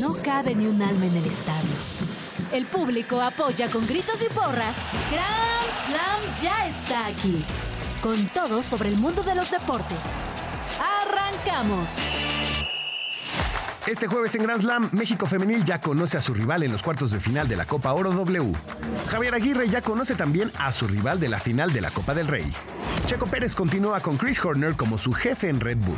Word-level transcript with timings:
No 0.00 0.14
cabe 0.24 0.54
ni 0.54 0.66
un 0.66 0.82
alma 0.82 1.06
en 1.06 1.16
el 1.16 1.26
estadio. 1.26 1.70
El 2.52 2.64
público 2.66 3.20
apoya 3.20 3.68
con 3.68 3.86
gritos 3.86 4.22
y 4.22 4.32
porras. 4.32 4.76
Grand 5.10 5.70
Slam 5.86 6.42
ya 6.42 6.66
está 6.66 7.06
aquí. 7.06 7.44
Con 8.02 8.26
todo 8.28 8.62
sobre 8.62 8.88
el 8.88 8.96
mundo 8.96 9.22
de 9.22 9.34
los 9.34 9.50
deportes. 9.50 9.98
¡Arrancamos! 10.80 11.98
Este 13.86 14.06
jueves 14.06 14.34
en 14.34 14.42
Grand 14.44 14.62
Slam, 14.62 14.88
México 14.92 15.26
Femenil 15.26 15.64
ya 15.64 15.80
conoce 15.80 16.16
a 16.16 16.22
su 16.22 16.32
rival 16.32 16.62
en 16.62 16.72
los 16.72 16.82
cuartos 16.82 17.12
de 17.12 17.20
final 17.20 17.46
de 17.46 17.56
la 17.56 17.66
Copa 17.66 17.92
Oro 17.92 18.10
W. 18.12 18.52
Javier 19.10 19.34
Aguirre 19.34 19.68
ya 19.68 19.82
conoce 19.82 20.14
también 20.14 20.50
a 20.58 20.72
su 20.72 20.88
rival 20.88 21.20
de 21.20 21.28
la 21.28 21.38
final 21.38 21.72
de 21.72 21.82
la 21.82 21.90
Copa 21.90 22.14
del 22.14 22.26
Rey. 22.26 22.50
Checo 23.06 23.26
Pérez 23.26 23.54
continúa 23.54 24.00
con 24.00 24.16
Chris 24.16 24.42
Horner 24.42 24.76
como 24.76 24.96
su 24.96 25.12
jefe 25.12 25.50
en 25.50 25.60
Red 25.60 25.76
Bull. 25.76 25.96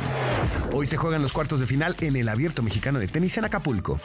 Hoy 0.73 0.87
se 0.87 0.97
juegan 0.97 1.21
los 1.21 1.31
cuartos 1.31 1.61
de 1.61 1.65
final 1.65 1.95
en 2.01 2.17
el 2.17 2.27
Abierto 2.27 2.61
Mexicano 2.61 2.99
de 2.99 3.07
Tenis 3.07 3.37
en 3.37 3.45
Acapulco. 3.45 3.99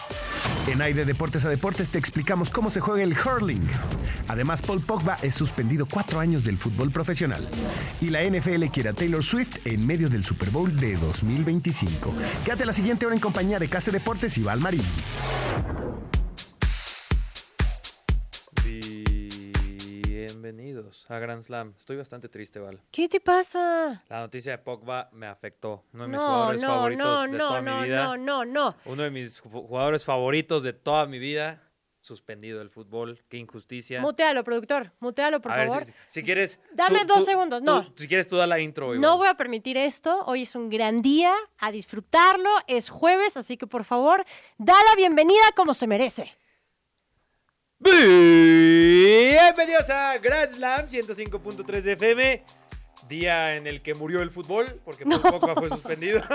En 0.68 0.80
Aire 0.80 1.04
Deportes 1.04 1.44
a 1.44 1.48
Deportes 1.48 1.90
te 1.90 1.98
explicamos 1.98 2.50
cómo 2.50 2.70
se 2.70 2.80
juega 2.80 3.02
el 3.02 3.16
hurling. 3.16 3.66
Además, 4.28 4.62
Paul 4.62 4.80
Pogba 4.80 5.18
es 5.20 5.34
suspendido 5.34 5.86
cuatro 5.86 6.20
años 6.20 6.44
del 6.44 6.58
fútbol 6.58 6.92
profesional. 6.92 7.46
Y 8.00 8.10
la 8.10 8.22
NFL 8.22 8.66
quiere 8.66 8.90
a 8.90 8.92
Taylor 8.92 9.24
Swift 9.24 9.66
en 9.66 9.84
medio 9.84 10.08
del 10.08 10.24
Super 10.24 10.50
Bowl 10.50 10.74
de 10.76 10.96
2025. 10.96 12.14
Quédate 12.44 12.64
la 12.64 12.72
siguiente 12.72 13.04
hora 13.04 13.16
en 13.16 13.20
compañía 13.20 13.58
de 13.58 13.68
Case 13.68 13.90
Deportes 13.90 14.38
y 14.38 14.42
Valmarín. 14.42 14.82
A 21.08 21.18
Grand 21.18 21.42
Slam. 21.42 21.74
Estoy 21.78 21.96
bastante 21.96 22.28
triste, 22.28 22.58
Val. 22.58 22.80
¿Qué 22.90 23.08
te 23.08 23.20
pasa? 23.20 24.02
La 24.08 24.20
noticia 24.20 24.52
de 24.52 24.58
Pogba 24.58 25.08
me 25.12 25.26
afectó. 25.26 25.84
Uno 25.92 26.04
de 26.04 26.08
mis 26.08 26.16
No, 26.20 26.26
jugadores 26.26 26.62
no, 26.62 26.68
favoritos 26.68 27.06
no, 27.06 27.22
de 27.22 27.28
no, 27.38 27.48
toda 27.48 27.60
no, 27.62 27.76
mi 27.80 27.84
vida. 27.86 28.04
no, 28.04 28.16
no, 28.16 28.44
no. 28.44 28.76
Uno 28.84 29.02
de 29.02 29.10
mis 29.10 29.42
ju- 29.42 29.66
jugadores 29.66 30.04
favoritos 30.04 30.62
de 30.62 30.72
toda 30.72 31.06
mi 31.06 31.18
vida. 31.18 31.62
Suspendido 32.00 32.58
del 32.58 32.68
fútbol. 32.68 33.20
Qué 33.28 33.36
injusticia. 33.36 34.00
Mutealo, 34.00 34.42
productor. 34.42 34.90
Mutealo, 34.98 35.40
por 35.40 35.52
a 35.52 35.56
ver, 35.56 35.68
favor. 35.68 35.84
si, 35.84 35.92
si 36.08 36.22
quieres. 36.24 36.58
Dame 36.72 37.04
dos 37.04 37.24
segundos, 37.24 37.60
tú- 37.60 37.64
no. 37.64 37.92
si 37.96 38.08
quieres, 38.08 38.26
tú 38.26 38.36
da 38.36 38.46
la 38.48 38.58
intro. 38.58 38.88
No 38.88 38.94
igual. 38.94 39.16
voy 39.18 39.28
a 39.28 39.34
permitir 39.34 39.76
esto. 39.76 40.24
Hoy 40.26 40.42
es 40.42 40.56
un 40.56 40.68
gran 40.68 41.00
día. 41.00 41.32
A 41.60 41.70
disfrutarlo. 41.70 42.50
Es 42.66 42.88
jueves, 42.90 43.36
así 43.36 43.56
que 43.56 43.68
por 43.68 43.84
favor, 43.84 44.24
da 44.58 44.74
la 44.90 44.96
bienvenida 44.96 45.44
como 45.54 45.74
se 45.74 45.86
merece. 45.86 46.36
Bienvenidos 49.32 49.90
a 49.90 50.16
Grand 50.18 50.52
Slam 50.54 50.86
105.3 50.86 51.80
de 51.82 51.92
FM. 51.92 52.44
Día 53.08 53.56
en 53.56 53.66
el 53.66 53.82
que 53.82 53.94
murió 53.94 54.22
el 54.22 54.30
fútbol, 54.30 54.80
porque 54.84 55.04
Paul 55.04 55.20
Pogba 55.22 55.54
fue 55.54 55.68
suspendido. 55.68 56.22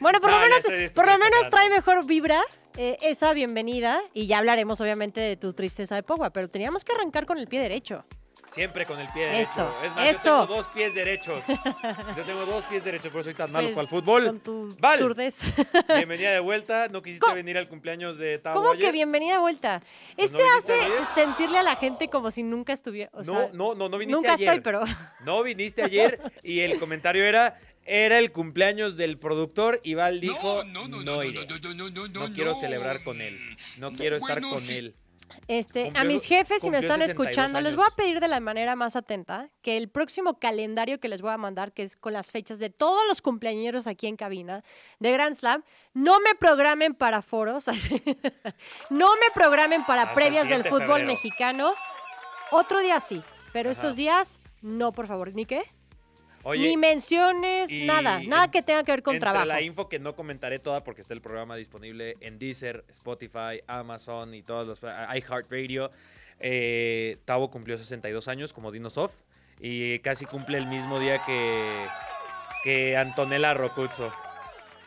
Bueno, 0.00 0.20
por 0.20 0.30
No, 0.30 0.36
lo 0.38 0.42
menos, 0.42 0.62
por 0.92 1.06
lo 1.06 1.18
menos 1.18 1.50
trae 1.50 1.68
mejor 1.70 2.04
vibra 2.06 2.40
eh, 2.76 2.96
esa 3.02 3.32
bienvenida. 3.32 4.00
Y 4.12 4.26
ya 4.26 4.38
hablaremos, 4.38 4.80
obviamente, 4.80 5.20
de 5.20 5.36
tu 5.36 5.52
tristeza 5.54 5.94
de 5.94 6.02
Pogba. 6.02 6.30
Pero 6.30 6.48
teníamos 6.48 6.84
que 6.84 6.92
arrancar 6.92 7.26
con 7.26 7.38
el 7.38 7.46
pie 7.48 7.60
derecho. 7.60 8.04
Siempre 8.54 8.86
con 8.86 9.00
el 9.00 9.08
pie 9.08 9.26
derecho. 9.26 9.50
Eso, 9.50 9.74
es 9.84 9.90
más, 9.96 10.08
eso. 10.10 10.24
yo 10.24 10.40
tengo 10.46 10.54
dos 10.56 10.68
pies 10.68 10.94
derechos. 10.94 11.42
Yo 12.16 12.22
tengo 12.24 12.46
dos 12.46 12.64
pies 12.66 12.84
derechos, 12.84 13.10
por 13.10 13.20
eso 13.20 13.28
soy 13.30 13.34
tan 13.34 13.50
malo 13.50 13.66
Pues, 13.68 13.74
para 13.74 13.82
el 13.82 13.88
fútbol. 13.88 14.26
Con 14.26 14.40
tu 14.40 14.76
Val, 14.78 14.98
zurdez. 15.00 15.34
bienvenida 15.88 16.30
de 16.30 16.38
vuelta. 16.40 16.88
¿No 16.88 17.02
quisiste 17.02 17.24
¿Cómo? 17.24 17.34
venir 17.34 17.58
al 17.58 17.68
cumpleaños 17.68 18.16
de 18.18 18.38
Tavo 18.38 18.56
¿Cómo 18.60 18.70
ayer? 18.72 18.84
que 18.86 18.92
bienvenida 18.92 19.32
de 19.34 19.38
vuelta? 19.40 19.82
Pues, 20.14 20.30
este 20.30 20.38
¿no 20.38 20.44
viniste 20.44 20.72
hace 20.72 20.80
ayer? 20.84 20.98
sentirle 21.14 21.58
a 21.58 21.62
la 21.64 21.76
gente 21.76 22.08
como 22.08 22.30
si 22.30 22.42
nunca 22.44 22.72
estuviera. 22.72 23.10
o 23.12 23.24
No, 23.24 23.24
sea, 23.24 23.50
no, 23.52 23.74
no, 23.74 23.88
no 23.88 23.98
viniste 23.98 24.16
Nunca 24.16 24.34
ayer. 24.34 24.48
estoy, 24.48 24.60
pero. 24.60 24.84
No 25.24 25.42
viniste 25.42 25.82
ayer 25.82 26.20
y 26.42 26.60
el 26.60 26.78
comentario 26.78 27.24
era 27.24 27.58
era 27.86 28.18
el 28.18 28.32
cumpleaños 28.32 28.96
del 28.96 29.18
productor 29.18 29.78
y 29.84 29.92
Val 29.92 30.18
dijo 30.20 30.64
no, 30.64 30.86
no, 30.86 30.88
no, 30.88 31.02
no, 31.02 31.16
no, 31.16 31.22
iré. 31.24 31.46
no, 31.46 31.58
no, 31.58 31.74
no, 31.74 31.90
no, 31.90 32.08
no, 32.08 32.28
No 32.28 32.34
quiero 32.34 32.54
celebrar 32.54 33.02
con 33.02 33.20
él. 33.20 33.38
No 33.78 33.90
quiero 33.92 34.16
estar 34.16 34.40
Bueno, 34.40 34.50
con 34.54 34.60
sí. 34.62 34.76
él. 34.76 34.94
Este, 35.48 35.92
a 35.94 36.04
mis 36.04 36.24
jefes, 36.24 36.62
si 36.62 36.70
me 36.70 36.78
están 36.78 37.00
62 37.00 37.10
escuchando, 37.10 37.60
les 37.60 37.76
voy 37.76 37.86
a 37.90 37.94
pedir 37.94 38.20
de 38.20 38.28
la 38.28 38.40
manera 38.40 38.76
más 38.76 38.96
atenta 38.96 39.50
que 39.62 39.76
el 39.76 39.88
próximo 39.88 40.38
calendario 40.38 41.00
que 41.00 41.08
les 41.08 41.22
voy 41.22 41.32
a 41.32 41.36
mandar, 41.36 41.72
que 41.72 41.82
es 41.82 41.96
con 41.96 42.12
las 42.12 42.30
fechas 42.30 42.58
de 42.58 42.70
todos 42.70 43.06
los 43.06 43.22
cumpleañeros 43.22 43.86
aquí 43.86 44.06
en 44.06 44.16
cabina 44.16 44.64
de 44.98 45.12
Grand 45.12 45.34
Slam, 45.34 45.64
no 45.92 46.20
me 46.20 46.34
programen 46.34 46.94
para 46.94 47.22
foros, 47.22 47.66
no 48.90 49.12
me 49.16 49.30
programen 49.34 49.84
para 49.84 50.02
Hasta 50.02 50.14
previas 50.14 50.48
del 50.48 50.64
fútbol 50.64 50.80
febrero. 50.80 51.06
mexicano. 51.06 51.74
Otro 52.50 52.80
día 52.80 53.00
sí, 53.00 53.22
pero 53.52 53.70
Ajá. 53.70 53.80
estos 53.80 53.96
días 53.96 54.40
no, 54.62 54.92
por 54.92 55.06
favor, 55.06 55.34
ni 55.34 55.44
qué, 55.44 55.62
Oye, 56.44 56.68
ni 56.68 56.76
menciones, 56.76 57.72
y 57.72 57.84
nada, 57.84 58.20
nada 58.22 58.50
que 58.50 58.62
tenga 58.62 58.84
que 58.84 58.92
ver 58.92 59.02
con 59.02 59.14
entre 59.14 59.24
trabajo. 59.24 59.46
la 59.46 59.62
info 59.62 59.88
que 59.88 59.98
no 59.98 60.14
comentaré 60.14 60.58
toda 60.58 60.84
porque 60.84 61.00
está 61.00 61.14
el 61.14 61.20
programa 61.20 61.56
disponible 61.56 62.16
en 62.20 62.38
Deezer, 62.38 62.84
Spotify, 62.90 63.62
Amazon 63.66 64.34
y 64.34 64.42
todas 64.42 64.82
las 64.82 65.16
iHeartRadio. 65.16 65.90
Eh, 66.40 67.18
Tavo 67.24 67.50
cumplió 67.50 67.78
62 67.78 68.28
años 68.28 68.52
como 68.52 68.70
Dinosoft 68.70 69.14
y 69.58 69.98
casi 70.00 70.26
cumple 70.26 70.58
el 70.58 70.66
mismo 70.66 71.00
día 71.00 71.22
que, 71.24 71.86
que 72.62 72.96
Antonella 72.96 73.54
Rocuzzo. 73.54 74.12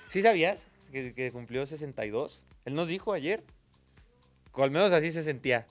¿Sí 0.10 0.22
sabías 0.22 0.68
que, 0.92 1.14
que 1.14 1.32
cumplió 1.32 1.66
62? 1.66 2.44
Él 2.66 2.74
nos 2.76 2.88
dijo 2.88 3.14
ayer. 3.14 3.44
O 4.52 4.64
al 4.64 4.72
menos 4.72 4.92
así 4.92 5.12
se 5.12 5.24
sentía. 5.24 5.68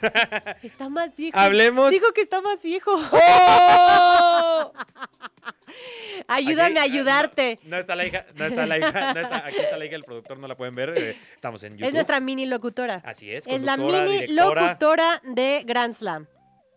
Está 0.62 0.88
más 0.88 1.14
viejo. 1.16 1.36
Hablemos- 1.38 1.90
Dijo 1.90 2.12
que 2.12 2.22
está 2.22 2.40
más 2.40 2.62
viejo. 2.62 2.92
¡Oh! 3.12 4.72
Ayúdame 6.28 6.78
a 6.78 6.82
Aquí, 6.82 6.90
eh, 6.90 6.98
ayudarte. 6.98 7.58
No, 7.64 7.70
no 7.70 7.78
está 7.78 7.96
la 7.96 8.06
hija, 8.06 8.26
no 8.34 8.44
está 8.44 8.66
la 8.66 8.78
hija, 8.78 9.14
no 9.14 9.20
está- 9.20 9.46
aquí 9.46 9.56
está 9.58 9.76
la 9.76 9.84
hija 9.84 9.92
del 9.92 10.04
productor, 10.04 10.38
no 10.38 10.46
la 10.48 10.56
pueden 10.56 10.74
ver. 10.74 10.94
eh, 10.96 11.18
estamos 11.34 11.62
en 11.64 11.72
YouTube. 11.74 11.88
Es 11.88 11.94
nuestra 11.94 12.20
mini 12.20 12.46
locutora. 12.46 13.02
Así 13.04 13.30
es. 13.32 13.46
Es 13.46 13.60
la 13.62 13.76
mini 13.76 13.92
directora. 14.20 14.62
locutora 14.62 15.22
de 15.24 15.62
Grand 15.66 15.94
Slam. 15.94 16.26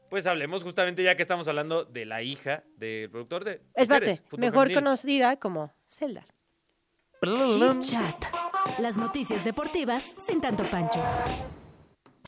Pues 0.10 0.28
hablemos 0.28 0.64
justamente 0.64 1.04
ya 1.04 1.16
que 1.16 1.24
estamos 1.24 1.48
hablando 1.48 1.86
de 1.86 2.06
la 2.06 2.22
hija 2.22 2.64
del 2.78 3.10
productor 3.10 3.44
de. 3.44 3.62
Espérate, 3.74 4.22
mejor 4.38 4.68
femenil. 4.68 4.76
conocida 4.76 5.38
como 5.38 5.74
Zelda. 5.88 6.26
Chit 7.48 7.80
Chat. 7.80 8.26
Las 8.80 8.98
noticias 8.98 9.44
deportivas 9.44 10.14
sin 10.18 10.40
tanto 10.42 10.70
pancho. 10.70 11.02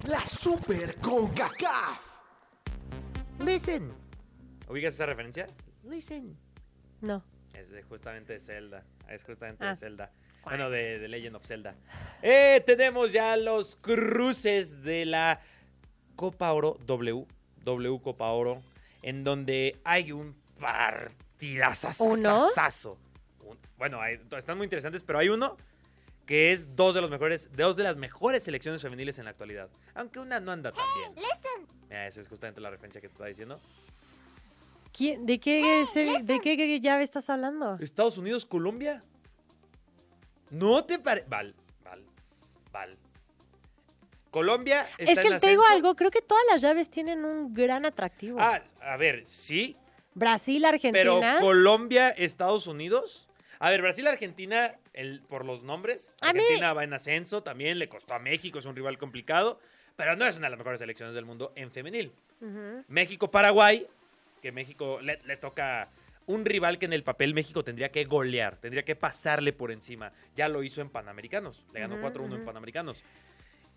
La 0.04 0.24
Super 0.28 0.98
con 1.00 1.32
Listen. 3.40 3.92
¿Ubicas 4.68 4.94
esa 4.94 5.06
referencia? 5.06 5.48
Listen. 5.84 6.38
No. 7.02 7.24
Es 7.54 7.72
de- 7.72 7.82
justamente 7.84 8.34
de 8.34 8.40
Zelda. 8.40 8.84
Es 9.10 9.24
justamente 9.24 9.64
Ah. 9.66 9.70
de 9.72 9.76
Zelda. 9.78 10.12
Bueno, 10.44 10.70
de, 10.70 11.00
de 11.00 11.08
Legend 11.08 11.38
of 11.38 11.46
Zelda. 11.46 11.74
Eh, 12.22 12.62
tenemos 12.66 13.14
ya 13.14 13.36
los 13.38 13.78
cruces 13.78 14.84
de 14.84 15.06
la 15.06 15.42
Copa 16.16 16.52
Oro 16.52 16.78
W. 16.86 17.26
W 17.64 18.00
Copa 18.02 18.26
Oro. 18.30 18.62
En 19.02 19.24
donde 19.24 19.80
hay 19.84 20.12
un 20.12 20.36
partidazo. 20.60 21.90
¿Uno? 22.04 22.50
Bueno, 23.78 24.02
hay- 24.02 24.20
están 24.38 24.58
muy 24.58 24.66
interesantes, 24.66 25.02
pero 25.04 25.20
hay 25.20 25.30
uno 25.30 25.58
que 26.26 26.52
es 26.54 26.76
dos 26.76 26.96
de 26.96 27.02
los 27.02 27.10
mejores, 27.10 27.50
dos 27.56 27.76
de 27.76 27.84
las 27.84 27.96
mejores 27.98 28.44
selecciones 28.44 28.82
femeniles 28.82 29.20
en 29.20 29.26
la 29.26 29.32
actualidad. 29.32 29.70
Aunque 29.94 30.20
una 30.20 30.40
no 30.40 30.52
anda 30.52 30.72
tan 30.72 30.84
bien. 30.98 31.26
Mira, 31.90 32.08
esa 32.08 32.20
es 32.22 32.28
justamente 32.28 32.60
la 32.62 32.70
referencia 32.72 33.00
que 33.00 33.08
te 33.08 33.14
estaba 33.14 33.28
diciendo. 33.28 33.60
¿Quién- 34.92 35.26
¿De 35.26 35.40
qué, 35.40 35.84
de 36.24 36.40
qué, 36.40 36.58
qué 36.58 36.80
llave 36.80 37.04
estás 37.04 37.30
hablando? 37.30 37.78
Estados 37.80 38.18
Unidos, 38.18 38.46
Colombia. 38.46 39.04
¿No 40.50 40.84
te 40.86 41.00
parece? 41.00 41.28
Val, 41.28 41.54
Val, 41.84 42.04
Val. 42.72 42.98
Colombia 44.32 44.88
está 44.98 45.12
Es 45.12 45.20
que 45.20 45.28
en 45.34 45.40
te 45.40 45.48
digo 45.50 45.64
algo, 45.70 45.96
creo 45.96 46.12
que 46.12 46.22
todas 46.22 46.44
las 46.52 46.62
llaves 46.62 46.90
tienen 46.90 47.24
un 47.24 47.54
gran 47.54 47.86
atractivo. 47.86 48.38
Ah, 48.40 48.62
a 48.82 48.98
ver, 48.98 49.24
sí, 49.28 49.78
Brasil, 50.14 50.64
pero 50.92 51.16
Argentina. 51.18 51.38
Colombia, 51.40 52.10
Estados 52.10 52.68
Unidos. 52.68 53.25
A 53.60 53.70
ver, 53.70 53.82
Brasil, 53.82 54.06
Argentina, 54.08 54.76
el, 54.94 55.22
por 55.22 55.46
los 55.46 55.64
nombres. 55.64 56.12
Argentina 56.22 56.74
va 56.74 56.84
en 56.84 56.94
ascenso, 56.94 57.44
también 57.44 57.80
le 57.80 57.88
costó 57.90 58.14
a 58.14 58.20
México, 58.20 58.60
es 58.60 58.66
un 58.66 58.76
rival 58.76 58.98
complicado, 58.98 59.60
pero 59.96 60.16
no 60.16 60.26
es 60.26 60.38
una 60.38 60.48
de 60.48 60.52
las 60.52 60.60
mejores 60.60 60.80
selecciones 60.80 61.16
del 61.16 61.26
mundo 61.26 61.54
en 61.56 61.72
femenil. 61.72 62.12
Ujú. 62.42 62.84
México, 62.88 63.32
Paraguay, 63.32 63.88
que 64.42 64.52
México 64.52 65.00
le, 65.02 65.18
le 65.26 65.38
toca 65.38 65.90
un 66.28 66.44
rival 66.44 66.80
que 66.80 66.86
en 66.86 66.94
el 66.94 67.04
papel 67.04 67.34
México 67.34 67.64
tendría 67.64 67.92
que 67.92 68.04
golear, 68.06 68.58
tendría 68.58 68.84
que 68.84 68.96
pasarle 68.96 69.54
por 69.54 69.72
encima. 69.72 70.12
Ya 70.36 70.50
lo 70.50 70.64
hizo 70.64 70.82
en 70.82 70.90
Panamericanos, 70.90 71.66
le 71.72 71.80
ganó 71.80 71.96
Ujú, 71.96 72.06
4-1 72.06 72.36
en. 72.36 72.46
Panamericanos. 72.46 73.04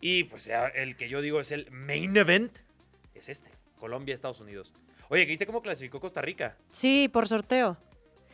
Y 0.00 0.24
pues 0.24 0.48
el 0.74 0.96
que 0.96 1.08
yo 1.08 1.20
digo 1.20 1.40
es 1.40 1.52
el 1.52 1.70
main 1.70 2.16
event, 2.16 2.56
es 3.14 3.28
este, 3.28 3.50
Colombia, 3.78 4.14
Estados 4.14 4.40
Unidos. 4.40 4.72
Oye, 5.08 5.24
¿que 5.24 5.30
¿viste 5.30 5.46
cómo 5.46 5.62
clasificó 5.62 6.00
Costa 6.00 6.22
Rica? 6.22 6.56
Sí, 6.70 7.08
por 7.08 7.26
sorteo. 7.26 7.76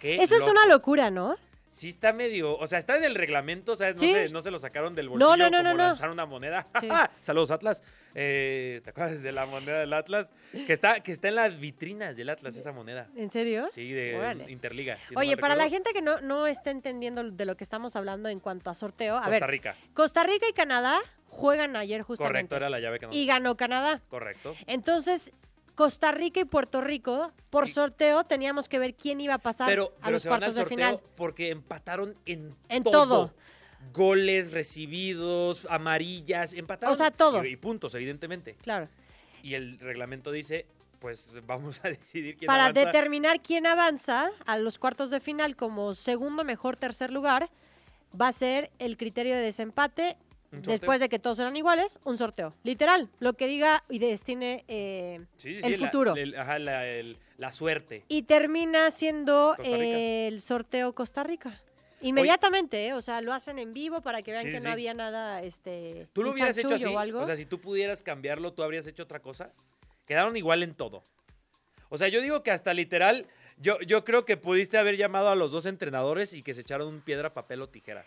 Qué 0.00 0.16
Eso 0.16 0.36
es 0.36 0.46
una 0.46 0.66
locura, 0.66 1.10
¿no? 1.10 1.36
sí 1.70 1.88
está 1.88 2.12
medio, 2.12 2.56
o 2.56 2.66
sea, 2.68 2.78
está 2.78 2.96
en 2.96 3.02
el 3.02 3.16
reglamento, 3.16 3.74
¿sabes? 3.74 3.96
No, 3.96 4.00
Sí. 4.02 4.12
se, 4.12 4.28
no 4.28 4.42
se 4.42 4.52
lo 4.52 4.60
sacaron 4.60 4.94
del 4.94 5.06
No, 5.06 5.10
bolsillo 5.10 5.36
no, 5.36 5.50
no, 5.50 5.56
como 5.58 5.62
no, 5.70 5.76
no. 5.76 5.82
lanzar 5.88 6.08
una 6.08 6.24
moneda. 6.24 6.68
Sí. 6.80 6.88
Saludos 7.20 7.50
Atlas. 7.50 7.82
Eh, 8.14 8.80
¿Te 8.84 8.90
acuerdas 8.90 9.22
de 9.24 9.32
la 9.32 9.44
moneda 9.46 9.80
del 9.80 9.92
Atlas? 9.92 10.32
Que 10.52 10.72
está, 10.72 11.00
que 11.00 11.10
está 11.10 11.26
en 11.26 11.34
las 11.34 11.58
vitrinas 11.58 12.16
del 12.16 12.28
Atlas 12.30 12.54
esa 12.54 12.70
moneda. 12.70 13.08
¿En 13.16 13.28
serio? 13.28 13.66
Sí, 13.72 13.90
de 13.90 14.14
Órale. 14.16 14.48
Interliga. 14.52 14.98
si 15.08 15.14
no 15.16 15.20
Oye, 15.20 15.36
para 15.36 15.56
la 15.56 15.68
gente 15.68 15.92
que 15.92 16.00
no, 16.00 16.20
no 16.20 16.46
esté 16.46 16.70
entendiendo 16.70 17.24
de 17.28 17.44
lo 17.44 17.56
que 17.56 17.64
estamos 17.64 17.96
hablando 17.96 18.28
en 18.28 18.38
cuanto 18.38 18.70
a 18.70 18.74
sorteo, 18.74 19.16
a 19.16 19.22
Costa 19.22 19.30
ver, 19.30 19.50
Rica. 19.50 19.74
Costa 19.94 20.22
Rica 20.22 20.46
y 20.48 20.52
Canadá 20.52 21.00
juegan 21.28 21.74
ayer 21.74 22.02
justamente. 22.02 22.32
Correcto, 22.50 22.54
era 22.56 22.70
la 22.70 22.78
llave 22.78 23.00
que 23.00 23.06
no. 23.08 23.12
Y 23.12 23.26
ganó 23.26 23.56
Canadá. 23.56 24.00
Correcto. 24.10 24.54
Entonces, 24.68 25.32
Costa 25.74 26.12
Rica 26.12 26.40
y 26.40 26.44
Puerto 26.44 26.80
Rico, 26.80 27.32
por 27.50 27.68
sorteo, 27.68 28.24
teníamos 28.24 28.68
que 28.68 28.78
ver 28.78 28.94
quién 28.94 29.20
iba 29.20 29.34
a 29.34 29.38
pasar 29.38 29.68
Pero, 29.68 29.92
a 30.00 30.00
pero 30.04 30.10
los 30.12 30.22
se 30.22 30.28
van 30.28 30.36
al 30.36 30.40
cuartos 30.40 30.54
de 30.56 30.60
sorteo 30.62 30.76
final. 30.78 31.00
porque 31.16 31.50
empataron 31.50 32.16
en, 32.26 32.54
En 32.68 32.82
todo. 32.84 32.92
todo. 33.06 33.34
Goles 33.92 34.50
recibidos, 34.52 35.66
amarillas, 35.68 36.52
empataron. 36.52 36.92
O 36.92 36.96
sea, 36.96 37.10
todo. 37.10 37.44
Y, 37.44 37.48
y 37.52 37.56
puntos, 37.56 37.94
evidentemente. 37.94 38.54
Claro. 38.62 38.88
Y 39.42 39.54
el 39.54 39.78
reglamento 39.78 40.32
dice, 40.32 40.66
pues 41.00 41.34
vamos 41.46 41.80
a 41.84 41.88
decidir 41.90 42.36
quién 42.36 42.46
Para 42.46 42.66
avanza. 42.66 42.86
determinar 42.86 43.40
quién 43.42 43.66
avanza 43.66 44.30
a 44.46 44.56
los 44.56 44.78
cuartos 44.78 45.10
de 45.10 45.20
final 45.20 45.54
como 45.56 45.94
segundo 45.94 46.44
mejor 46.44 46.76
tercer 46.76 47.10
lugar, 47.12 47.50
va 48.18 48.28
a 48.28 48.32
ser 48.32 48.70
el 48.78 48.96
criterio 48.96 49.34
de 49.34 49.42
desempate. 49.42 50.16
Después 50.62 51.00
de 51.00 51.08
que 51.08 51.18
todos 51.18 51.38
eran 51.38 51.56
iguales, 51.56 51.98
un 52.04 52.18
sorteo. 52.18 52.54
Literal, 52.62 53.08
lo 53.20 53.34
que 53.34 53.46
diga 53.46 53.82
y 53.88 53.98
destine 53.98 54.64
eh, 54.68 55.20
Sí, 55.38 55.54
sí, 55.56 55.60
el 55.64 55.74
sí, 55.74 55.78
la- 55.80 55.86
futuro. 55.86 56.16
el- 56.16 56.36
ajá, 56.38 56.58
la, 56.58 56.86
el- 56.86 57.18
la 57.38 57.52
suerte. 57.52 58.04
Y 58.08 58.22
termina 58.22 58.90
siendo 58.90 59.56
eh, 59.62 60.28
el 60.28 60.40
sorteo 60.40 60.94
Costa 60.94 61.22
Rica. 61.24 61.60
Inmediatamente, 62.00 62.86
¿eh? 62.88 62.92
o 62.92 63.00
sea, 63.00 63.20
lo 63.22 63.32
hacen 63.32 63.58
en 63.58 63.72
vivo 63.72 64.02
para 64.02 64.20
que 64.22 64.30
vean 64.32 64.44
que 64.50 64.60
no 64.60 64.70
había 64.70 64.92
nada, 64.94 65.42
este, 65.42 66.06
¿Tú 66.12 66.22
lo 66.22 66.32
hubieras 66.32 66.56
hecho 66.58 66.74
así? 66.74 66.84
o 66.84 66.98
algo. 66.98 67.20
O 67.20 67.26
sea, 67.26 67.36
si 67.36 67.46
tú 67.46 67.60
pudieras 67.60 68.02
cambiarlo, 68.02 68.52
¿tú 68.52 68.62
habrías 68.62 68.86
hecho 68.86 69.04
otra 69.04 69.20
cosa? 69.20 69.52
Quedaron 70.06 70.36
igual 70.36 70.62
en 70.62 70.74
todo. 70.74 71.02
O 71.88 71.96
sea, 71.96 72.08
yo 72.08 72.20
digo 72.20 72.42
que 72.42 72.50
hasta 72.50 72.74
literal, 72.74 73.26
yo, 73.56 73.80
yo 73.80 74.04
creo 74.04 74.24
que 74.26 74.36
pudiste 74.36 74.76
haber 74.76 74.96
llamado 74.96 75.30
a 75.30 75.34
los 75.34 75.50
dos 75.52 75.64
entrenadores 75.64 76.34
y 76.34 76.42
que 76.42 76.52
se 76.52 76.60
echaron 76.60 76.88
un 76.88 77.00
piedra, 77.00 77.32
papel 77.32 77.62
o 77.62 77.68
tijera. 77.68 78.04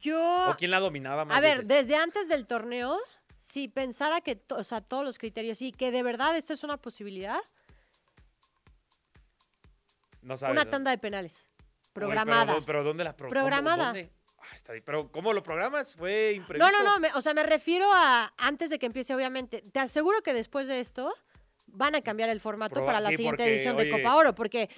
Yo, 0.00 0.50
¿O 0.50 0.54
quién 0.56 0.70
la 0.70 0.80
dominaba 0.80 1.24
más 1.24 1.36
a 1.36 1.40
ver, 1.40 1.58
veces? 1.58 1.68
desde 1.68 1.96
antes 1.96 2.28
del 2.28 2.46
torneo, 2.46 2.98
si 3.38 3.68
pensara 3.68 4.20
que, 4.20 4.40
o 4.50 4.62
sea, 4.64 4.80
todos 4.80 5.04
los 5.04 5.18
criterios 5.18 5.60
y 5.62 5.72
que 5.72 5.90
de 5.90 6.02
verdad 6.02 6.36
esto 6.36 6.52
es 6.52 6.62
una 6.64 6.76
posibilidad, 6.76 7.40
No 10.22 10.36
sabes. 10.36 10.52
una 10.54 10.64
¿no? 10.64 10.70
tanda 10.70 10.90
de 10.90 10.98
penales 10.98 11.48
Uy, 11.48 11.64
pero 11.94 12.06
programada. 12.06 12.54
¿dó- 12.54 12.64
Pero, 12.64 12.84
¿dónde 12.84 13.04
la 13.04 13.16
pro- 13.16 13.28
Programada. 13.28 13.86
dónde? 13.86 14.12
Ah, 14.38 14.54
está 14.56 14.72
Pero 14.84 15.10
¿cómo 15.12 15.32
lo 15.32 15.42
programas? 15.42 15.94
Fue 15.96 16.32
no, 16.34 16.42
imprevisto. 16.42 16.72
no, 16.72 16.82
no, 16.84 16.98
me- 17.00 17.12
o 17.14 17.20
sea, 17.20 17.34
me 17.34 17.42
refiero 17.42 17.90
a 17.92 18.32
antes 18.36 18.70
de 18.70 18.78
que 18.78 18.86
empiece, 18.86 19.14
obviamente. 19.14 19.62
Te 19.72 19.80
aseguro 19.80 20.20
que 20.22 20.32
después 20.32 20.66
de 20.68 20.80
esto 20.80 21.12
van 21.66 21.94
a 21.94 22.02
cambiar 22.02 22.28
el 22.28 22.40
formato 22.40 22.76
Proba- 22.80 22.86
para 22.86 23.00
la 23.00 23.10
sí, 23.10 23.16
siguiente 23.18 23.42
porque, 23.42 23.54
edición 23.54 23.76
oye, 23.76 23.84
de 23.86 23.90
Copa 23.90 24.14
Oro, 24.16 24.34
porque, 24.34 24.68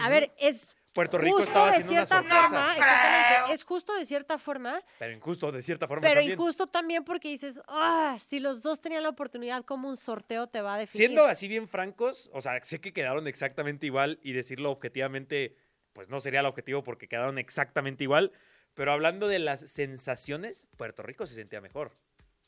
a 0.00 0.08
ver, 0.08 0.32
es 0.38 0.68
Puerto 0.92 1.16
Rico 1.16 1.36
justo 1.38 1.50
estaba 1.50 1.70
de 1.70 1.78
una 1.78 1.86
cierta 1.86 2.22
forma, 2.22 2.72
exactamente, 2.76 3.52
es 3.54 3.64
justo 3.64 3.96
de 3.96 4.04
cierta 4.04 4.38
forma, 4.38 4.80
Pero 4.98 5.12
injusto, 5.12 5.50
de 5.50 5.62
cierta 5.62 5.88
forma 5.88 6.02
pero 6.02 6.20
también. 6.20 6.38
injusto 6.38 6.66
también 6.66 7.04
porque 7.04 7.28
dices, 7.28 7.62
ah, 7.66 8.18
si 8.20 8.40
los 8.40 8.62
dos 8.62 8.80
tenían 8.80 9.02
la 9.02 9.08
oportunidad, 9.08 9.64
como 9.64 9.88
un 9.88 9.96
sorteo 9.96 10.48
te 10.48 10.60
va 10.60 10.74
a 10.74 10.78
definir? 10.78 11.06
Siendo 11.06 11.24
así 11.24 11.48
bien 11.48 11.66
francos, 11.66 12.30
o 12.34 12.42
sea, 12.42 12.62
sé 12.62 12.80
que 12.80 12.92
quedaron 12.92 13.26
exactamente 13.26 13.86
igual 13.86 14.18
y 14.22 14.32
decirlo 14.32 14.70
objetivamente, 14.70 15.56
pues 15.94 16.10
no 16.10 16.20
sería 16.20 16.40
el 16.40 16.46
objetivo 16.46 16.84
porque 16.84 17.08
quedaron 17.08 17.38
exactamente 17.38 18.04
igual, 18.04 18.32
pero 18.74 18.92
hablando 18.92 19.28
de 19.28 19.38
las 19.38 19.60
sensaciones, 19.60 20.66
Puerto 20.76 21.02
Rico 21.02 21.24
se 21.24 21.34
sentía 21.34 21.62
mejor. 21.62 21.96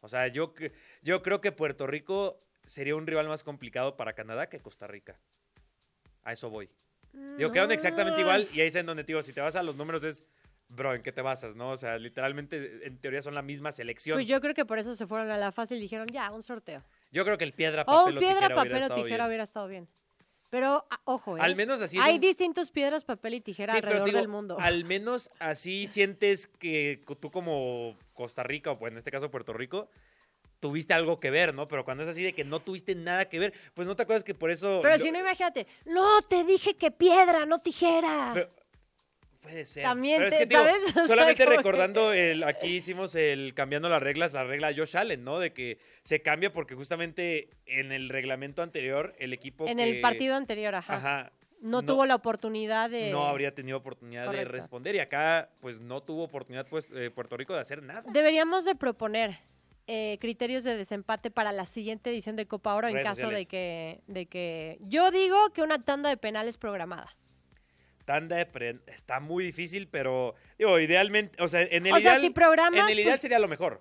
O 0.00 0.08
sea, 0.08 0.26
yo, 0.28 0.52
yo 1.00 1.22
creo 1.22 1.40
que 1.40 1.50
Puerto 1.50 1.86
Rico 1.86 2.42
sería 2.66 2.94
un 2.94 3.06
rival 3.06 3.26
más 3.28 3.42
complicado 3.42 3.96
para 3.96 4.12
Canadá 4.12 4.50
que 4.50 4.60
Costa 4.60 4.86
Rica. 4.86 5.18
A 6.22 6.32
eso 6.32 6.50
voy. 6.50 6.68
Digo, 7.38 7.50
quedaron 7.52 7.72
exactamente 7.72 8.20
igual 8.20 8.48
y 8.52 8.60
ahí 8.60 8.68
es 8.68 8.74
en 8.76 8.86
donde 8.86 9.02
digo, 9.04 9.22
si 9.22 9.32
te 9.32 9.40
vas 9.40 9.56
a 9.56 9.62
los 9.62 9.76
números 9.76 10.04
es, 10.04 10.24
bro, 10.68 10.94
¿en 10.94 11.02
qué 11.02 11.12
te 11.12 11.20
basas? 11.22 11.56
¿No? 11.56 11.70
O 11.70 11.76
sea, 11.76 11.98
literalmente 11.98 12.86
en 12.86 12.98
teoría 12.98 13.22
son 13.22 13.34
la 13.34 13.42
misma 13.42 13.72
selección. 13.72 14.16
Pues 14.16 14.26
yo 14.26 14.40
creo 14.40 14.54
que 14.54 14.64
por 14.64 14.78
eso 14.78 14.94
se 14.94 15.06
fueron 15.06 15.30
a 15.30 15.36
la 15.36 15.50
fase 15.52 15.76
y 15.76 15.80
dijeron, 15.80 16.06
ya, 16.08 16.30
un 16.30 16.42
sorteo. 16.42 16.82
Yo 17.12 17.24
creo 17.24 17.38
que 17.38 17.44
el 17.44 17.52
piedra, 17.52 17.82
O 17.82 17.86
papel 17.86 18.12
un 18.12 18.16
o 18.18 18.20
piedra, 18.20 18.34
tijera 18.34 18.46
hubiera 18.46 18.54
papel 18.56 18.72
o 18.74 18.76
estado 18.84 19.02
tijera 19.02 19.16
bien. 19.24 19.28
hubiera 19.28 19.42
estado 19.44 19.68
bien. 19.68 19.88
Pero, 20.50 20.86
ah, 20.90 21.00
ojo, 21.04 21.36
¿eh? 21.36 21.40
Al 21.42 21.56
menos 21.56 21.80
así 21.80 21.98
Hay 22.00 22.14
un- 22.16 22.20
distintos 22.20 22.70
piedras, 22.70 23.04
papel 23.04 23.34
y 23.34 23.40
tijera 23.40 23.72
Sí, 23.72 23.78
alrededor 23.78 24.06
digo, 24.06 24.18
del 24.18 24.28
mundo. 24.28 24.56
Al 24.60 24.84
menos 24.84 25.30
así 25.40 25.88
sientes 25.88 26.46
que 26.46 27.02
tú 27.20 27.32
como 27.32 27.96
Costa 28.12 28.44
Rica, 28.44 28.70
o 28.70 28.78
pues 28.78 28.92
en 28.92 28.98
este 28.98 29.10
caso 29.10 29.30
Puerto 29.32 29.52
Rico, 29.52 29.90
tuviste 30.60 30.94
algo 30.94 31.20
que 31.20 31.30
ver, 31.30 31.54
¿no? 31.54 31.68
Pero 31.68 31.84
cuando 31.84 32.02
es 32.02 32.08
así 32.08 32.22
de 32.22 32.32
que 32.32 32.44
no 32.44 32.60
tuviste 32.60 32.94
nada 32.94 33.26
que 33.28 33.38
ver, 33.38 33.52
pues 33.74 33.86
no 33.86 33.94
te 33.96 34.02
acuerdas 34.02 34.24
que 34.24 34.34
por 34.34 34.50
eso... 34.50 34.80
Pero 34.82 34.98
si 34.98 35.10
no, 35.10 35.18
imagínate, 35.18 35.66
no, 35.84 36.22
te 36.22 36.44
dije 36.44 36.74
que 36.74 36.90
piedra, 36.90 37.44
no 37.46 37.60
tijera. 37.60 38.30
pero- 38.34 38.50
puede 39.40 39.66
ser. 39.66 39.82
También 39.82 40.16
Pero 40.16 40.28
es 40.28 40.32
te- 40.32 40.38
que, 40.38 40.46
digo, 40.46 40.62
¿sabes? 40.64 40.80
Solamente 41.06 41.44
que- 41.44 41.56
recordando, 41.56 42.14
el, 42.14 42.42
aquí 42.44 42.68
hicimos 42.68 43.14
el 43.14 43.52
cambiando 43.54 43.90
las 43.90 44.02
reglas, 44.02 44.32
la 44.32 44.44
regla 44.44 44.72
Josh 44.74 44.96
Allen, 44.96 45.22
¿no? 45.22 45.38
De 45.38 45.52
que 45.52 45.78
se 46.02 46.22
cambia 46.22 46.50
porque 46.50 46.74
justamente 46.74 47.50
en 47.66 47.92
el 47.92 48.08
reglamento 48.08 48.62
anterior 48.62 49.14
el 49.18 49.34
equipo 49.34 49.68
en 49.68 49.76
que- 49.76 49.82
el 49.90 50.00
partido 50.00 50.34
anterior, 50.34 50.74
ajá. 50.74 50.94
Ajá, 50.94 51.32
no, 51.60 51.82
tuvo 51.82 52.06
la 52.06 52.14
oportunidad 52.14 52.88
de... 52.88 53.10
no 53.10 53.24
habría 53.24 53.54
tenido 53.54 53.76
oportunidad 53.78 54.26
Correcto. 54.26 54.50
de 54.52 54.58
responder 54.58 54.94
y 54.94 55.00
acá 55.00 55.50
pues 55.60 55.78
no 55.80 56.02
tuvo 56.02 56.24
oportunidad 56.24 56.66
pues 56.66 56.90
eh, 56.94 57.10
Puerto 57.10 57.36
Rico 57.36 57.54
de 57.54 57.60
hacer 57.60 57.82
nada. 57.82 58.02
Deberíamos 58.12 58.64
de 58.64 58.74
proponer 58.74 59.38
eh, 59.86 60.18
criterios 60.20 60.64
de 60.64 60.76
desempate 60.76 61.30
para 61.30 61.52
la 61.52 61.66
siguiente 61.66 62.10
edición 62.10 62.36
de 62.36 62.46
Copa 62.46 62.74
Oro 62.74 62.88
en 62.88 63.02
caso 63.02 63.28
de 63.28 63.46
que, 63.46 64.00
de 64.06 64.26
que... 64.26 64.78
Yo 64.80 65.10
digo 65.10 65.50
que 65.52 65.62
una 65.62 65.82
tanda 65.84 66.08
de 66.08 66.16
penales 66.16 66.56
programada. 66.56 67.14
Tanda 68.04 68.36
de 68.36 68.46
pre- 68.46 68.80
está 68.86 69.20
muy 69.20 69.44
difícil, 69.44 69.88
pero 69.88 70.34
digo, 70.58 70.78
idealmente, 70.78 71.42
o 71.42 71.48
sea, 71.48 71.62
en 71.62 71.86
el 71.86 71.92
O 71.92 71.96
sea, 72.00 72.12
ideal, 72.12 72.20
si 72.20 72.30
programas, 72.30 72.80
en 72.80 72.92
el 72.92 72.98
ideal 73.00 73.12
pues, 73.12 73.22
sería 73.22 73.38
lo 73.38 73.48
mejor. 73.48 73.80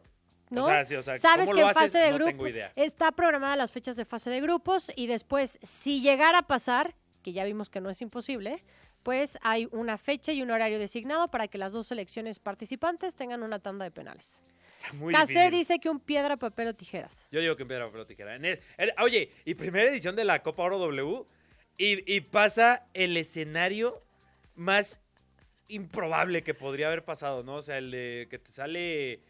¿no? 0.50 0.64
O 0.64 0.68
sea, 0.68 0.86
sí, 0.86 0.96
o 0.96 1.04
sea, 1.04 1.18
Sabes 1.18 1.48
¿cómo 1.48 1.56
que 1.56 1.62
en 1.62 1.68
haces? 1.68 1.82
fase 1.82 1.98
de 1.98 2.12
no 2.12 2.18
grupo 2.18 2.46
está 2.76 3.12
programada 3.12 3.56
las 3.56 3.72
fechas 3.72 3.98
de 3.98 4.06
fase 4.06 4.30
de 4.30 4.40
grupos 4.40 4.92
y 4.96 5.08
después, 5.08 5.60
si 5.64 6.02
llegara 6.02 6.40
a 6.40 6.48
pasar, 6.48 6.96
que 7.22 7.34
ya 7.34 7.44
vimos 7.44 7.70
que 7.70 7.82
no 7.82 7.90
es 7.90 8.02
imposible, 8.02 8.64
pues 9.02 9.38
hay 9.42 9.68
una 9.72 9.98
fecha 9.98 10.32
y 10.32 10.42
un 10.42 10.52
horario 10.52 10.80
designado 10.80 11.28
para 11.30 11.48
que 11.48 11.58
las 11.58 11.74
dos 11.74 11.88
selecciones 11.88 12.40
participantes 12.40 13.16
tengan 13.16 13.44
una 13.44 13.60
tanda 13.60 13.84
de 13.84 13.92
penales. 13.92 14.44
Está 14.84 14.94
muy 14.96 15.14
difícil. 15.14 15.52
dice 15.52 15.80
que 15.80 15.90
un 15.90 16.00
piedra, 16.00 16.38
papel 16.38 16.68
o 16.70 16.74
tijeras. 16.76 17.28
Yo 17.32 17.40
digo 17.42 17.56
que 17.56 17.62
en 17.64 17.68
piedra, 17.70 17.86
papel 17.86 18.02
o 18.02 18.06
tijera. 18.06 18.36
En 18.36 18.46
el- 18.46 18.60
en- 18.78 18.92
oye, 19.00 19.32
y 19.46 19.54
primera 19.56 19.90
edición 19.90 20.16
de 20.16 20.26
la 20.26 20.44
Copa 20.44 20.64
Oro 20.64 20.78
W 20.80 21.24
y, 21.78 22.14
y 22.16 22.22
pasa 22.22 22.86
el 22.94 23.16
escenario 23.18 24.02
más 24.56 25.02
improbable 25.68 26.44
que 26.44 26.54
podría 26.54 26.88
haber 26.88 27.04
pasado, 27.06 27.44
¿no? 27.44 27.56
O 27.56 27.62
sea, 27.62 27.78
el 27.78 27.92
de 27.92 28.28
que 28.30 28.38
te 28.40 28.52
sale 28.52 29.22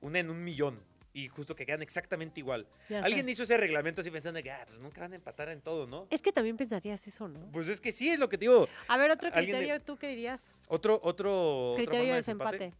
una 0.00 0.18
en 0.18 0.30
un 0.30 0.42
millón 0.42 0.80
y 1.14 1.28
justo 1.28 1.56
que 1.56 1.64
quedan 1.64 1.80
exactamente 1.80 2.40
igual. 2.40 2.66
Ya 2.90 3.02
Alguien 3.02 3.24
sé. 3.24 3.32
hizo 3.32 3.44
ese 3.44 3.56
reglamento 3.56 4.02
así 4.02 4.10
pensando 4.10 4.42
que, 4.42 4.50
ah, 4.50 4.64
pues 4.66 4.80
nunca 4.80 5.00
van 5.00 5.12
a 5.12 5.16
empatar 5.16 5.48
en 5.48 5.62
todo, 5.62 5.86
¿no? 5.86 6.06
Es 6.10 6.20
que 6.20 6.32
también 6.32 6.56
pensarías 6.58 7.06
eso, 7.06 7.26
¿no? 7.28 7.50
Pues 7.52 7.68
es 7.68 7.80
que 7.80 7.92
sí, 7.92 8.10
es 8.10 8.18
lo 8.18 8.28
que 8.28 8.36
te 8.36 8.42
digo. 8.42 8.68
A 8.88 8.98
ver, 8.98 9.10
otro 9.10 9.30
criterio, 9.30 9.80
¿tú 9.80 9.96
qué 9.96 10.08
dirías? 10.08 10.54
Otro, 10.68 11.00
otro. 11.02 11.74
Criterio 11.76 12.08
de 12.10 12.14
desempate. 12.16 12.74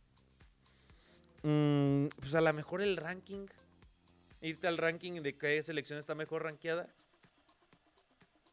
Mm, 1.46 2.08
pues 2.18 2.34
a 2.34 2.40
lo 2.40 2.52
mejor 2.52 2.82
el 2.82 2.96
ranking. 2.96 3.46
Irte 4.40 4.66
al 4.66 4.78
ranking 4.78 5.22
de 5.22 5.36
qué 5.36 5.62
selección 5.62 5.96
está 5.96 6.16
mejor 6.16 6.42
rankeada. 6.42 6.88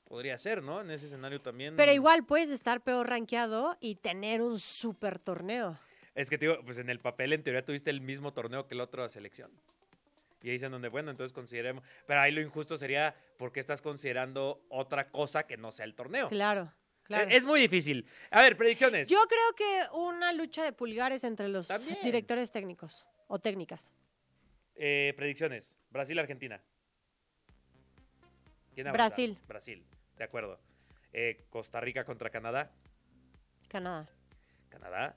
Podría 0.08 0.38
ser, 0.38 0.62
¿no? 0.62 0.82
En 0.82 0.92
ese 0.92 1.08
escenario 1.08 1.42
también. 1.42 1.76
Pero 1.76 1.92
igual 1.92 2.24
puedes 2.24 2.52
estar 2.52 2.82
peor 2.82 3.10
rankeado 3.10 3.78
y 3.80 3.96
tener 3.96 4.44
un 4.44 4.60
super 4.60 5.18
torneo. 5.18 5.80
Es 6.14 6.30
que 6.30 6.38
te 6.38 6.46
digo, 6.46 6.64
pues 6.64 6.78
en 6.78 6.92
el 6.92 7.00
papel 7.00 7.34
en 7.34 7.42
teoría 7.42 7.66
tuviste 7.66 7.90
el 7.90 8.00
mismo 8.00 8.32
torneo 8.32 8.68
que 8.68 8.76
la 8.76 8.84
otra 8.84 9.10
selección. 9.10 9.50
Y 10.44 10.50
ahí 10.50 10.58
es 10.58 10.64
en 10.64 10.72
donde, 10.72 10.90
bueno, 10.90 11.10
entonces 11.10 11.34
consideremos. 11.34 11.84
Pero 12.06 12.20
ahí 12.20 12.32
lo 12.32 12.42
injusto 12.42 12.78
sería, 12.78 13.16
¿por 13.38 13.52
qué 13.52 13.60
estás 13.60 13.82
considerando 13.82 14.62
otra 14.70 15.10
cosa 15.10 15.48
que 15.48 15.58
no 15.58 15.72
sea 15.72 15.86
el 15.86 15.96
torneo? 15.96 16.28
Claro, 16.28 16.72
claro. 17.04 17.30
Es, 17.30 17.38
es 17.38 17.46
muy 17.46 17.60
difícil. 17.62 18.08
A 18.32 18.42
ver, 18.42 18.58
predicciones. 18.58 19.10
Yo 19.10 19.22
creo 19.28 19.56
que 19.56 19.96
una 19.98 20.32
lucha 20.34 20.64
de 20.64 20.74
pulgares 20.74 21.24
entre 21.24 21.48
los 21.48 21.68
También. 21.68 21.98
directores 22.04 22.52
técnicos 22.52 23.06
o 23.28 23.40
técnicas. 23.40 23.94
Eh, 24.76 25.14
predicciones. 25.16 25.78
Brasil-Argentina. 25.92 26.62
¿Quién 28.74 28.88
avanza? 28.88 29.04
Brasil. 29.04 29.38
Brasil, 29.48 29.86
de 30.18 30.24
acuerdo. 30.24 30.60
Eh, 31.12 31.46
Costa 31.50 31.80
Rica 31.80 32.06
contra 32.06 32.30
Canadá. 32.30 32.72
Canadá. 33.68 34.10
Canadá. 34.70 35.16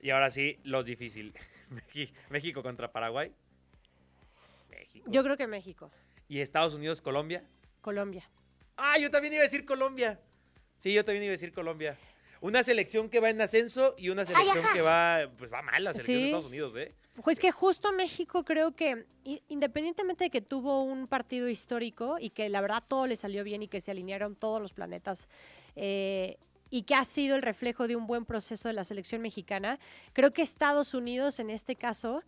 Y 0.00 0.10
ahora 0.10 0.30
sí, 0.30 0.60
los 0.62 0.84
difícil. 0.84 1.34
México 2.30 2.62
contra 2.62 2.92
Paraguay. 2.92 3.32
México. 4.70 5.06
Yo 5.10 5.24
creo 5.24 5.36
que 5.36 5.46
México. 5.46 5.90
Y 6.28 6.40
Estados 6.40 6.74
Unidos, 6.74 7.02
Colombia. 7.02 7.42
Colombia. 7.80 8.28
Ah, 8.76 8.96
yo 8.98 9.10
también 9.10 9.34
iba 9.34 9.42
a 9.42 9.46
decir 9.46 9.64
Colombia. 9.64 10.20
Sí, 10.78 10.92
yo 10.92 11.04
también 11.04 11.24
iba 11.24 11.30
a 11.30 11.32
decir 11.32 11.52
Colombia. 11.52 11.96
una 12.40 12.62
selección 12.62 13.08
que 13.10 13.18
va 13.20 13.30
en 13.30 13.40
ascenso 13.40 13.94
y 13.98 14.10
una 14.10 14.24
selección 14.24 14.64
que 14.72 14.80
va, 14.80 15.28
pues 15.36 15.52
va 15.52 15.60
mal, 15.62 15.82
la 15.82 15.92
selección 15.92 16.18
de. 16.18 16.24
Estados 16.26 16.46
Unidos, 16.46 16.76
¿eh? 16.76 16.92
Pues 17.24 17.40
que 17.40 17.50
justo 17.50 17.90
México 17.90 18.44
creo 18.44 18.76
que, 18.76 19.04
i- 19.24 19.42
independientemente 19.48 20.22
de 20.24 20.30
que 20.30 20.40
tuvo 20.40 20.84
un 20.84 21.08
partido 21.08 21.48
histórico 21.48 22.16
y 22.20 22.30
que 22.30 22.48
la 22.48 22.60
verdad 22.60 22.84
todo 22.86 23.08
le 23.08 23.16
salió 23.16 23.42
bien 23.42 23.64
y 23.64 23.66
que 23.68 23.80
se 23.80 23.90
alinearon 23.90 24.36
todos 24.36 24.62
los 24.62 24.72
planetas 24.72 25.28
eh, 25.74 26.36
y 26.70 26.82
que 26.82 26.94
ha 26.94 27.04
sido 27.04 27.34
el 27.34 27.42
reflejo 27.42 27.88
de 27.88 27.96
un 27.96 28.06
buen 28.06 28.24
proceso 28.24 28.68
de 28.68 28.74
la 28.74 28.84
selección 28.84 29.20
mexicana, 29.20 29.80
creo 30.12 30.32
que 30.32 30.42
Estados 30.42 30.94
Unidos 30.94 31.40
en 31.40 31.50
este 31.50 31.74
caso 31.74 32.22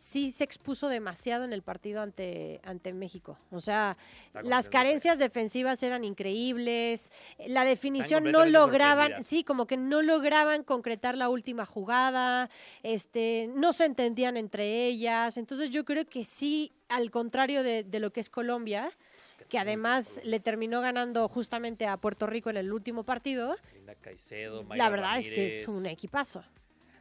sí 0.00 0.32
se 0.32 0.44
expuso 0.44 0.88
demasiado 0.88 1.44
en 1.44 1.52
el 1.52 1.62
partido 1.62 2.00
ante, 2.00 2.60
ante 2.64 2.94
México. 2.94 3.38
O 3.50 3.60
sea, 3.60 3.98
las 4.42 4.70
carencias 4.70 5.18
defensivas 5.18 5.82
eran 5.82 6.04
increíbles, 6.04 7.12
la 7.46 7.66
definición 7.66 8.24
no 8.32 8.46
lograban, 8.46 9.22
sí, 9.22 9.44
como 9.44 9.66
que 9.66 9.76
no 9.76 10.00
lograban 10.00 10.64
concretar 10.64 11.18
la 11.18 11.28
última 11.28 11.66
jugada, 11.66 12.48
este, 12.82 13.50
no 13.54 13.74
se 13.74 13.84
entendían 13.84 14.38
entre 14.38 14.86
ellas. 14.86 15.36
Entonces 15.36 15.68
yo 15.68 15.84
creo 15.84 16.06
que 16.06 16.24
sí, 16.24 16.72
al 16.88 17.10
contrario 17.10 17.62
de, 17.62 17.84
de 17.84 18.00
lo 18.00 18.10
que 18.10 18.20
es 18.20 18.30
Colombia, 18.30 18.90
que 19.50 19.58
además 19.58 20.18
le 20.24 20.40
terminó 20.40 20.80
ganando 20.80 21.28
justamente 21.28 21.86
a 21.86 21.98
Puerto 21.98 22.26
Rico 22.26 22.48
en 22.48 22.56
el 22.56 22.72
último 22.72 23.04
partido, 23.04 23.56
Linda 23.74 23.94
Caicedo, 23.96 24.62
Mayra 24.62 24.84
la 24.84 24.90
verdad 24.90 25.18
es 25.18 25.28
que 25.28 25.60
es 25.60 25.68
un 25.68 25.84
equipazo. 25.84 26.42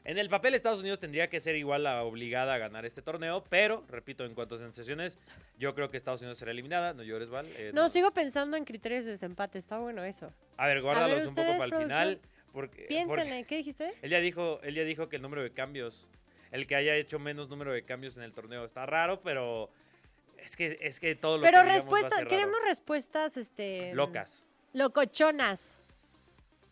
En 0.09 0.17
el 0.17 0.27
papel 0.27 0.55
Estados 0.55 0.79
Unidos 0.79 0.97
tendría 0.97 1.29
que 1.29 1.39
ser 1.39 1.55
igual 1.55 1.85
a 1.85 2.01
obligada 2.01 2.55
a 2.55 2.57
ganar 2.57 2.83
este 2.83 3.03
torneo, 3.03 3.43
pero, 3.47 3.85
repito, 3.87 4.25
en 4.25 4.33
cuanto 4.33 4.55
a 4.55 4.57
sensaciones, 4.57 5.19
yo 5.59 5.75
creo 5.75 5.91
que 5.91 5.97
Estados 5.97 6.21
Unidos 6.21 6.39
será 6.39 6.49
eliminada. 6.49 6.95
No 6.95 7.03
llores, 7.03 7.29
Val. 7.29 7.45
eh, 7.55 7.69
No, 7.75 7.89
sigo 7.89 8.09
pensando 8.09 8.57
en 8.57 8.65
criterios 8.65 9.05
de 9.05 9.11
desempate, 9.11 9.59
está 9.59 9.77
bueno 9.77 10.03
eso. 10.03 10.33
A 10.57 10.65
ver, 10.65 10.81
guárdalos 10.81 11.19
ver, 11.19 11.27
un 11.27 11.35
poco 11.35 11.51
para 11.59 11.65
el 11.77 11.83
final. 11.83 12.19
Porque, 12.51 12.85
Piénsenle, 12.87 13.23
porque 13.23 13.45
¿qué 13.45 13.57
dijiste? 13.57 13.93
él, 14.01 14.09
ya 14.09 14.19
dijo, 14.19 14.59
él 14.63 14.73
ya 14.73 14.83
dijo 14.83 15.09
que 15.09 15.17
el 15.17 15.21
número 15.21 15.43
de 15.43 15.51
cambios, 15.51 16.07
el 16.51 16.65
que 16.65 16.75
haya 16.75 16.95
hecho 16.95 17.19
menos 17.19 17.47
número 17.47 17.71
de 17.71 17.83
cambios 17.83 18.17
en 18.17 18.23
el 18.23 18.33
torneo, 18.33 18.65
está 18.65 18.87
raro, 18.87 19.21
pero 19.21 19.69
es 20.39 20.55
que, 20.55 20.79
es 20.81 20.99
que 20.99 21.13
todo 21.13 21.37
lo 21.37 21.43
Pero 21.43 21.61
que 21.61 21.69
digamos 21.71 21.93
va 21.93 22.07
a 22.07 22.09
raro. 22.09 22.27
queremos 22.27 22.59
respuestas, 22.65 23.37
este... 23.37 23.93
Locas. 23.93 24.47
Locochonas. 24.73 25.78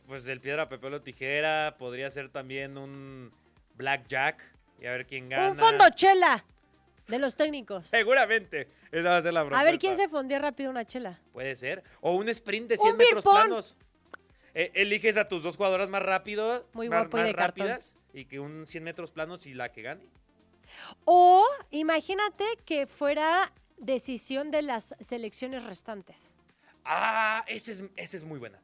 Pues 0.08 0.26
el 0.28 0.40
piedra, 0.40 0.70
papel 0.70 0.94
o 0.94 1.02
tijera 1.02 1.76
podría 1.78 2.10
ser 2.10 2.30
también 2.30 2.78
un 2.78 3.32
blackjack 3.76 4.42
y 4.80 4.86
a 4.86 4.92
ver 4.92 5.06
quién 5.06 5.28
gana. 5.28 5.52
Un 5.52 5.58
fondo 5.58 5.84
chela 5.94 6.46
de 7.08 7.20
los 7.20 7.36
técnicos. 7.36 7.86
Seguramente. 7.86 8.70
Esa 8.92 9.10
va 9.10 9.18
a 9.18 9.22
ser 9.22 9.34
la 9.34 9.42
A 9.42 9.44
ver, 9.44 9.52
propuesta. 9.52 9.80
¿quién 9.80 9.98
se 9.98 10.08
fundía 10.08 10.40
rápido 10.40 10.70
una 10.70 10.86
chela? 10.86 11.20
Puede 11.34 11.56
ser. 11.58 11.84
O 12.00 12.14
un 12.14 12.30
sprint 12.30 12.70
de 12.70 12.76
Un 12.76 12.82
100 12.84 12.98
beer 12.98 13.16
metros 13.16 13.34
planos. 13.34 13.78
Eh, 14.54 14.72
eliges 14.76 15.18
a 15.18 15.28
tus 15.28 15.44
dos 15.44 15.58
jugadoras 15.58 15.90
más 15.90 16.02
rápidos, 16.02 16.64
Muy 16.74 16.88
más, 16.90 17.02
guapo 17.02 17.18
y 17.18 17.20
más 17.20 17.28
de 17.28 17.36
cartón. 17.36 17.68
rápidas, 17.68 17.98
y 18.14 18.26
que 18.26 18.40
un 18.40 18.66
100 18.66 18.84
metros 18.84 19.12
planos 19.12 19.46
y 19.46 19.54
la 19.54 19.72
que 19.74 19.82
gane. 19.82 20.08
O 21.04 21.46
imagínate 21.70 22.46
que 22.66 22.88
fuera 22.88 23.52
decisión 23.78 24.52
de 24.52 24.62
las 24.64 24.96
selecciones 25.02 25.64
restantes. 25.66 26.34
Ah, 26.86 27.44
esa 27.48 27.72
es, 27.72 27.84
esa 27.98 28.18
es 28.18 28.24
muy 28.24 28.40
buena. 28.40 28.60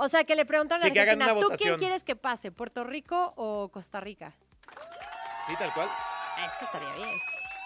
O 0.00 0.08
sea, 0.08 0.22
que 0.22 0.36
le 0.36 0.46
preguntan 0.46 0.78
a 0.78 0.82
Sí, 0.82 0.96
Argentina, 0.96 1.34
¿tú 1.40 1.48
quién 1.58 1.76
quieres 1.76 2.04
que 2.04 2.14
pase, 2.14 2.52
Puerto 2.52 2.84
Rico 2.84 3.32
o 3.36 3.68
Costa 3.68 3.98
Rica? 4.00 4.32
Sí, 5.48 5.54
tal 5.58 5.72
cual. 5.74 5.88
Eso 6.38 6.64
estaría 6.64 6.94
bien. 6.94 7.18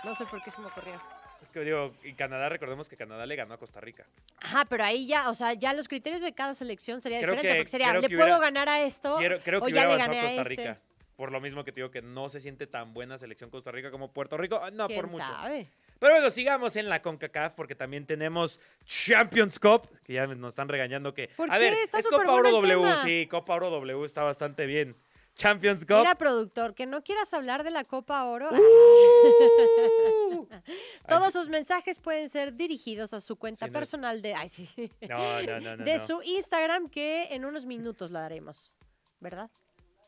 No 0.03 0.15
sé 0.15 0.25
por 0.25 0.43
qué 0.43 0.51
se 0.51 0.59
me 0.63 0.69
ocurrió. 0.69 0.95
Es 1.43 1.49
que 1.51 1.61
digo, 1.61 1.93
y 2.03 2.15
Canadá, 2.15 2.49
recordemos 2.49 2.89
que 2.89 2.97
Canadá 2.97 3.27
le 3.27 3.37
ganó 3.37 3.53
a 3.53 3.59
Costa 3.59 3.81
Rica. 3.81 4.07
Ajá, 4.41 4.65
pero 4.65 4.83
ahí 4.83 5.07
ya, 5.07 5.29
o 5.29 5.35
sea, 5.35 5.53
ya 5.53 5.75
los 5.75 5.89
criterios 5.89 6.23
de 6.23 6.33
cada 6.33 6.55
selección 6.55 7.03
sería 7.03 7.19
Creo 7.19 7.33
diferente, 7.33 7.55
que- 7.55 7.61
porque 7.61 7.71
sería, 7.71 7.93
¿le 7.93 8.09
puedo 8.09 8.41
ganar 8.41 8.69
a 8.71 8.81
esto? 8.81 9.17
Quiero- 9.19 9.39
creo 9.41 9.61
o 9.61 9.67
que 9.67 9.73
ya 9.73 9.87
hubiera 9.89 9.97
le 9.97 10.03
avanzado 10.05 10.19
a 10.19 10.23
Costa 10.23 10.51
este. 10.53 10.63
Rica. 10.73 10.81
Por 11.17 11.33
lo 11.33 11.41
mismo 11.43 11.65
que 11.65 11.73
te 11.73 11.77
digo 11.81 11.91
que 11.91 12.01
no 12.01 12.31
se 12.31 12.41
siente 12.41 12.67
tan 12.67 12.95
buena 12.95 13.19
selección 13.19 13.51
Costa 13.51 13.71
Rica 13.71 13.91
como 13.91 14.11
Puerto 14.13 14.39
Rico. 14.39 14.59
Ah, 14.63 14.71
No, 14.71 14.87
¿Quién 14.87 15.01
por 15.03 15.11
mucho. 15.11 15.27
sabe? 15.27 15.69
Pero 16.03 16.15
bueno, 16.15 16.31
sigamos 16.33 16.75
en 16.75 16.89
la 16.89 17.01
CONCACAF 17.01 17.53
porque 17.55 17.77
también 17.77 18.07
tenemos 18.07 18.59
Champions 18.85 19.61
Cup, 19.61 19.89
que 20.03 20.15
ya 20.15 20.27
nos 20.27 20.49
están 20.49 20.69
regañando 20.69 21.15
que... 21.15 21.29
¿Por 21.29 21.49
a 21.49 21.55
qué? 21.59 21.61
ver, 21.67 21.75
Está 21.75 22.01
es 22.01 22.09
Copa 22.09 22.33
Oro 22.33 22.51
W, 22.51 22.75
tema. 22.75 23.03
sí, 23.05 23.29
Copa 23.31 23.55
Oro 23.55 23.71
W 23.71 24.05
está 24.05 24.25
bastante 24.25 24.67
bien. 24.67 24.97
Champions 25.37 25.87
Cup. 25.87 25.99
Mira, 26.01 26.17
productor, 26.17 26.75
que 26.75 26.87
no 26.87 27.05
quieras 27.05 27.33
hablar 27.33 27.63
de 27.63 27.71
la 27.71 27.85
Copa 27.85 28.25
Oro. 28.25 28.51
Uh. 28.51 30.47
Todos 31.09 31.33
sus 31.33 31.49
mensajes 31.49 32.01
pueden 32.01 32.29
ser 32.29 32.55
dirigidos 32.55 33.13
a 33.15 33.21
su 33.21 33.37
cuenta 33.37 33.67
Sí, 33.67 33.71
no 33.71 33.79
es- 33.79 33.81
personal 33.81 34.23
de, 34.23 34.35
ay, 34.35 34.49
sí, 34.49 34.69
No, 35.09 35.41
no, 35.43 35.61
no, 35.61 35.77
no. 35.77 35.85
de 35.85 35.99
su 36.01 36.21
Instagram, 36.23 36.89
que 36.89 37.33
en 37.35 37.45
unos 37.45 37.65
minutos 37.65 38.11
la 38.11 38.23
daremos, 38.23 38.75
¿verdad? 39.21 39.51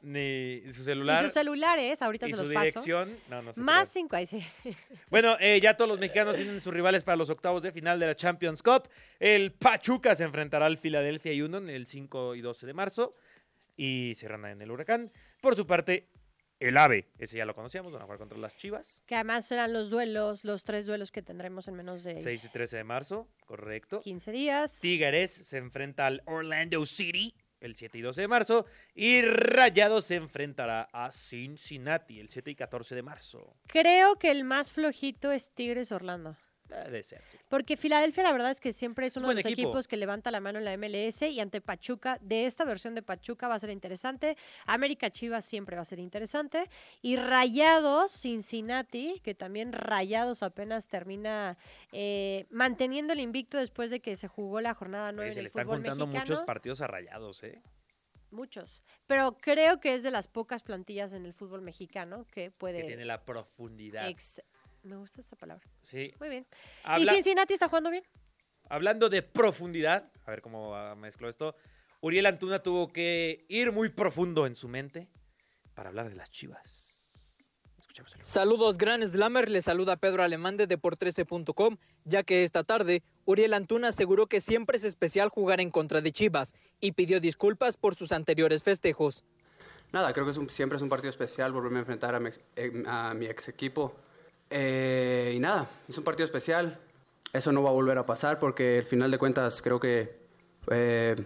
Ni 0.05 0.61
su 0.73 0.83
Y 0.83 0.85
celular. 0.85 1.25
sus 1.25 1.33
celulares, 1.33 2.03
ahorita 2.03 2.27
y 2.29 2.31
se 2.31 2.37
su 2.37 2.43
los 2.43 2.53
paso. 2.53 2.65
dirección. 2.67 3.17
No, 3.31 3.41
no 3.43 3.53
se 3.55 3.61
Más 3.61 3.89
cinco, 3.89 4.17
ay, 4.17 4.27
sí. 4.27 4.45
Bueno, 5.11 5.37
eh, 5.41 5.59
ya 5.63 5.77
todos 5.77 5.89
los 5.89 5.99
mexicanos 5.99 6.37
tienen 6.37 6.61
sus 6.61 6.73
rivales 6.75 7.05
para 7.05 7.17
los 7.17 7.31
octavos 7.31 7.63
de 7.63 7.73
final 7.73 7.99
de 7.99 8.07
la 8.07 8.15
Champions 8.15 8.63
Cup. 8.63 8.89
El 9.19 9.53
Pachuca 9.53 10.15
se 10.15 10.25
enfrentará 10.25 10.67
al 10.67 10.77
Philadelphia 10.79 11.33
Union 11.45 11.71
el 11.71 11.87
5 11.87 12.35
y 12.35 12.43
12 12.43 12.67
de 12.67 12.75
marzo 12.75 13.15
y 13.77 14.13
cerrará 14.17 14.51
en 14.53 14.61
el 14.61 14.71
Huracán. 14.71 15.11
Por 15.41 15.57
su 15.57 15.67
parte, 15.67 16.09
el 16.61 16.77
AVE, 16.77 17.09
ese 17.19 17.37
ya 17.39 17.45
lo 17.45 17.55
conocíamos, 17.55 17.93
van 17.93 18.03
a 18.03 18.05
jugar 18.05 18.19
contra 18.19 18.39
las 18.39 18.57
Chivas. 18.57 19.03
Que 19.07 19.15
además 19.15 19.47
serán 19.47 19.73
los 19.73 19.91
duelos, 19.91 20.45
los 20.45 20.65
tres 20.65 20.87
duelos 20.87 21.11
que 21.13 21.23
tendremos 21.23 21.67
en 21.69 21.75
menos 21.75 22.05
de 22.05 22.21
6 22.21 22.45
y 22.45 22.49
13 22.51 22.77
de 22.79 22.85
marzo, 22.85 23.29
correcto. 23.47 24.01
15 24.01 24.33
días. 24.33 24.81
Tigres 24.81 25.31
se 25.33 25.57
enfrenta 25.59 26.07
al 26.07 26.23
Orlando 26.27 26.85
City 26.87 27.35
el 27.65 27.77
7 27.77 27.99
y 27.99 28.03
12 28.03 28.21
de 28.21 28.29
marzo. 28.29 28.67
Y 28.95 29.23
Rayados 29.23 30.05
se 30.07 30.17
enfrentará 30.17 30.89
a 30.93 31.11
Cincinnati 31.11 32.21
el 32.21 32.29
7 32.29 32.51
y 32.51 32.55
14 32.55 32.95
de 32.95 33.03
marzo. 33.03 33.57
Creo 33.67 34.17
que 34.17 34.31
el 34.31 34.45
más 34.45 34.73
flojito 34.73 35.33
es 35.33 35.51
Tigres 35.55 35.93
Orlando. 35.93 36.37
Debe 36.69 37.03
ser, 37.03 37.23
sí. 37.27 37.37
Porque 37.49 37.77
Filadelfia 37.77 38.23
la 38.23 38.33
verdad 38.33 38.51
es 38.51 38.59
que 38.59 38.73
siempre 38.73 39.07
es 39.07 39.17
uno 39.17 39.29
de 39.29 39.35
los 39.35 39.45
equipo. 39.45 39.69
equipos 39.69 39.87
que 39.87 39.97
levanta 39.99 40.31
la 40.31 40.41
mano 40.41 40.59
en 40.59 40.65
la 40.65 40.77
MLS 40.79 41.23
y 41.23 41.39
ante 41.39 41.61
Pachuca, 41.61 42.19
de 42.23 42.47
esta 42.47 42.65
versión 42.65 42.95
de 42.95 43.03
Pachuca 43.03 43.49
va 43.49 43.55
a 43.57 43.59
ser 43.59 43.71
interesante. 43.71 44.37
América 44.67 45.11
Chivas 45.11 45.45
siempre 45.45 45.77
va 45.77 45.83
a 45.83 45.85
ser 45.85 45.99
interesante. 45.99 46.69
Y 47.03 47.17
Rayados 47.17 48.13
Cincinnati, 48.13 49.21
que 49.23 49.35
también 49.35 49.73
Rayados 49.73 50.43
apenas 50.43 50.89
termina 50.89 51.59
eh, 51.93 52.47
manteniendo 52.51 53.13
el 53.13 53.21
invicto 53.21 53.59
después 53.59 53.91
de 53.91 54.01
que 54.01 54.17
se 54.17 54.27
jugó 54.29 54.61
la 54.61 54.75
jornada 54.75 55.13
9 55.13 55.23
Oye, 55.23 55.29
en 55.29 55.35
se 55.35 55.41
el 55.41 55.45
le 55.45 55.49
están 55.49 55.67
contando 55.67 56.07
mexicano. 56.07 56.31
muchos 56.33 56.47
partidos 56.47 56.81
a 56.81 56.87
Rayados, 56.87 57.43
¿eh? 57.45 57.63
Muchos. 58.31 58.83
Pero 59.07 59.37
creo 59.39 59.79
que 59.81 59.95
es 59.95 60.03
de 60.03 60.11
las 60.11 60.27
pocas 60.29 60.63
plantillas 60.63 61.13
en 61.13 61.25
el 61.25 61.35
fútbol 61.35 61.61
mexicano 61.63 62.27
que 62.33 62.51
puede... 62.51 62.81
Que 62.81 62.89
tiene 62.89 63.05
la 63.05 63.25
profundidad. 63.25 64.09
ex- 64.09 64.43
Me 64.85 64.97
gusta 64.97 65.21
esa 65.21 65.35
palabra. 65.37 65.65
Sí. 65.83 66.13
Muy 66.21 66.29
bien. 66.29 66.47
Habla- 66.85 67.13
¿Y 67.13 67.15
Cincinnati 67.17 67.55
está 67.55 67.69
jugando 67.69 67.91
bien? 67.91 68.05
Hablando 68.69 69.09
de 69.09 69.23
profundidad, 69.23 70.11
a 70.25 70.31
ver 70.31 70.41
cómo 70.43 70.75
ah, 70.75 70.95
mezclo 70.95 71.29
esto. 71.29 71.55
Uriel 72.01 72.27
Antuna 72.27 72.63
tuvo 72.63 72.93
que 72.93 73.45
ir 73.49 73.73
muy 73.73 73.89
profundo 73.89 74.47
en 74.47 74.55
su 74.57 74.69
mente 74.69 75.09
para 75.75 75.89
hablar 75.89 76.09
de 76.09 76.15
las 76.15 76.31
chivas. 76.31 76.91
Saludos 78.21 78.77
Gran 78.77 79.07
Slammer, 79.07 79.49
le 79.49 79.63
saluda 79.63 79.97
Pedro 79.97 80.25
Alemán 80.25 80.57
de 80.57 80.67
Deport13.com, 80.69 81.77
ya 82.05 82.25
que 82.25 82.43
esta 82.43 82.65
tarde 82.65 83.03
Uriel 83.25 83.55
Antuna 83.55 83.89
aseguró 83.89 84.27
que 84.27 84.41
siempre 84.41 84.77
es 84.79 84.85
especial 84.85 85.29
jugar 85.29 85.61
en 85.61 85.71
contra 85.71 86.01
de 86.01 86.11
Chivas 86.11 86.55
y 86.81 86.93
pidió 86.93 87.21
disculpas 87.21 87.77
por 87.77 87.95
sus 87.95 88.11
anteriores 88.11 88.65
festejos. 88.65 89.23
Nada, 89.93 90.13
creo 90.13 90.25
que 90.25 90.33
es 90.33 90.39
un- 90.39 90.51
siempre 90.51 90.75
es 90.77 90.83
un 90.83 90.89
partido 90.89 91.11
especial 91.11 91.53
volverme 91.53 91.79
a 91.79 91.81
enfrentar 91.81 92.17
a 92.17 92.21
mi 92.21 92.29
ex, 92.31 92.41
eh, 92.57 92.83
a 92.87 93.15
mi 93.15 93.27
ex 93.27 93.49
equipo. 93.49 93.95
Eh, 94.51 95.33
y 95.35 95.39
nada, 95.39 95.69
es 95.89 95.99
un 95.99 96.05
partido 96.05 96.25
especial. 96.25 96.79
Eso 97.33 97.53
no 97.53 97.63
va 97.63 97.71
a 97.71 97.73
volver 97.73 97.99
a 97.99 98.07
pasar 98.07 98.39
porque 98.39 98.79
al 98.79 98.85
final 98.85 99.11
de 99.11 99.19
cuentas 99.19 99.61
creo 99.61 99.81
que 99.81 100.17
eh, 100.71 101.17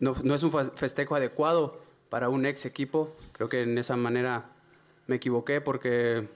no, 0.00 0.14
no 0.22 0.34
es 0.34 0.42
un 0.42 0.50
festejo 0.72 1.14
adecuado 1.14 1.80
para 2.08 2.28
un 2.28 2.46
ex 2.46 2.64
equipo. 2.64 3.16
Creo 3.32 3.48
que 3.48 3.62
en 3.62 3.76
esa 3.76 3.96
manera 3.96 4.46
me 5.06 5.16
equivoqué 5.16 5.60
porque 5.60 6.26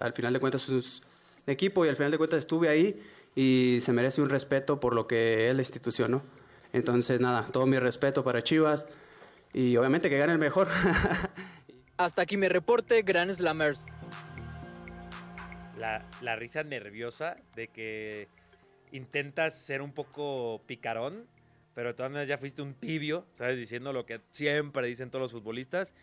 al 0.00 0.12
final 0.12 0.32
de 0.32 0.40
cuentas 0.40 0.68
es 0.68 1.02
un 1.46 1.52
equipo 1.52 1.84
y 1.84 1.88
al 1.88 1.96
final 1.96 2.10
de 2.10 2.18
cuentas 2.18 2.40
estuve 2.40 2.68
ahí 2.68 3.02
y 3.34 3.78
se 3.80 3.92
merece 3.92 4.20
un 4.20 4.28
respeto 4.28 4.80
por 4.80 4.94
lo 4.94 5.06
que 5.06 5.48
es 5.48 5.54
la 5.54 5.62
institución, 5.62 6.10
¿no? 6.10 6.22
Entonces, 6.72 7.20
nada, 7.20 7.46
todo 7.52 7.66
mi 7.66 7.78
respeto 7.78 8.24
para 8.24 8.42
Chivas 8.42 8.86
y 9.52 9.76
obviamente 9.76 10.08
que 10.08 10.18
gane 10.18 10.32
el 10.32 10.38
mejor. 10.38 10.68
Hasta 11.98 12.22
aquí 12.22 12.36
mi 12.36 12.48
reporte, 12.48 13.02
Gran 13.02 13.32
Slammers. 13.32 13.84
La, 15.82 16.36
risa 16.36 16.62
nerviosa 16.62 17.36
de 17.54 17.68
que 17.68 18.28
intentas 18.92 19.58
ser 19.58 19.82
un 19.82 19.92
poco 19.92 20.62
picarón, 20.66 21.26
pero 21.74 21.88
de 21.88 21.94
todas 21.94 22.10
maneras 22.12 22.28
ya 22.28 22.38
fuiste 22.38 22.62
un 22.62 22.74
tibio, 22.74 23.26
¿sabes? 23.36 23.58
Diciendo 23.58 23.92
lo 23.92 24.06
que 24.06 24.20
siempre 24.30 24.86
dicen 24.86 25.10
todos 25.10 25.22
los 25.22 25.32
futbolistas. 25.32 25.94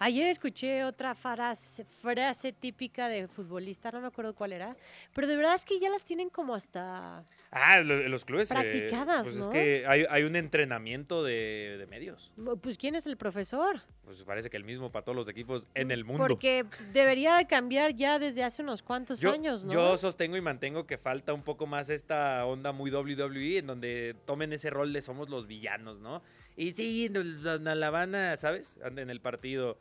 Ayer 0.00 0.28
escuché 0.28 0.84
otra 0.84 1.14
frase, 1.14 1.84
frase 1.84 2.52
típica 2.52 3.08
de 3.08 3.26
futbolista, 3.26 3.90
no 3.90 4.00
me 4.00 4.06
acuerdo 4.06 4.34
cuál 4.34 4.52
era, 4.52 4.76
pero 5.12 5.26
de 5.26 5.36
verdad 5.36 5.54
es 5.54 5.64
que 5.64 5.80
ya 5.80 5.88
las 5.90 6.04
tienen 6.04 6.30
como 6.30 6.54
hasta... 6.54 7.24
Ah, 7.50 7.80
lo- 7.80 8.08
los 8.08 8.24
clubes. 8.24 8.50
eh, 8.50 8.54
Practicadas, 8.54 9.24
pues 9.26 9.36
¿no? 9.38 9.44
es 9.44 9.48
que 9.48 9.84
hay, 9.86 10.04
hay 10.08 10.22
un 10.22 10.36
entrenamiento 10.36 11.24
de, 11.24 11.76
de 11.78 11.86
medios. 11.86 12.30
Pues 12.62 12.78
¿quién 12.78 12.94
es 12.94 13.06
el 13.06 13.16
profesor? 13.16 13.80
Pues 14.04 14.22
parece 14.22 14.50
que 14.50 14.56
el 14.56 14.64
mismo 14.64 14.92
para 14.92 15.04
todos 15.04 15.16
los 15.16 15.28
equipos 15.28 15.66
en 15.74 15.90
el 15.90 16.04
mundo. 16.04 16.26
Porque 16.26 16.64
debería 16.92 17.36
de 17.36 17.46
cambiar 17.46 17.94
ya 17.94 18.18
desde 18.18 18.44
hace 18.44 18.62
unos 18.62 18.82
cuantos 18.82 19.20
yo, 19.20 19.32
años, 19.32 19.64
¿no? 19.64 19.72
yo 19.72 19.96
sostengo 19.96 20.36
y 20.36 20.40
mantengo 20.40 20.86
que 20.86 20.96
falta 20.98 21.32
un 21.34 21.42
poco 21.42 21.66
más 21.66 21.90
esta 21.90 22.44
onda 22.46 22.72
muy 22.72 22.90
WWE 22.90 23.58
en 23.58 23.66
donde 23.66 24.14
tomen 24.26 24.52
ese 24.52 24.70
rol 24.70 24.92
de 24.92 25.02
somos 25.02 25.28
los 25.28 25.46
villanos, 25.46 25.98
¿no? 26.00 26.22
Y 26.58 26.72
sí, 26.72 27.08
la 27.08 27.90
van 27.90 28.14
a, 28.16 28.36
¿sabes? 28.36 28.76
Anda 28.84 29.00
En 29.02 29.10
el 29.10 29.20
partido. 29.20 29.78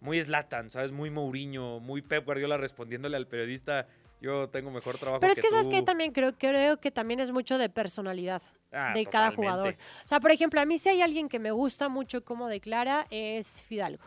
Muy 0.00 0.20
Slatan, 0.20 0.70
¿sabes? 0.70 0.90
Muy 0.90 1.10
Mourinho, 1.10 1.80
muy 1.80 2.00
Pep 2.02 2.24
Guardiola 2.24 2.56
respondiéndole 2.56 3.16
al 3.16 3.26
periodista. 3.26 3.86
Yo 4.20 4.48
tengo 4.48 4.70
mejor 4.70 4.96
trabajo 4.98 5.20
Pero 5.20 5.32
es 5.34 5.40
que, 5.40 5.48
¿sabes 5.50 5.66
tú". 5.66 5.70
qué? 5.72 5.82
También 5.82 6.12
creo, 6.12 6.32
creo 6.36 6.78
que 6.80 6.90
también 6.90 7.20
es 7.20 7.30
mucho 7.30 7.58
de 7.58 7.68
personalidad 7.68 8.42
Ah, 8.72 8.92
de 8.94 9.04
cada 9.06 9.32
jugador. 9.32 9.76
O 10.04 10.08
sea, 10.08 10.20
por 10.20 10.30
ejemplo, 10.30 10.60
a 10.60 10.64
mí 10.64 10.78
si 10.78 10.88
hay 10.88 11.02
alguien 11.02 11.28
que 11.28 11.38
me 11.38 11.50
gusta 11.52 11.88
mucho 11.90 12.24
cómo 12.24 12.48
declara 12.48 13.06
es 13.10 13.62
Fidalgo. 13.62 14.04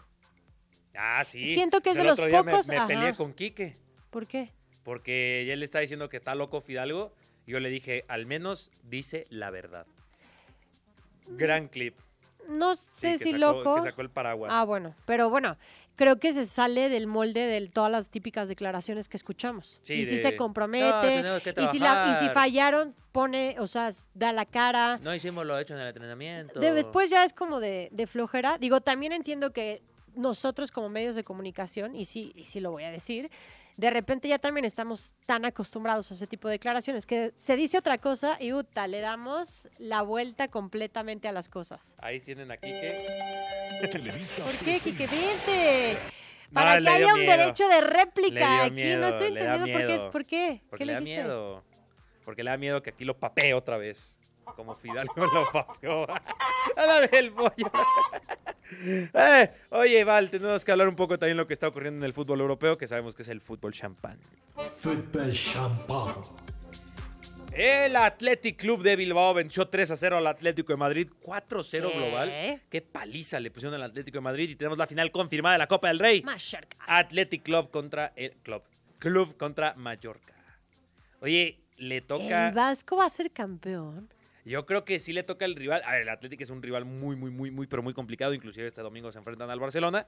Ah, 0.96 1.24
sí. 1.24 1.54
Siento 1.54 1.82
que 1.82 1.92
es 1.92 1.98
de 1.98 2.04
los 2.04 2.14
otro 2.14 2.26
día 2.28 2.42
me- 2.44 2.52
pocos- 2.52 2.68
Me, 2.68 2.78
ajá. 2.78 2.88
peleé 2.88 3.16
con 3.16 3.34
Quique. 3.34 3.78
¿Por 4.10 4.26
qué? 4.28 4.52
Porque 4.84 5.52
él 5.54 5.62
está 5.64 5.80
diciendo 5.80 6.10
que 6.10 6.18
está 6.18 6.34
loco 6.36 6.62
Fidalgo. 6.62 7.14
Yo 7.46 7.60
le 7.60 7.70
dije, 7.70 8.04
al 8.08 8.26
menos 8.26 8.72
dice 8.84 9.26
la 9.30 9.50
verdad. 9.52 9.86
Gran 11.28 11.68
clip. 11.68 11.96
No 12.48 12.76
sé 12.76 13.18
si 13.18 13.32
sacó- 13.32 13.38
loco. 13.38 13.76
Que 13.76 13.82
sacó 13.82 14.02
el 14.02 14.10
paraguas. 14.10 14.52
Ah, 14.54 14.64
bueno, 14.64 14.94
pero 15.06 15.30
bueno, 15.30 15.58
creo 15.96 16.20
que 16.20 16.34
se 16.34 16.46
sale 16.46 16.90
del 16.90 17.08
molde 17.08 17.42
de 17.46 17.68
todas 17.68 17.92
las 17.92 18.10
típicas 18.10 18.48
declaraciones 18.48 19.10
que 19.10 19.18
escuchamos. 19.18 19.80
Sí, 19.84 19.96
y 19.96 20.06
si 20.06 20.16
de, 20.18 20.22
se 20.22 20.32
"No, 20.32 20.38
compromete, 20.38 21.24
que 21.44 21.50
y, 21.62 21.68
si 21.68 21.80
la, 21.80 22.06
y 22.08 22.14
si 22.14 22.20
trabajar". 22.20 22.34
fallaron, 22.34 22.96
pone, 23.12 23.56
o 23.60 23.68
sea, 23.68 23.90
da 24.14 24.32
la 24.32 24.46
cara. 24.46 25.00
No 25.02 25.14
hicimos 25.14 25.46
lo 25.46 25.58
hecho 25.60 25.74
en 25.74 25.82
el 25.82 25.88
entrenamiento. 25.88 26.60
De- 26.60 26.72
después 26.72 27.10
ya 27.10 27.24
es 27.26 27.34
como 27.34 27.60
de, 27.60 27.90
de 27.92 28.08
flojera. 28.08 28.58
Digo, 28.58 28.82
también 28.82 29.12
entiendo 29.12 29.52
que 29.52 29.82
nosotros 30.16 30.72
como 30.72 30.90
medios 30.90 31.16
de 31.16 31.24
comunicación, 31.24 31.96
y 31.96 32.06
sí, 32.06 32.32
y 32.36 32.44
sí 32.46 32.60
lo 32.60 32.72
voy 32.72 32.84
a 32.84 32.92
decir, 32.92 33.30
de 33.78 33.92
repente 33.92 34.28
ya 34.28 34.40
también 34.40 34.66
estamos 34.66 35.14
tan 35.28 35.46
acostumbrados 35.46 36.10
a 36.12 36.16
ese 36.16 36.26
tipo 36.28 36.48
de 36.48 36.54
declaraciones 36.54 37.06
que 37.06 37.32
se 37.36 37.56
dice 37.56 37.78
otra 37.78 38.00
cosa 38.00 38.36
y 38.40 38.52
uta, 38.52 38.88
le 38.88 39.00
damos 39.02 39.70
la 39.78 40.02
vuelta 40.02 40.48
completamente 40.48 41.28
a 41.28 41.32
las 41.32 41.48
cosas. 41.48 41.96
Ahí 42.00 42.20
tienen 42.20 42.50
a 42.52 42.58
Quique. 42.58 42.96
¿Por 43.82 44.56
qué, 44.66 44.80
Kike? 44.80 45.08
Vente. 45.08 45.98
Para 46.52 46.82
que 46.82 46.90
haya 46.90 47.14
un 47.14 47.20
miedo. 47.22 47.38
derecho 47.38 47.68
de 47.68 47.82
réplica 47.82 48.64
aquí. 48.64 48.72
miedo, 48.74 49.00
no 49.02 49.08
estoy 49.10 49.32
le 49.32 49.44
da 49.44 49.56
entendiendo 49.58 49.80
por 49.80 49.88
qué. 49.88 50.12
¿Por 50.12 50.26
qué? 50.26 50.62
Porque 50.70 50.78
¿Qué 50.82 50.86
le 50.86 50.92
le 50.92 50.94
da 50.94 51.00
dijiste? 51.02 51.24
miedo. 51.24 51.64
Porque 52.26 52.44
le 52.44 52.50
da 52.52 52.58
miedo 52.58 52.82
que 52.82 52.90
aquí 52.90 53.06
lo 53.06 53.18
papee 53.20 53.54
otra 53.54 53.78
vez. 53.78 54.17
Como 54.56 54.76
Fidalgo 54.76 55.14
lo 55.34 55.52
papeó. 55.52 56.08
A 56.10 56.86
la 56.86 57.02
del 57.08 57.32
pollo. 57.32 57.72
Eh, 58.70 59.50
oye, 59.70 60.04
Val, 60.04 60.30
tenemos 60.30 60.66
que 60.66 60.74
hablar 60.74 60.90
un 60.90 60.96
poco 60.98 61.18
también 61.18 61.38
de 61.38 61.42
lo 61.44 61.48
que 61.48 61.54
está 61.54 61.70
ocurriendo 61.70 62.00
en 62.00 62.04
el 62.04 62.12
fútbol 62.12 62.42
europeo, 62.42 62.78
que 62.78 62.86
sabemos 62.86 63.16
que 63.16 63.22
es 63.22 63.30
el 63.30 63.40
fútbol 63.40 63.72
champán. 63.72 64.20
Football 64.80 65.32
champagne. 65.32 66.26
El 67.54 67.96
Athletic 67.96 68.58
Club 68.60 68.84
de 68.84 68.98
Bilbao 68.98 69.34
venció 69.34 69.68
3 69.70 69.92
a 69.92 69.96
0 69.96 70.18
al 70.18 70.28
Atlético 70.28 70.74
de 70.74 70.78
Madrid, 70.78 71.08
4-0 71.24 71.70
¿Qué? 71.72 71.98
global. 71.98 72.62
Qué 72.70 72.82
paliza 72.82 73.40
le 73.40 73.52
pusieron 73.52 73.74
al 73.74 73.84
Atlético 73.84 74.18
de 74.18 74.22
Madrid 74.22 74.50
y 74.50 74.56
tenemos 74.56 74.78
la 74.78 74.86
final 74.86 75.12
confirmada 75.12 75.54
de 75.54 75.60
la 75.60 75.68
Copa 75.68 75.88
del 75.88 76.00
Rey. 76.00 76.22
Más 76.24 76.44
cerca. 76.44 76.78
Athletic 76.86 77.44
Club 77.44 77.72
contra 77.72 78.12
el 78.16 78.34
Club. 78.44 78.64
Club 79.00 79.38
contra 79.38 79.74
Mallorca. 79.76 80.36
Oye, 81.22 81.58
le 81.78 82.02
toca. 82.02 82.50
El 82.50 82.54
Vasco 82.54 82.98
va 82.98 83.06
a 83.06 83.10
ser 83.10 83.32
campeón. 83.32 84.10
Yo 84.48 84.66
creo 84.66 84.86
que 84.86 85.00
sí 85.00 85.14
le 85.14 85.24
toca 85.24 85.46
el 85.46 85.56
rival. 85.56 85.82
A 85.86 85.92
ver, 85.92 86.02
el 86.04 86.10
Athletic 86.10 86.42
es 86.42 86.50
un 86.50 86.62
rival 86.64 86.86
muy, 86.86 87.16
muy, 87.16 87.30
muy, 87.32 87.52
muy, 87.52 87.68
pero 87.68 87.84
muy 87.84 87.94
complicado. 87.94 88.34
Inclusive 88.34 88.66
este 88.68 88.82
domingo 88.82 89.12
se 89.12 89.18
enfrentan 89.20 89.50
al 89.50 89.60
Barcelona. 89.60 90.08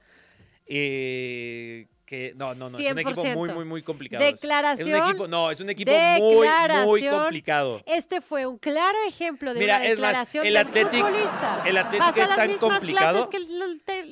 Eh, 0.72 1.88
que 2.06 2.32
no, 2.36 2.54
no, 2.54 2.70
no. 2.70 2.78
Es 2.78 2.92
un 2.92 2.98
equipo 3.00 3.24
muy, 3.24 3.48
100%. 3.50 3.54
muy, 3.54 3.64
muy 3.64 3.82
complicado. 3.82 4.24
Declaración. 4.24 4.88
Es 4.88 4.94
un 5.02 5.08
equipo, 5.10 5.28
no, 5.28 5.50
es 5.50 5.60
un 5.60 5.68
equipo 5.70 5.90
muy, 5.92 6.20
muy 6.20 6.46
Declaración. 6.46 7.20
complicado. 7.20 7.82
Este 7.86 8.20
fue 8.20 8.46
un 8.46 8.56
claro 8.58 8.96
ejemplo 9.06 9.52
de 9.52 9.60
Mira, 9.60 9.76
una 9.76 9.84
es 9.86 9.98
más, 9.98 10.08
declaración 10.08 10.46
el 10.46 10.56
Athletic- 10.56 11.00
futbolista. 11.02 11.62
el 11.66 11.76
Athletic 11.76 12.06
Pasa 12.06 12.22
es 12.22 12.36
tan 12.36 12.58
complicado. 12.58 13.30
que 13.30 13.36
el, 13.36 13.46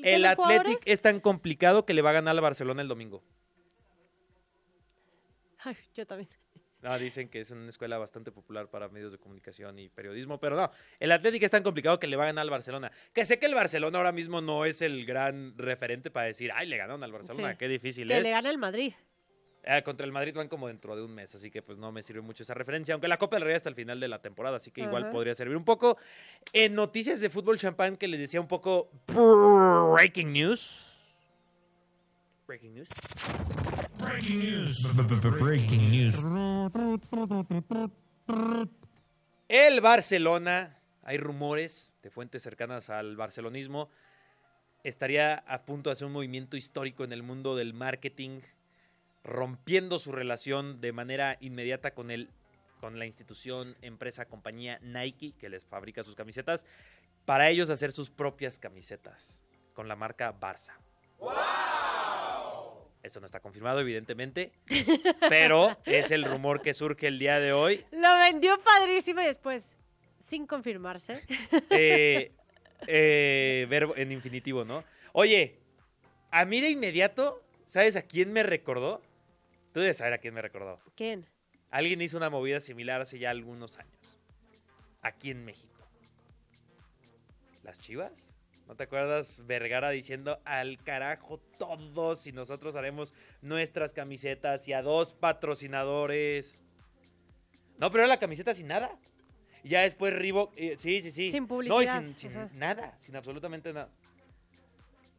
que 0.02 0.34
jugadores. 0.36 0.78
es 0.84 1.00
tan 1.00 1.20
complicado 1.20 1.86
que 1.86 1.94
le 1.94 2.02
va 2.02 2.10
a 2.10 2.14
ganar 2.14 2.34
al 2.36 2.40
Barcelona 2.42 2.82
el 2.82 2.88
domingo. 2.88 3.22
Ay, 5.60 5.76
yo 5.94 6.06
también. 6.06 6.28
No, 6.80 6.96
dicen 6.98 7.28
que 7.28 7.40
es 7.40 7.50
una 7.50 7.68
escuela 7.68 7.98
bastante 7.98 8.30
popular 8.30 8.68
para 8.70 8.88
medios 8.88 9.10
de 9.10 9.18
comunicación 9.18 9.78
y 9.80 9.88
periodismo, 9.88 10.38
pero 10.38 10.54
no, 10.54 10.70
el 11.00 11.10
Atlético 11.10 11.44
es 11.44 11.50
tan 11.50 11.64
complicado 11.64 11.98
que 11.98 12.06
le 12.06 12.14
va 12.16 12.22
a 12.22 12.26
ganar 12.26 12.42
al 12.42 12.50
Barcelona. 12.50 12.92
Que 13.12 13.24
sé 13.26 13.38
que 13.40 13.46
el 13.46 13.54
Barcelona 13.54 13.98
ahora 13.98 14.12
mismo 14.12 14.40
no 14.40 14.64
es 14.64 14.80
el 14.80 15.04
gran 15.04 15.58
referente 15.58 16.10
para 16.10 16.26
decir, 16.26 16.52
ay, 16.54 16.68
le 16.68 16.76
ganaron 16.76 17.02
al 17.02 17.10
Barcelona, 17.10 17.50
Sí. 17.52 17.56
qué 17.58 17.66
difícil 17.68 18.06
Que 18.08 18.18
es. 18.18 18.22
le 18.22 18.30
gana 18.30 18.48
el 18.50 18.58
Madrid. 18.58 18.92
Eh, 19.64 19.82
contra 19.82 20.06
el 20.06 20.12
Madrid 20.12 20.32
van 20.34 20.46
como 20.48 20.68
dentro 20.68 20.94
de 20.94 21.02
un 21.02 21.12
mes, 21.12 21.34
así 21.34 21.50
que 21.50 21.62
pues 21.62 21.76
no 21.78 21.90
me 21.90 22.00
sirve 22.02 22.20
mucho 22.22 22.44
esa 22.44 22.54
referencia, 22.54 22.94
aunque 22.94 23.08
la 23.08 23.18
Copa 23.18 23.36
del 23.36 23.44
Rey 23.44 23.54
hasta 23.56 23.68
el 23.68 23.74
final 23.74 23.98
de 23.98 24.06
la 24.08 24.22
temporada, 24.22 24.56
así 24.58 24.70
que 24.70 24.82
igual 24.82 25.10
podría 25.10 25.34
servir 25.34 25.56
un 25.56 25.64
poco. 25.64 25.98
En 26.52 26.74
noticias 26.74 27.20
de 27.20 27.28
fútbol 27.28 27.58
champán 27.58 27.96
que 27.96 28.06
les 28.06 28.20
decía 28.20 28.40
un 28.40 28.46
poco 28.48 28.88
breaking 29.94 30.32
news. 30.32 30.94
Breaking 32.48 32.76
news. 32.76 32.88
Breaking 35.38 35.90
news. 35.90 36.24
El 39.48 39.80
Barcelona, 39.82 40.78
hay 41.02 41.18
rumores 41.18 41.94
de 42.02 42.08
fuentes 42.08 42.42
cercanas 42.42 42.88
al 42.88 43.16
barcelonismo, 43.16 43.90
estaría 44.82 45.34
a 45.34 45.66
punto 45.66 45.90
de 45.90 45.92
hacer 45.92 46.06
un 46.06 46.14
movimiento 46.14 46.56
histórico 46.56 47.04
en 47.04 47.12
el 47.12 47.22
mundo 47.22 47.54
del 47.54 47.74
marketing, 47.74 48.40
rompiendo 49.24 49.98
su 49.98 50.10
relación 50.10 50.80
de 50.80 50.92
manera 50.92 51.36
inmediata 51.40 51.92
con 51.92 52.10
el 52.10 52.30
con 52.80 52.98
la 52.98 53.04
institución, 53.04 53.76
empresa, 53.82 54.24
compañía 54.24 54.78
Nike 54.80 55.34
que 55.38 55.50
les 55.50 55.66
fabrica 55.66 56.02
sus 56.02 56.14
camisetas, 56.14 56.64
para 57.26 57.50
ellos 57.50 57.68
hacer 57.68 57.92
sus 57.92 58.08
propias 58.08 58.58
camisetas 58.58 59.42
con 59.74 59.86
la 59.86 59.96
marca 59.96 60.32
Barça. 60.40 60.72
Esto 63.08 63.20
no 63.20 63.26
está 63.26 63.40
confirmado, 63.40 63.80
evidentemente, 63.80 64.52
pero 65.30 65.78
es 65.86 66.10
el 66.10 66.26
rumor 66.26 66.60
que 66.60 66.74
surge 66.74 67.06
el 67.06 67.18
día 67.18 67.40
de 67.40 67.54
hoy. 67.54 67.86
Lo 67.90 68.18
vendió 68.18 68.60
padrísimo 68.62 69.22
y 69.22 69.24
después, 69.24 69.74
sin 70.20 70.46
confirmarse. 70.46 71.24
eh, 71.70 72.32
eh, 72.86 73.66
verbo 73.70 73.96
en 73.96 74.12
infinitivo, 74.12 74.66
¿no? 74.66 74.84
Oye, 75.14 75.56
a 76.30 76.44
mí 76.44 76.60
de 76.60 76.68
inmediato, 76.68 77.42
¿sabes 77.64 77.96
a 77.96 78.02
quién 78.02 78.30
me 78.30 78.42
recordó? 78.42 79.00
Tú 79.72 79.80
debes 79.80 79.96
saber 79.96 80.12
a 80.12 80.18
quién 80.18 80.34
me 80.34 80.42
recordó. 80.42 80.78
¿Quién? 80.94 81.24
Alguien 81.70 82.02
hizo 82.02 82.18
una 82.18 82.28
movida 82.28 82.60
similar 82.60 83.00
hace 83.00 83.18
ya 83.18 83.30
algunos 83.30 83.78
años. 83.78 84.18
Aquí 85.00 85.30
en 85.30 85.46
México. 85.46 85.82
¿Las 87.62 87.78
chivas? 87.80 88.34
¿No 88.68 88.76
te 88.76 88.84
acuerdas 88.84 89.42
Vergara 89.46 89.88
diciendo 89.88 90.40
al 90.44 90.78
carajo 90.84 91.40
todos 91.58 92.26
y 92.26 92.32
nosotros 92.32 92.76
haremos 92.76 93.14
nuestras 93.40 93.94
camisetas 93.94 94.68
y 94.68 94.74
a 94.74 94.82
dos 94.82 95.14
patrocinadores? 95.14 96.60
No, 97.78 97.90
pero 97.90 98.04
era 98.04 98.08
la 98.08 98.20
camiseta 98.20 98.54
sin 98.54 98.66
nada. 98.66 98.90
Y 99.64 99.70
ya 99.70 99.80
después 99.80 100.14
Reebok, 100.14 100.52
eh, 100.56 100.76
sí, 100.78 101.00
sí, 101.00 101.10
sí. 101.10 101.30
Sin 101.30 101.44
No, 101.44 101.46
y 101.46 101.48
publicidad, 101.48 102.02
sin, 102.02 102.14
sin 102.14 102.58
nada, 102.58 102.94
sin 102.98 103.16
absolutamente 103.16 103.72
nada. 103.72 103.88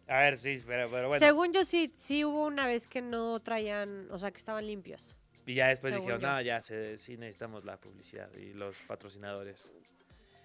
A 0.08 0.22
ver, 0.22 0.38
sí, 0.38 0.64
pero, 0.66 0.90
pero 0.92 1.08
bueno. 1.08 1.20
Según 1.20 1.52
yo, 1.52 1.66
sí, 1.66 1.92
sí 1.98 2.24
hubo 2.24 2.46
una 2.46 2.68
vez 2.68 2.88
que 2.88 3.02
no 3.02 3.40
traían, 3.40 4.12
o 4.12 4.20
sea, 4.20 4.30
que 4.30 4.38
estaban 4.38 4.66
limpios. 4.66 5.16
Y 5.48 5.56
ya 5.56 5.70
después 5.70 5.94
Según 5.94 6.06
dijeron, 6.06 6.22
yo. 6.22 6.36
no, 6.36 6.42
ya 6.42 6.62
se, 6.62 6.98
sí 6.98 7.18
necesitamos 7.18 7.66
la 7.66 7.78
publicidad 7.78 8.32
y 8.36 8.54
los 8.54 8.78
patrocinadores. 8.82 9.74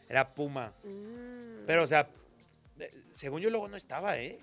Era 0.09 0.35
Puma. 0.35 0.73
Mm. 0.83 1.67
Pero, 1.67 1.83
o 1.83 1.87
sea, 1.87 2.09
según 3.11 3.41
yo 3.41 3.51
luego 3.51 3.69
no 3.69 3.77
estaba, 3.77 4.19
¿eh? 4.19 4.39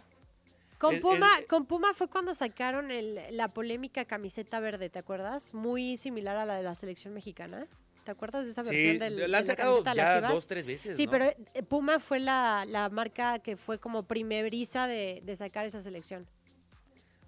Con 0.78 1.00
Puma, 1.00 1.30
es- 1.40 1.46
con 1.48 1.66
Puma 1.68 1.94
fue 1.94 2.08
cuando 2.08 2.34
sacaron 2.34 2.90
el- 2.92 3.20
la 3.38 3.50
polémica 3.54 4.06
camiseta 4.06 4.60
verde, 4.60 4.90
¿te 4.90 4.98
acuerdas? 5.00 5.54
Muy 5.54 5.96
similar 5.98 6.38
a 6.38 6.46
la 6.46 6.56
de 6.56 6.64
la 6.64 6.74
selección 6.76 7.14
mexicana. 7.14 7.68
¿Te 8.04 8.10
acuerdas 8.10 8.46
de 8.46 8.52
esa 8.52 8.64
versión 8.64 8.94
Sí, 8.94 8.98
del, 8.98 9.16
la 9.32 9.38
han 9.40 9.44
de 9.44 9.48
la 9.50 9.54
sacado 9.54 9.84
las 9.84 9.96
ya 9.96 10.16
Chivas? 10.16 10.32
dos, 10.34 10.48
tres 10.48 10.66
veces, 10.66 10.98
Sí, 10.98 11.06
¿no? 11.06 11.12
pero 11.12 11.26
eh, 11.26 11.62
Puma 11.62 12.00
fue 12.00 12.20
la, 12.20 12.66
la 12.68 12.90
marca 12.90 13.38
que 13.40 13.58
fue 13.58 13.78
como 13.80 14.08
primeriza 14.08 14.88
de, 14.88 15.22
de 15.24 15.36
sacar 15.36 15.68
esa 15.68 15.82
selección. 15.82 16.26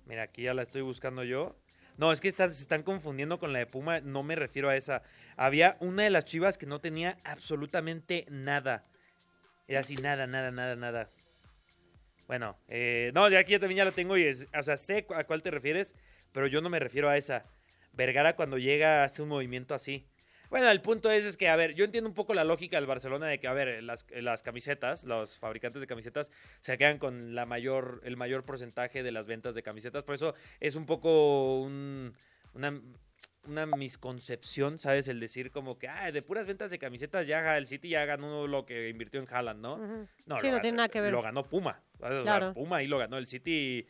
Mira, 0.08 0.24
aquí 0.24 0.42
ya 0.44 0.56
la 0.56 0.64
estoy 0.64 0.82
buscando 0.82 1.24
yo. 1.24 1.56
No, 1.98 2.12
es 2.12 2.20
que 2.22 2.28
están- 2.28 2.52
se 2.52 2.64
están 2.64 2.82
confundiendo 2.82 3.38
con 3.38 3.54
la 3.54 3.60
de 3.60 3.68
Puma. 3.68 4.00
No 4.02 4.24
me 4.24 4.36
refiero 4.36 4.68
a 4.68 4.76
esa. 4.76 5.04
Había 5.38 5.78
una 5.80 6.02
de 6.04 6.10
las 6.10 6.26
chivas 6.26 6.58
que 6.58 6.66
no 6.66 6.82
tenía 6.82 7.20
absolutamente 7.24 8.26
nada. 8.32 8.84
Era 9.74 9.80
así, 9.82 9.96
nada, 9.96 10.28
nada, 10.28 10.52
nada, 10.52 10.76
nada. 10.76 11.10
Bueno, 12.28 12.60
eh, 12.68 13.12
no, 13.16 13.28
ya 13.28 13.40
aquí 13.40 13.54
ya 13.54 13.60
también 13.60 13.78
ya 13.80 13.86
lo 13.86 13.92
tengo 13.92 14.16
y 14.18 14.24
es, 14.24 14.48
o 14.56 14.62
sea, 14.62 14.78
sé 14.78 15.08
a 15.16 15.24
cuál 15.24 15.42
te 15.42 15.50
refieres, 15.50 15.96
pero 16.32 16.46
yo 16.46 16.62
no 16.62 16.70
me 16.70 16.78
refiero 16.78 17.10
a 17.10 17.18
esa. 17.18 17.46
Vergara 17.92 18.36
cuando 18.36 18.60
llega 18.60 19.02
hace 19.04 19.24
un 19.24 19.30
movimiento 19.30 19.74
así. 19.74 20.06
Bueno, 20.52 20.70
el 20.70 20.80
punto 20.82 21.10
es, 21.10 21.26
es 21.26 21.38
que, 21.38 21.50
a 21.50 21.56
ver, 21.56 21.74
yo 21.74 21.86
entiendo 21.86 22.08
un 22.08 22.14
poco 22.14 22.36
la 22.36 22.44
lógica 22.44 22.78
del 22.78 22.86
Barcelona 22.86 23.26
de 23.26 23.40
que, 23.40 23.48
a 23.48 23.54
ver, 23.54 23.82
las, 23.82 24.06
las 24.12 24.44
camisetas, 24.44 25.06
los 25.06 25.40
fabricantes 25.40 25.82
de 25.82 25.88
camisetas 25.88 26.32
se 26.60 26.78
quedan 26.78 27.00
con 27.00 27.34
la 27.34 27.48
mayor, 27.48 28.00
el 28.04 28.16
mayor 28.16 28.46
porcentaje 28.46 29.02
de 29.02 29.12
las 29.12 29.26
ventas 29.26 29.56
de 29.56 29.64
camisetas. 29.64 30.04
Por 30.04 30.14
eso 30.14 30.36
es 30.60 30.76
un 30.76 30.86
poco 30.86 31.62
un- 31.62 32.14
una, 32.54 32.80
una 33.46 33.66
misconcepción, 33.66 34.80
¿sabes? 34.80 35.08
El 35.08 35.20
decir 35.20 35.52
como 35.52 35.78
que, 35.78 35.88
ah, 35.88 36.12
de 36.12 36.22
puras 36.22 36.46
ventas 36.46 36.72
de 36.72 36.80
camisetas 36.80 37.28
ya 37.28 37.58
el 37.58 37.68
City 37.68 37.90
ya 37.90 38.06
ganó 38.06 38.48
lo 38.48 38.66
que 38.66 38.90
invirtió 38.90 39.20
en 39.20 39.28
Haaland, 39.30 39.62
¿no? 39.62 39.78
No, 40.26 40.40
Sí, 40.40 40.48
lo 40.48 40.54
no 40.54 40.62
tiene 40.62 40.78
nada 40.78 40.90
que 40.90 41.02
ver. 41.02 41.12
Lo 41.12 41.22
ganó 41.22 41.44
Puma. 41.44 41.82
¿sabes? 42.00 42.22
O 42.22 42.24
sea, 42.24 42.38
Claro. 42.38 42.54
Puma 42.54 42.78
ahí 42.78 42.88
lo 42.88 42.98
ganó 42.98 43.18
el 43.18 43.28
City. 43.28 43.86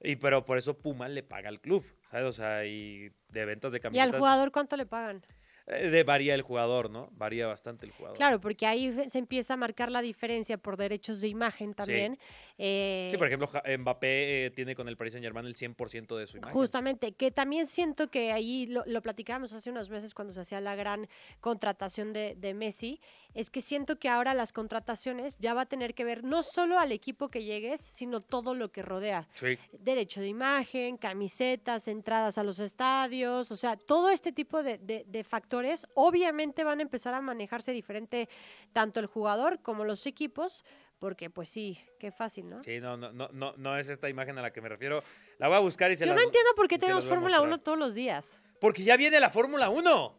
Y, 0.00 0.16
pero 0.16 0.44
por 0.44 0.58
eso 0.58 0.78
Puma 0.78 1.08
le 1.08 1.22
paga 1.22 1.48
al 1.48 1.60
club. 1.60 1.84
¿sabes? 2.10 2.26
O 2.26 2.32
sea, 2.32 2.64
y 2.64 3.10
de 3.28 3.44
ventas 3.44 3.72
de 3.72 3.78
¿Y 3.78 3.80
camisetas. 3.80 4.14
al 4.14 4.18
jugador 4.18 4.52
cuánto 4.52 4.76
le 4.76 4.86
pagan? 4.86 5.22
Eh, 5.68 5.88
de 5.90 6.02
varía 6.04 6.34
el 6.34 6.42
jugador, 6.42 6.90
¿no? 6.90 7.08
Varía 7.12 7.46
bastante 7.46 7.86
el 7.86 7.92
jugador. 7.92 8.16
Claro, 8.16 8.40
porque 8.40 8.66
ahí 8.66 8.94
se 9.08 9.18
empieza 9.18 9.54
a 9.54 9.56
marcar 9.56 9.90
la 9.90 10.02
diferencia 10.02 10.58
por 10.58 10.76
derechos 10.76 11.20
de 11.20 11.28
imagen 11.28 11.74
también. 11.74 12.18
Eh, 12.56 13.08
Sí, 13.10 13.16
por 13.18 13.26
ejemplo, 13.28 13.48
Mbappé 13.78 14.46
eh, 14.46 14.50
tiene 14.50 14.74
con 14.74 14.88
el 14.88 14.96
Paris 14.96 15.12
Saint 15.12 15.24
Germain 15.24 15.46
el 15.46 15.54
100% 15.54 16.16
de 16.16 16.26
su 16.26 16.38
imagen. 16.38 16.52
Justamente, 16.54 17.12
que 17.12 17.30
también 17.30 17.66
siento 17.66 18.10
que 18.10 18.32
ahí 18.32 18.66
lo, 18.66 18.82
lo 18.86 19.00
platicábamos 19.02 19.52
hace 19.52 19.70
unos 19.70 19.90
meses 19.90 20.14
cuando 20.14 20.32
se 20.32 20.40
hacía 20.40 20.60
la 20.60 20.74
gran 20.74 21.08
contratación 21.40 22.12
de, 22.12 22.34
de 22.36 22.54
Messi, 22.54 23.00
es 23.34 23.50
que 23.50 23.60
siento 23.60 23.98
que 23.98 24.08
ahora 24.08 24.34
las 24.34 24.52
contrataciones 24.52 25.36
ya 25.38 25.54
va 25.54 25.62
a 25.62 25.66
tener 25.66 25.94
que 25.94 26.04
ver 26.04 26.24
no 26.24 26.42
solo 26.42 26.78
al 26.78 26.92
equipo 26.92 27.28
que 27.28 27.44
llegues, 27.44 27.80
sino 27.80 28.20
todo 28.20 28.54
lo 28.54 28.70
que 28.72 28.82
rodea. 28.82 29.28
Sí. 29.32 29.56
Derecho 29.78 30.20
de 30.20 30.28
imagen, 30.28 30.96
camisetas, 30.96 31.86
entradas 31.88 32.38
a 32.38 32.42
los 32.42 32.58
estadios, 32.58 33.50
o 33.50 33.56
sea, 33.56 33.76
todo 33.76 34.10
este 34.10 34.32
tipo 34.32 34.62
de, 34.62 34.78
de- 34.78 35.04
de 35.06 35.24
factores 35.24 35.57
obviamente 35.94 36.64
van 36.64 36.80
a 36.80 36.82
empezar 36.82 37.14
a 37.14 37.20
manejarse 37.20 37.72
diferente 37.72 38.28
tanto 38.72 39.00
el 39.00 39.06
jugador 39.06 39.60
como 39.62 39.84
los 39.84 40.06
equipos, 40.06 40.64
porque 40.98 41.30
pues 41.30 41.48
sí, 41.48 41.78
qué 41.98 42.10
fácil, 42.10 42.48
¿no? 42.48 42.62
Sí, 42.64 42.80
no, 42.80 42.96
no, 42.96 43.12
no, 43.12 43.28
no, 43.32 43.54
no 43.56 43.76
es 43.78 43.88
esta 43.88 44.08
imagen 44.08 44.38
a 44.38 44.42
la 44.42 44.52
que 44.52 44.60
me 44.60 44.68
refiero. 44.68 45.02
La 45.38 45.48
voy 45.48 45.56
a 45.56 45.60
buscar 45.60 45.90
y 45.90 45.96
se 45.96 46.06
Yo 46.06 46.14
no 46.14 46.20
entiendo 46.20 46.50
por 46.56 46.68
qué 46.68 46.78
tenemos 46.78 47.04
Fórmula 47.04 47.40
1 47.40 47.48
mostrar. 47.48 47.64
todos 47.64 47.78
los 47.78 47.94
días. 47.94 48.42
Porque 48.60 48.82
ya 48.82 48.96
viene 48.96 49.20
la 49.20 49.30
Fórmula 49.30 49.68
1. 49.68 50.18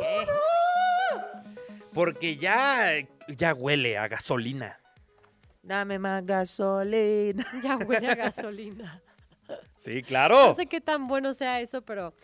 ¿Qué? 0.00 0.26
Porque 1.92 2.36
ya, 2.36 2.92
ya 3.28 3.54
huele 3.54 3.98
a 3.98 4.08
gasolina. 4.08 4.78
Dame 5.62 5.98
más 5.98 6.24
gasolina. 6.24 7.46
Ya 7.62 7.76
huele 7.76 8.08
a 8.08 8.14
gasolina. 8.26 9.02
Sí, 9.78 10.02
claro. 10.02 10.48
No 10.48 10.54
sé 10.54 10.66
qué 10.66 10.80
tan 10.80 11.06
bueno 11.06 11.34
sea 11.34 11.60
eso, 11.60 11.82
pero... 11.82 12.14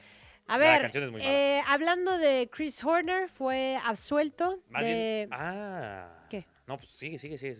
A 0.48 0.56
La 0.56 0.58
ver, 0.58 0.82
canción 0.82 1.04
es 1.04 1.10
muy 1.12 1.20
mala. 1.20 1.32
eh, 1.32 1.62
hablando 1.66 2.18
de 2.18 2.48
Chris 2.50 2.82
Horner, 2.82 3.28
fue 3.28 3.78
absuelto 3.84 4.60
Más 4.70 4.84
de... 4.84 4.92
bien. 4.94 5.28
Ah. 5.32 6.26
¿Qué? 6.30 6.44
No, 6.66 6.76
pues 6.78 6.90
sigue, 6.90 7.18
sigue, 7.18 7.38
sigue. 7.38 7.54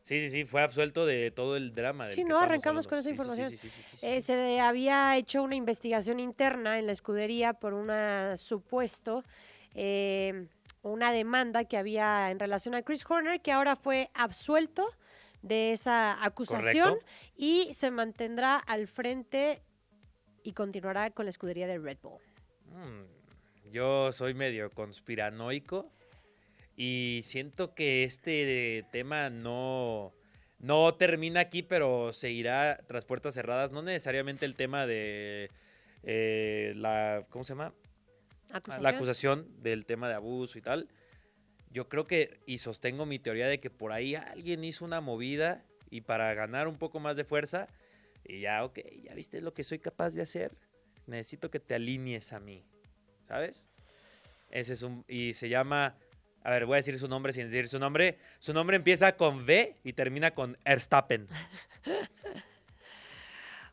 Sí, 0.00 0.20
sí, 0.20 0.30
sí, 0.30 0.44
fue 0.44 0.62
absuelto 0.62 1.04
de 1.04 1.30
todo 1.30 1.56
el 1.56 1.74
drama. 1.74 2.08
Sí, 2.10 2.24
no, 2.24 2.38
arrancamos 2.38 2.86
hablando. 2.86 2.88
con 2.88 2.98
esa 3.00 3.10
información. 3.10 3.50
sí, 3.50 3.56
sí, 3.56 3.68
sí. 3.68 3.98
Eh, 4.06 4.20
se 4.20 4.60
había 4.60 5.16
hecho 5.16 5.42
una 5.42 5.56
investigación 5.56 6.18
interna 6.20 6.78
en 6.78 6.86
la 6.86 6.92
escudería 6.92 7.52
por 7.54 7.74
una 7.74 8.36
supuesto, 8.36 9.24
eh, 9.74 10.46
una 10.82 11.12
demanda 11.12 11.64
que 11.64 11.76
había 11.76 12.30
en 12.30 12.38
relación 12.38 12.74
a 12.76 12.82
Chris 12.82 13.04
Horner, 13.08 13.40
que 13.40 13.52
ahora 13.52 13.74
fue 13.76 14.08
absuelto 14.14 14.88
de 15.42 15.72
esa 15.72 16.24
acusación 16.24 16.90
Correcto. 16.90 17.10
y 17.36 17.68
se 17.74 17.90
mantendrá 17.90 18.56
al 18.56 18.86
frente 18.86 19.60
y 20.46 20.52
continuará 20.52 21.10
con 21.10 21.26
la 21.26 21.30
escudería 21.30 21.66
de 21.66 21.78
Red 21.78 21.98
Bull. 22.02 22.20
Mm, 22.72 23.70
Yo 23.72 24.12
soy 24.12 24.32
medio 24.32 24.70
conspiranoico 24.70 25.90
y 26.76 27.20
siento 27.24 27.74
que 27.74 28.04
este 28.04 28.86
tema 28.92 29.28
no, 29.28 30.12
no 30.60 30.94
termina 30.94 31.40
aquí, 31.40 31.62
pero 31.62 32.12
se 32.12 32.30
irá 32.30 32.78
tras 32.86 33.04
puertas 33.04 33.34
cerradas. 33.34 33.72
No 33.72 33.82
necesariamente 33.82 34.46
el 34.46 34.54
tema 34.54 34.86
de 34.86 35.50
eh, 36.04 36.74
la, 36.76 37.26
¿cómo 37.28 37.44
se 37.44 37.54
llama? 37.54 37.74
¿Acusación? 38.52 38.82
La 38.84 38.88
acusación 38.90 39.62
del 39.62 39.84
tema 39.84 40.08
de 40.08 40.14
abuso 40.14 40.58
y 40.58 40.62
tal. 40.62 40.88
Yo 41.70 41.88
creo 41.88 42.06
que, 42.06 42.38
y 42.46 42.58
sostengo 42.58 43.04
mi 43.04 43.18
teoría 43.18 43.48
de 43.48 43.58
que 43.58 43.70
por 43.70 43.90
ahí 43.90 44.14
alguien 44.14 44.62
hizo 44.62 44.84
una 44.84 45.00
movida 45.00 45.64
y 45.90 46.02
para 46.02 46.32
ganar 46.34 46.68
un 46.68 46.78
poco 46.78 47.00
más 47.00 47.16
de 47.16 47.24
fuerza, 47.24 47.66
y 48.28 48.40
ya, 48.40 48.64
ok, 48.64 48.78
ya 49.02 49.14
viste 49.14 49.40
lo 49.40 49.54
que 49.54 49.64
soy 49.64 49.78
capaz 49.78 50.14
de 50.14 50.22
hacer, 50.22 50.52
necesito 51.06 51.50
que 51.50 51.60
te 51.60 51.74
alinees 51.74 52.32
a 52.32 52.40
mí, 52.40 52.64
¿sabes? 53.28 53.66
Ese 54.50 54.74
es 54.74 54.82
un, 54.82 55.04
y 55.08 55.34
se 55.34 55.48
llama, 55.48 55.96
a 56.42 56.50
ver, 56.50 56.66
voy 56.66 56.74
a 56.74 56.76
decir 56.76 56.98
su 56.98 57.08
nombre 57.08 57.32
sin 57.32 57.46
decir 57.46 57.68
su 57.68 57.78
nombre. 57.78 58.18
Su 58.38 58.52
nombre 58.52 58.76
empieza 58.76 59.16
con 59.16 59.38
V 59.44 59.74
y 59.82 59.92
termina 59.94 60.30
con 60.30 60.56
Erstappen. 60.64 61.26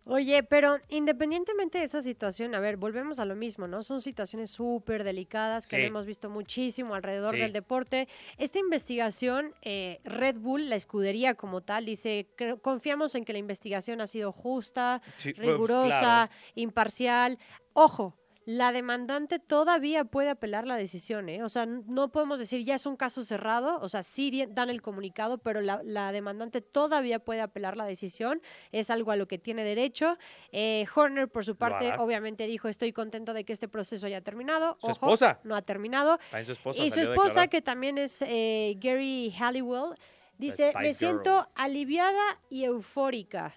Oye, 0.06 0.44
pero 0.44 0.80
independientemente 0.89 1.78
de 1.78 1.86
esa 1.86 2.02
situación, 2.02 2.54
a 2.56 2.60
ver, 2.60 2.76
volvemos 2.76 3.20
a 3.20 3.26
lo 3.26 3.36
mismo, 3.38 3.68
¿no? 3.68 3.84
Son 3.84 4.02
situaciones 4.02 4.52
súper 4.52 5.06
delicadas 5.06 5.66
que 5.66 5.78
Sí. 5.78 5.82
hemos 5.84 6.06
visto 6.06 6.30
muchísimo 6.30 6.94
alrededor 6.94 7.36
Sí. 7.36 7.39
del 7.42 7.54
deporte. 7.54 8.10
Esta 8.38 8.60
investigación, 8.60 9.54
eh, 9.62 10.00
Red 10.04 10.36
Bull, 10.39 10.70
la 10.70 10.76
escudería 10.76 11.36
como 11.36 11.62
tal, 11.62 11.86
dice, 11.86 12.28
"Cre- 12.38 12.60
confiamos 12.60 13.16
en 13.16 13.24
que 13.24 13.32
la 13.32 13.39
investigación 13.39 14.02
ha 14.02 14.08
sido 14.08 14.34
justa, 14.34 15.02
Sí, 15.16 15.34
pues, 15.34 15.48
rigurosa, 15.48 16.00
claro. 16.00 16.32
imparcial. 16.56 17.38
Ojo. 17.72 18.13
La 18.45 18.73
demandante 18.73 19.39
todavía 19.39 20.03
puede 20.03 20.29
apelar 20.29 20.67
la 20.67 20.75
decisión, 20.75 21.29
¿eh? 21.29 21.43
O 21.43 21.49
sea, 21.49 21.65
no 21.65 22.12
podemos 22.12 22.39
decir 22.39 22.65
ya 22.65 22.75
es 22.75 22.86
un 22.86 22.97
caso 22.97 23.23
cerrado, 23.23 23.79
o 23.79 23.88
sea, 23.88 24.03
sí 24.03 24.45
dan 24.49 24.69
el 24.69 24.82
comunicado, 24.82 25.38
pero 25.38 25.62
la, 25.62 25.82
la 25.84 26.12
demandante 26.12 26.60
todavía 26.62 27.19
puede 27.19 27.41
apelar 27.41 27.77
la 27.77 27.86
decisión, 27.86 28.41
es 28.71 28.89
algo 28.89 29.12
a 29.12 29.15
lo 29.15 29.27
que 29.27 29.38
tiene 29.38 29.63
derecho. 29.63 30.17
Eh, 30.51 30.86
Horner, 30.93 31.29
por 31.29 31.45
su 31.45 31.56
parte, 31.56 31.93
obviamente 31.97 32.45
dijo, 32.45 32.67
estoy 32.67 32.91
contento 32.91 33.34
de 33.34 33.45
que 33.45 33.53
este 33.53 33.67
proceso 33.69 34.08
haya 34.08 34.21
terminado. 34.21 34.77
Su 34.82 34.88
Ojo, 34.88 34.91
esposa. 34.91 35.39
No 35.43 35.56
ha 35.56 35.62
terminado. 35.62 36.19
Su 36.43 36.51
esposa 36.51 36.84
y 36.84 36.89
su 36.89 36.99
esposa, 36.99 37.47
que 37.47 37.62
también 37.62 37.97
es 37.97 38.21
eh, 38.23 38.75
Gary 38.79 39.34
Halliwell, 39.39 39.95
dice, 40.38 40.73
me 40.75 40.88
Girl". 40.89 40.93
siento 40.95 41.47
aliviada 41.56 42.39
y 42.49 42.65
eufórica 42.65 43.53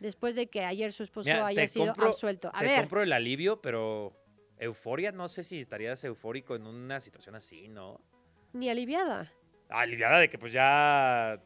después 0.00 0.34
de 0.34 0.48
que 0.48 0.64
ayer 0.64 0.92
su 0.92 1.02
esposo 1.02 1.28
Mira, 1.28 1.46
haya 1.46 1.66
sido 1.68 1.86
compro- 1.94 2.08
absuelto. 2.08 2.50
A 2.54 2.60
te 2.60 2.66
ver, 2.66 2.80
compro 2.80 3.02
el 3.02 3.12
alivio, 3.12 3.60
pero 3.60 4.16
euforia, 4.58 5.12
no 5.12 5.28
sé 5.28 5.42
si 5.44 5.58
estarías 5.60 6.02
eufórico 6.04 6.56
en 6.56 6.66
una 6.66 7.00
situación 7.00 7.34
así, 7.34 7.68
¿no? 7.68 8.00
ni 8.52 8.70
aliviada. 8.70 9.30
Aliviada 9.68 10.18
de 10.18 10.30
que 10.30 10.38
pues 10.38 10.52
ya 10.52 11.38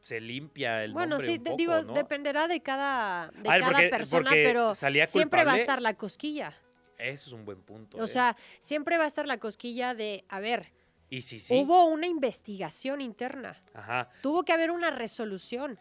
se 0.00 0.20
limpia 0.20 0.84
el 0.84 0.92
Bueno, 0.92 1.16
nombre 1.16 1.26
sí, 1.26 1.38
un 1.38 1.44
poco, 1.44 1.56
digo, 1.56 1.82
¿no? 1.82 1.94
dependerá 1.94 2.46
de 2.46 2.60
cada, 2.60 3.28
de 3.28 3.48
ver, 3.48 3.60
cada 3.60 3.72
porque- 3.72 3.88
persona, 3.88 4.30
porque 4.30 4.44
pero 4.44 4.74
siempre 5.06 5.44
va 5.44 5.54
a 5.54 5.58
estar 5.58 5.80
la 5.80 5.94
cosquilla. 5.94 6.54
Eso 6.98 7.28
es 7.28 7.32
un 7.32 7.44
buen 7.46 7.62
punto. 7.62 7.96
O 7.96 8.04
¿eh? 8.04 8.06
sea, 8.06 8.36
siempre 8.60 8.98
va 8.98 9.04
a 9.04 9.06
estar 9.06 9.26
la 9.26 9.38
cosquilla 9.38 9.94
de, 9.94 10.24
a 10.28 10.38
ver, 10.40 10.72
y 11.08 11.22
sí, 11.22 11.40
sí. 11.40 11.54
hubo 11.56 11.86
una 11.86 12.06
investigación 12.06 13.00
interna, 13.00 13.56
Ajá. 13.72 14.10
tuvo 14.20 14.44
que 14.44 14.52
haber 14.52 14.70
una 14.70 14.90
resolución. 14.90 15.78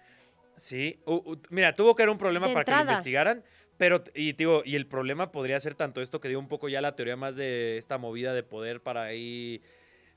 Sí. 0.64 0.98
U- 1.06 1.16
u- 1.34 1.42
mira, 1.50 1.76
tuvo 1.76 1.94
que 1.94 2.04
haber 2.04 2.12
un 2.12 2.18
problema 2.18 2.48
De 2.48 2.54
para 2.54 2.64
que 2.64 2.72
lo 2.72 2.78
investigaran, 2.94 3.44
pero 3.78 4.02
y 4.16 4.32
digo, 4.32 4.62
y 4.64 4.78
el 4.78 4.88
problema 4.88 5.30
podría 5.34 5.60
ser 5.60 5.76
tanto 5.76 6.02
esto 6.02 6.22
que 6.22 6.30
dio 6.30 6.40
un 6.40 6.48
poco 6.48 6.70
ya 6.70 6.80
la 6.80 6.96
teoría 6.96 7.18
más 7.18 7.36
de 7.36 7.78
esta 7.78 7.98
movida 7.98 8.34
de 8.34 8.44
poder 8.44 8.82
para 8.82 9.04
ahí 9.04 9.62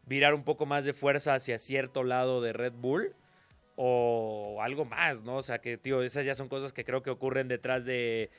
virar 0.04 0.35
un 0.35 0.44
poco 0.44 0.64
más 0.64 0.85
de 0.85 0.92
fuerza 0.92 1.35
hacia 1.35 1.59
cierto 1.59 2.04
lado 2.04 2.40
de 2.42 2.52
Red 2.52 2.74
Bull 2.74 3.12
o 3.76 4.58
algo 4.62 4.86
más, 4.86 5.22
¿no? 5.22 5.36
O 5.36 5.42
sea, 5.42 5.60
que, 5.60 5.76
tío, 5.76 6.02
esas 6.02 6.24
ya 6.24 6.34
son 6.34 6.48
cosas 6.48 6.72
que 6.72 6.84
creo 6.84 7.02
que 7.02 7.10
ocurren 7.10 7.46
detrás 7.46 7.84
de, 7.84 8.30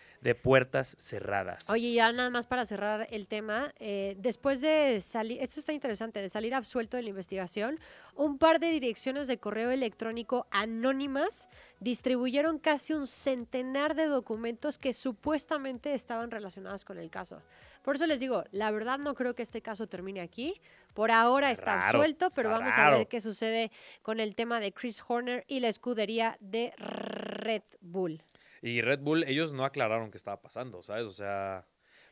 puertas 0.41 0.97
cerradas. 0.99 1.69
Oye, 1.69 1.93
ya 1.93 2.11
nada 2.11 2.29
más 2.29 2.47
para 2.47 2.65
cerrar 2.65 3.07
el 3.11 3.27
tema, 3.27 3.71
eh, 3.79 4.15
después 4.19 4.59
de 4.59 4.99
salir, 4.99 5.41
esto 5.41 5.59
está 5.59 5.71
interesante, 5.71 6.21
de 6.21 6.27
salir 6.27 6.53
absuelto 6.53 6.97
de 6.97 7.03
la 7.03 7.09
investigación, 7.09 7.79
un 8.15 8.37
par 8.37 8.59
de 8.59 8.69
direcciones 8.71 9.27
de 9.27 9.37
correo 9.37 9.71
electrónico 9.71 10.47
anónimas 10.51 11.47
distribuyeron 11.79 12.57
casi 12.57 12.93
un 12.93 13.07
centenar 13.07 13.95
de 13.95 14.07
documentos 14.07 14.79
que 14.79 14.91
supuestamente 14.91 15.93
estaban 15.93 16.31
relacionados 16.31 16.83
con 16.83 16.97
el 16.97 17.09
caso. 17.09 17.41
Por 17.83 17.95
eso 17.95 18.05
les 18.05 18.19
digo, 18.19 18.43
la 18.51 18.69
verdad 18.71 18.97
no 18.97 19.13
creo 19.13 19.33
que 19.33 19.43
este 19.43 19.61
caso 19.61 19.87
termine 19.87 20.19
aquí. 20.19 20.59
Por 20.97 21.11
ahora 21.11 21.51
está 21.51 21.75
Raro, 21.75 21.99
absuelto, 21.99 22.31
pero 22.31 22.49
está 22.49 22.59
vamos 22.59 22.75
a 22.75 22.89
ver 22.89 23.07
qué 23.07 23.21
sucede 23.21 23.71
con 24.01 24.19
el 24.19 24.33
tema 24.33 24.59
de 24.59 24.73
Chris 24.73 25.03
Horner 25.07 25.45
y 25.47 25.59
la 25.59 25.67
escudería 25.67 26.35
de 26.39 26.73
Red 26.75 27.61
Bull. 27.81 28.23
Y 28.63 28.81
Red 28.81 29.01
Bull, 29.01 29.23
ellos 29.25 29.53
no 29.53 29.63
aclararon 29.63 30.09
qué 30.09 30.17
estaba 30.17 30.41
pasando, 30.41 30.81
¿sabes? 30.81 31.05
O 31.05 31.11
sea, 31.11 31.67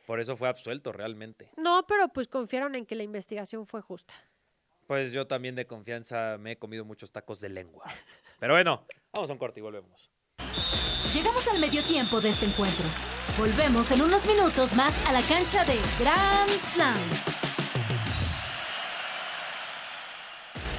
por 0.06 0.20
eso 0.20 0.36
fue 0.36 0.48
absuelto 0.48 0.92
realmente. 0.92 1.50
No, 1.56 1.84
pero 1.88 2.06
pues 2.10 2.28
confiaron 2.28 2.76
en 2.76 2.86
que 2.86 2.94
la 2.94 3.02
investigación 3.02 3.66
fue 3.66 3.80
justa. 3.80 4.14
Pues 4.86 5.12
yo 5.12 5.26
también 5.26 5.56
de 5.56 5.66
confianza 5.66 6.38
me 6.38 6.52
he 6.52 6.56
comido 6.56 6.84
muchos 6.84 7.10
tacos 7.10 7.40
de 7.40 7.48
lengua. 7.48 7.86
Pero 8.38 8.54
bueno, 8.54 8.86
vamos 9.12 9.28
a 9.28 9.32
un 9.32 9.38
corte 9.40 9.58
y 9.58 9.64
volvemos. 9.64 10.12
Llegamos 11.12 11.48
al 11.48 11.58
medio 11.58 11.82
tiempo 11.82 12.20
de 12.20 12.28
este 12.28 12.46
encuentro. 12.46 12.86
Volvemos 13.36 13.90
en 13.90 14.02
unos 14.02 14.28
minutos 14.28 14.74
más 14.74 15.04
a 15.08 15.12
la 15.12 15.22
cancha 15.22 15.64
de 15.64 15.74
Grand 15.98 16.50
Slam. 16.50 17.35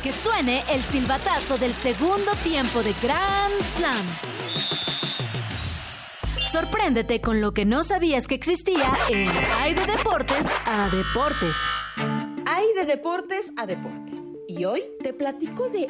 Que 0.08 0.14
suene 0.14 0.64
el 0.72 0.82
silbatazo 0.84 1.58
del 1.58 1.74
segundo 1.74 2.32
tiempo 2.42 2.82
de 2.82 2.94
Grand 3.04 3.54
Slam. 3.76 4.06
Sorpréndete 6.50 7.20
con 7.20 7.42
lo 7.42 7.52
que 7.52 7.66
no 7.66 7.84
sabías 7.84 8.26
que 8.26 8.36
existía 8.36 8.94
en 9.10 9.28
Hay 9.60 9.74
de 9.74 9.86
Deportes 9.86 10.48
a 10.66 10.88
Deportes. 10.88 11.58
Hay 12.46 12.66
de 12.78 12.86
deportes 12.86 13.52
a 13.58 13.66
deportes. 13.66 14.18
Y 14.48 14.64
hoy 14.64 14.82
te 15.04 15.12
platico 15.12 15.68
de 15.68 15.88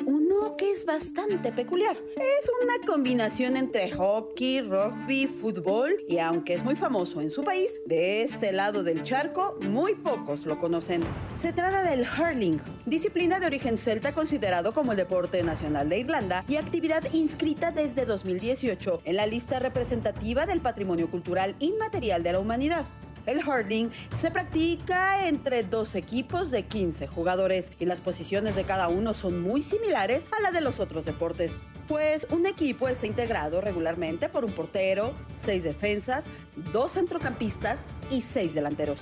que 0.56 0.72
es 0.72 0.86
bastante 0.86 1.52
peculiar. 1.52 1.98
Es 2.16 2.50
una 2.64 2.86
combinación 2.86 3.58
entre 3.58 3.92
hockey, 3.92 4.62
rugby, 4.62 5.28
fútbol 5.28 5.98
y 6.08 6.20
aunque 6.20 6.54
es 6.54 6.64
muy 6.64 6.76
famoso 6.76 7.22
en 7.22 7.30
su 7.30 7.44
país, 7.44 7.80
de 7.86 8.22
este 8.22 8.52
lado 8.52 8.84
del 8.84 9.04
charco 9.04 9.58
muy 9.62 9.96
pocos 9.96 10.46
lo 10.46 10.58
conocen. 10.60 11.02
Se 11.40 11.52
trata 11.52 11.84
del 11.84 12.06
hurling, 12.06 12.60
disciplina 12.86 13.40
de 13.40 13.48
origen 13.48 13.78
celta 13.78 14.14
considerado 14.14 14.74
como 14.74 14.92
el 14.92 14.98
deporte 14.98 15.44
nacional 15.44 15.90
de 15.90 16.00
Irlanda 16.00 16.46
y 16.48 16.56
actividad 16.56 17.04
inscrita 17.14 17.72
desde 17.72 18.06
2018 18.06 19.02
en 19.04 19.16
la 19.16 19.26
lista 19.26 19.60
representativa 19.60 20.46
del 20.46 20.62
patrimonio 20.62 21.10
cultural 21.10 21.56
inmaterial 21.60 22.24
de 22.24 22.32
la 22.32 22.40
humanidad. 22.40 22.86
El 23.28 23.46
hurling 23.46 23.92
se 24.22 24.32
practica 24.32 25.28
entre 25.28 25.64
dos 25.64 25.96
equipos 25.96 26.50
de 26.50 26.64
15 26.64 27.08
jugadores 27.08 27.74
y 27.78 27.86
las 27.86 28.00
posiciones 28.00 28.56
de 28.56 28.64
cada 28.64 28.88
uno 28.88 29.14
son 29.14 29.42
muy 29.42 29.62
similares 29.62 30.24
a 30.38 30.42
la 30.42 30.52
de 30.52 30.62
los 30.62 30.80
otros 30.80 31.04
deportes. 31.04 31.58
Pues 31.90 32.26
un 32.32 32.46
equipo 32.46 32.88
está 32.88 33.06
integrado 33.06 33.60
regularmente 33.60 34.30
por 34.30 34.46
un 34.46 34.54
portero, 34.54 35.14
seis 35.44 35.64
defensas, 35.64 36.24
dos 36.72 36.94
centrocampistas 36.94 37.82
y 38.10 38.22
seis 38.22 38.54
delanteros. 38.54 39.00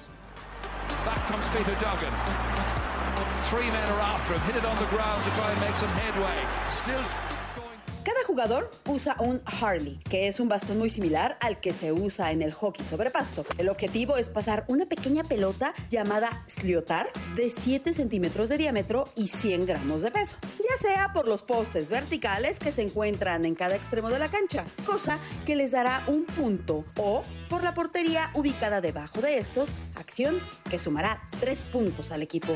Back 1.06 1.28
comes 1.28 1.48
Peter 1.50 1.76
Duggan. 1.76 2.14
Three 3.52 3.70
men 3.70 3.90
are 3.92 4.02
after 4.02 4.34
him. 4.34 4.42
Hit 4.42 4.56
it 4.56 4.66
on 4.66 4.76
the 4.78 4.90
ground 4.90 5.24
to 5.24 5.30
try 5.38 5.52
and. 5.52 7.35
Cada 8.06 8.24
jugador 8.24 8.72
usa 8.86 9.16
un 9.18 9.42
Harley, 9.46 10.00
que 10.08 10.28
es 10.28 10.40
un 10.40 10.48
bastón 10.48 10.78
muy 10.78 10.92
similar 10.92 11.40
al 11.42 11.60
que 11.60 11.74
se 11.74 11.92
usa 11.92 12.32
en 12.32 12.44
el 12.44 12.54
hockey 12.54 12.86
sobre 12.86 13.10
pasto. 13.10 13.48
El 13.58 13.68
objetivo 13.68 14.16
es 14.18 14.30
pasar 14.30 14.64
una 14.68 14.86
pequeña 14.86 15.24
pelota 15.24 15.74
llamada 15.90 16.46
sliotar 16.48 17.10
de 17.36 17.50
7 17.50 17.94
centímetros 17.94 18.48
de 18.48 18.60
diámetro 18.60 19.06
y 19.16 19.30
100 19.30 19.66
gramos 19.66 20.04
de 20.04 20.12
peso, 20.12 20.36
ya 20.60 20.78
sea 20.80 21.14
por 21.14 21.28
los 21.28 21.42
postes 21.42 21.90
verticales 21.90 22.60
que 22.60 22.72
se 22.72 22.84
encuentran 22.84 23.44
en 23.44 23.56
cada 23.56 23.76
extremo 23.76 24.12
de 24.12 24.20
la 24.20 24.30
cancha, 24.30 24.66
cosa 24.86 25.18
que 25.48 25.56
les 25.56 25.72
dará 25.72 26.04
un 26.06 26.26
punto, 26.26 26.86
o 26.98 27.24
por 27.50 27.64
la 27.64 27.74
portería 27.74 28.30
ubicada 28.36 28.82
debajo 28.82 29.20
de 29.20 29.40
estos, 29.40 29.70
acción 29.96 30.40
que 30.70 30.78
sumará 30.78 31.24
3 31.40 31.60
puntos 31.74 32.12
al 32.12 32.22
equipo. 32.22 32.56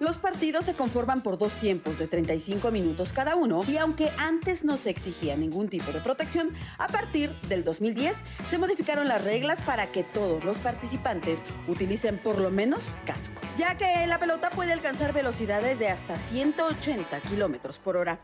Los 0.00 0.16
partidos 0.16 0.64
se 0.64 0.74
conforman 0.74 1.22
por 1.22 1.38
dos 1.38 1.52
tiempos 1.54 1.98
de 1.98 2.06
35 2.06 2.70
minutos 2.70 3.12
cada 3.12 3.34
uno 3.34 3.62
y 3.66 3.78
aunque 3.78 4.10
antes 4.18 4.64
no 4.64 4.76
se 4.76 4.90
exigía 4.90 5.36
ningún 5.36 5.68
tipo 5.68 5.90
de 5.90 6.00
protección, 6.00 6.54
a 6.78 6.86
partir 6.86 7.30
del 7.48 7.64
2010 7.64 8.16
se 8.48 8.58
modificaron 8.58 9.08
las 9.08 9.24
reglas 9.24 9.60
para 9.60 9.88
que 9.88 10.04
todos 10.04 10.44
los 10.44 10.56
participantes 10.58 11.40
utilicen 11.66 12.18
por 12.18 12.38
lo 12.38 12.50
menos 12.50 12.80
casco, 13.06 13.40
ya 13.56 13.76
que 13.76 14.06
la 14.06 14.20
pelota 14.20 14.50
puede 14.50 14.72
alcanzar 14.72 15.12
velocidades 15.12 15.80
de 15.80 15.88
hasta 15.88 16.16
180 16.16 17.20
kilómetros 17.22 17.78
por 17.78 17.96
hora. 17.96 18.20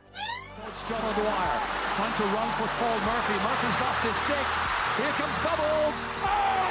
Bubbles. 5.43 6.07
Oh, 6.23 6.64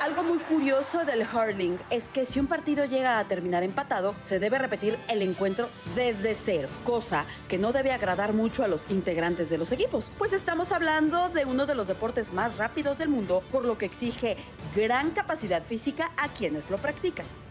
Algo 0.00 0.22
muy 0.22 0.38
curioso 0.38 1.04
del 1.04 1.26
hurling 1.26 1.78
es 1.90 2.08
que 2.08 2.26
si 2.26 2.40
un 2.40 2.46
partido 2.46 2.84
llega 2.86 3.18
a 3.18 3.24
terminar 3.24 3.62
empatado, 3.62 4.14
se 4.26 4.38
debe 4.38 4.58
repetir 4.58 4.98
el 5.08 5.22
encuentro 5.22 5.68
desde 5.94 6.34
cero, 6.34 6.68
cosa 6.84 7.26
que 7.48 7.58
no 7.58 7.72
debe 7.72 7.92
agradar 7.92 8.32
mucho 8.32 8.64
a 8.64 8.68
los 8.68 8.90
integrantes 8.90 9.50
de 9.50 9.58
los 9.58 9.72
equipos, 9.72 10.10
pues 10.18 10.32
estamos 10.32 10.72
hablando 10.72 11.28
de 11.28 11.44
uno 11.44 11.66
de 11.66 11.74
los 11.74 11.86
deportes 11.86 12.32
más 12.32 12.56
rápidos 12.56 12.98
del 12.98 13.10
mundo, 13.10 13.42
por 13.52 13.64
lo 13.64 13.78
que 13.78 13.86
exige 13.86 14.36
gran 14.74 15.10
capacidad 15.10 15.62
física 15.62 16.10
a 16.16 16.28
quienes 16.28 16.70
lo 16.70 16.78
practican. 16.78 17.41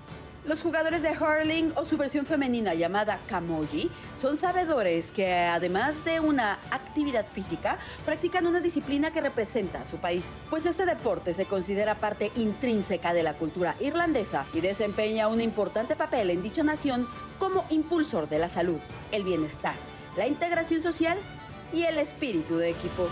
Los 0.44 0.64
jugadores 0.64 1.04
de 1.04 1.12
hurling 1.12 1.72
o 1.76 1.86
su 1.86 1.98
versión 1.98 2.26
femenina 2.26 2.74
llamada 2.74 3.20
kamoji 3.28 3.92
son 4.16 4.38
sabedores 4.38 5.12
que 5.12 5.32
además 5.32 6.04
de 6.04 6.20
una 6.20 6.54
actividad 6.72 7.28
física 7.28 7.78
practican 8.06 8.48
una 8.48 8.60
disciplina 8.60 9.12
que 9.12 9.22
representa 9.22 9.82
a 9.82 9.86
su 9.86 9.98
país, 9.98 10.30
pues 10.50 10.66
este 10.66 10.88
deporte 10.88 11.36
se 11.36 11.46
considera 11.46 12.00
parte 12.00 12.32
intrínseca 12.36 13.14
de 13.14 13.22
la 13.22 13.36
cultura 13.36 13.76
irlandesa 13.80 14.48
y 14.52 14.62
desempeña 14.62 15.28
un 15.28 15.42
importante 15.42 15.96
papel 15.96 16.32
en 16.32 16.42
dicha 16.42 16.64
nación 16.64 17.08
como 17.38 17.66
impulsor 17.70 18.28
de 18.28 18.40
la 18.40 18.50
salud, 18.50 18.80
el 19.12 19.24
bienestar, 19.24 19.76
la 20.18 20.28
integración 20.28 20.82
social 20.82 21.20
y 21.72 21.84
el 21.84 22.00
espíritu 22.00 22.58
de 22.58 22.72
equipo. 22.72 23.08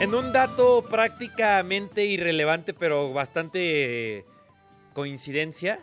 En 0.00 0.14
un 0.14 0.32
dato 0.32 0.84
prácticamente 0.88 2.04
irrelevante, 2.04 2.72
pero 2.72 3.12
bastante 3.12 4.18
eh, 4.18 4.24
coincidencia. 4.94 5.80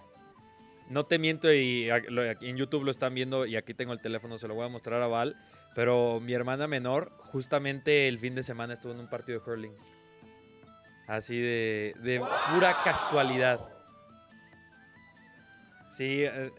No 0.90 1.06
te 1.06 1.20
miento, 1.20 1.52
y 1.52 1.90
en 1.90 2.56
YouTube 2.56 2.86
lo 2.86 2.92
están 2.92 3.14
viendo, 3.14 3.46
y 3.46 3.58
aquí 3.58 3.74
tengo 3.74 3.92
el 3.92 4.00
teléfono, 4.00 4.38
se 4.38 4.48
lo 4.48 4.56
voy 4.56 4.66
a 4.66 4.70
mostrar 4.70 5.02
a 5.02 5.08
Val. 5.08 5.36
Pero 5.76 6.22
mi 6.22 6.32
hermana 6.32 6.68
menor, 6.68 7.12
justamente 7.32 8.08
el 8.08 8.18
fin 8.18 8.36
de 8.36 8.44
semana 8.44 8.74
estuvo 8.74 8.94
en 8.94 9.02
un 9.02 9.10
partido 9.10 9.42
de 9.42 9.52
hurling. 9.52 9.74
Así 11.08 11.38
de, 11.38 11.94
de 12.02 12.22
pura 12.54 12.74
casualidad. 12.86 13.60
Sí, 15.98 16.24
eh, 16.24 16.52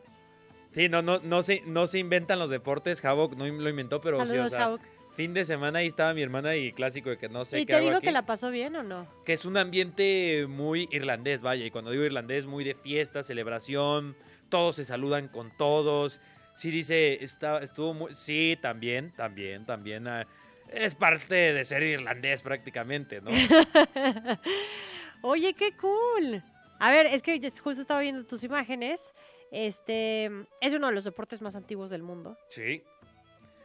sí 0.73 0.91
no, 0.91 1.01
no, 1.01 1.21
no, 1.21 1.43
se, 1.43 1.63
no 1.67 1.87
se 1.87 2.01
inventan 2.01 2.39
los 2.39 2.51
deportes. 2.51 3.03
Havok 3.03 3.35
no 3.35 3.47
lo 3.47 3.71
inventó, 3.71 4.03
pero 4.03 4.27
sí, 4.27 4.37
o 4.37 4.49
sea. 4.51 4.77
Fin 5.17 5.35
de 5.35 5.45
semana 5.45 5.81
ahí 5.81 5.87
estaba 5.87 6.13
mi 6.15 6.23
hermana 6.23 6.55
y 6.57 6.73
clásico 6.73 7.11
de 7.11 7.17
que 7.17 7.29
no 7.29 7.45
sé 7.45 7.59
¿Y 7.59 7.63
qué 7.63 7.73
te 7.73 7.75
hago 7.77 7.85
digo 7.87 7.97
aquí 7.97 8.07
que 8.07 8.13
la 8.13 8.27
pasó 8.27 8.51
bien 8.51 8.77
o 8.77 8.83
no? 8.83 9.09
que 9.25 9.33
es 9.33 9.45
un 9.45 9.57
ambiente 9.57 10.47
muy 10.49 10.89
irlandés, 10.93 11.43
vaya, 11.43 11.65
y 11.65 11.71
cuando 11.71 11.91
digo 11.91 12.05
irlandés, 12.05 12.47
muy 12.47 12.65
de 12.65 12.75
fiesta, 12.75 13.23
celebración, 13.23 14.15
todos 14.49 14.77
se 14.77 14.85
saludan 14.85 15.29
con 15.29 15.51
todos. 15.57 16.21
Sí 16.55 16.71
dice, 16.71 17.23
está, 17.23 17.59
estuvo 17.59 17.93
muy... 17.93 18.15
Sí, 18.15 18.57
también, 18.63 19.13
también, 19.13 19.67
también. 19.67 20.07
ah, 20.09 20.27
es 20.69 20.95
parte 20.95 21.35
de 21.35 21.65
ser 21.65 21.83
irlandés 21.83 22.43
prácticamente, 22.43 23.21
¿no? 23.21 23.31
Oye, 25.23 25.55
qué 25.55 25.77
cool. 25.77 26.43
A 26.79 26.91
ver, 26.91 27.07
es 27.07 27.23
que 27.23 27.41
justo 27.63 27.83
estaba 27.83 28.01
viendo 28.01 28.25
tus 28.25 28.45
imágenes. 28.45 29.13
Este 29.51 30.31
es 30.61 30.75
uno 30.75 30.89
de 30.89 30.95
los 30.95 31.05
deportes 31.05 31.41
más 31.41 31.57
antiguos 31.57 31.91
del 31.91 32.03
mundo. 32.03 32.37
Sí. 32.51 32.83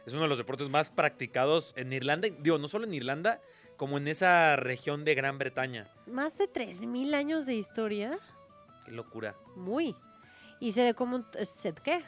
Es 0.06 0.12
uno 0.12 0.22
de 0.22 0.28
los 0.28 0.38
deportes 0.38 0.68
más 0.68 0.90
practicados 0.90 1.72
en 1.76 1.92
Irlanda. 1.92 2.28
Digo, 2.40 2.58
no 2.58 2.68
solo 2.68 2.86
en 2.86 2.94
Irlanda, 2.94 3.40
como 3.76 3.98
en 3.98 4.08
esa 4.08 4.56
región 4.56 5.04
de 5.04 5.14
Gran 5.14 5.38
Bretaña. 5.38 5.88
Más 6.06 6.38
de 6.38 6.48
3000 6.48 7.14
años 7.14 7.46
de 7.46 7.54
historia. 7.54 8.18
Qué 8.84 8.92
locura. 8.92 9.36
Muy. 9.56 9.94
Y 10.60 10.72
se 10.72 10.86
documentó, 10.86 11.44
¿se 11.44 11.72
qué? 11.74 12.02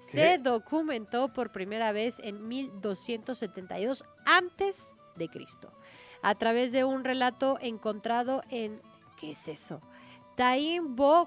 Se 0.00 0.38
documentó 0.38 1.32
por 1.32 1.52
primera 1.52 1.92
vez 1.92 2.18
en 2.18 2.48
1272 2.48 4.04
antes 4.24 4.96
de 5.14 5.28
Cristo, 5.28 5.72
a 6.22 6.34
través 6.34 6.72
de 6.72 6.82
un 6.82 7.04
relato 7.04 7.56
encontrado 7.60 8.42
en 8.50 8.82
¿qué 9.20 9.30
es 9.30 9.46
eso? 9.46 9.80
Taimbo 10.36 11.26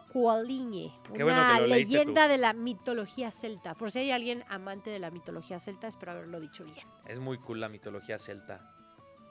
bueno 1.23 1.41
una 1.41 1.59
leíste 1.61 1.93
leyenda 1.93 2.23
tú. 2.25 2.29
de 2.31 2.37
la 2.37 2.53
mitología 2.53 3.31
celta. 3.31 3.73
Por 3.75 3.91
si 3.91 3.99
hay 3.99 4.11
alguien 4.11 4.43
amante 4.49 4.89
de 4.89 4.99
la 4.99 5.11
mitología 5.11 5.59
celta, 5.59 5.87
espero 5.87 6.11
haberlo 6.13 6.39
dicho 6.39 6.63
bien. 6.63 6.85
Es 7.07 7.19
muy 7.19 7.37
cool 7.37 7.59
la 7.59 7.69
mitología 7.69 8.17
celta. 8.17 8.71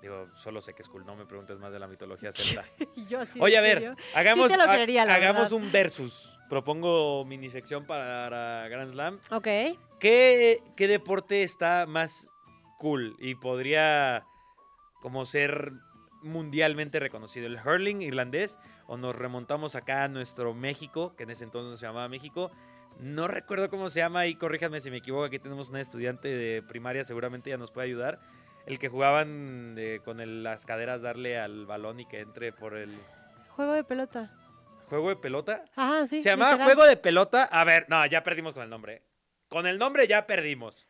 Digo, 0.02 0.28
solo 0.36 0.60
sé 0.60 0.74
que 0.74 0.82
es 0.82 0.88
cool, 0.88 1.06
no 1.06 1.16
me 1.16 1.24
preguntes 1.24 1.58
más 1.58 1.72
de 1.72 1.78
la 1.78 1.86
mitología 1.88 2.30
celta. 2.32 2.64
Yo 3.08 3.20
así, 3.20 3.38
Oye, 3.40 3.56
a 3.56 3.60
¿en 3.60 3.64
ver, 3.80 3.96
hagamos, 4.14 4.50
Sí 4.52 4.58
ha- 4.58 5.02
hagamos 5.14 5.50
un 5.52 5.72
versus. 5.72 6.30
Propongo 6.50 7.24
mini 7.24 7.48
sección 7.48 7.86
para 7.86 8.68
Grand 8.68 8.90
Slam. 8.90 9.18
Ok. 9.30 9.48
¿Qué, 9.98 10.62
¿Qué 10.76 10.88
deporte 10.88 11.42
está 11.42 11.86
más 11.86 12.28
cool 12.78 13.16
y 13.18 13.34
podría 13.34 14.26
como 15.00 15.24
ser 15.24 15.72
mundialmente 16.22 17.00
reconocido? 17.00 17.46
¿El 17.46 17.58
hurling 17.64 18.02
irlandés 18.02 18.58
o 18.86 18.96
nos 18.96 19.14
remontamos 19.16 19.76
acá 19.76 20.04
a 20.04 20.08
nuestro 20.08 20.54
México, 20.54 21.14
que 21.16 21.22
en 21.24 21.30
ese 21.30 21.44
entonces 21.44 21.78
se 21.80 21.86
llamaba 21.86 22.08
México? 22.08 22.50
No 23.00 23.26
recuerdo 23.28 23.70
cómo 23.70 23.90
se 23.90 24.00
llama 24.00 24.26
y 24.26 24.36
corríjanme 24.36 24.78
si 24.80 24.90
me 24.90 24.98
equivoco. 24.98 25.24
Aquí 25.24 25.38
tenemos 25.38 25.68
una 25.68 25.80
estudiante 25.80 26.28
de 26.28 26.62
primaria, 26.62 27.04
seguramente 27.04 27.50
ya 27.50 27.56
nos 27.56 27.70
puede 27.70 27.86
ayudar. 27.88 28.20
El 28.66 28.78
que 28.78 28.88
jugaban 28.88 29.74
eh, 29.78 30.00
con 30.04 30.20
el- 30.20 30.42
las 30.42 30.64
caderas 30.64 31.02
darle 31.02 31.38
al 31.38 31.66
balón 31.66 32.00
y 32.00 32.06
que 32.06 32.20
entre 32.20 32.52
por 32.52 32.76
el... 32.76 32.96
Juego 33.50 33.72
de 33.72 33.84
pelota. 33.84 34.32
¿Juego 34.88 35.08
de 35.08 35.16
pelota? 35.16 35.64
Ajá, 35.76 36.06
sí. 36.06 36.22
¿Se 36.22 36.30
llamaba 36.30 36.52
literal. 36.52 36.66
Juego 36.74 36.88
de 36.88 36.96
pelota? 36.96 37.44
A 37.44 37.64
ver, 37.64 37.86
no, 37.88 38.04
ya 38.06 38.22
perdimos 38.22 38.54
con 38.54 38.62
el 38.62 38.70
nombre. 38.70 39.02
Con 39.48 39.66
el 39.66 39.78
nombre 39.78 40.06
ya 40.06 40.26
perdimos. 40.26 40.86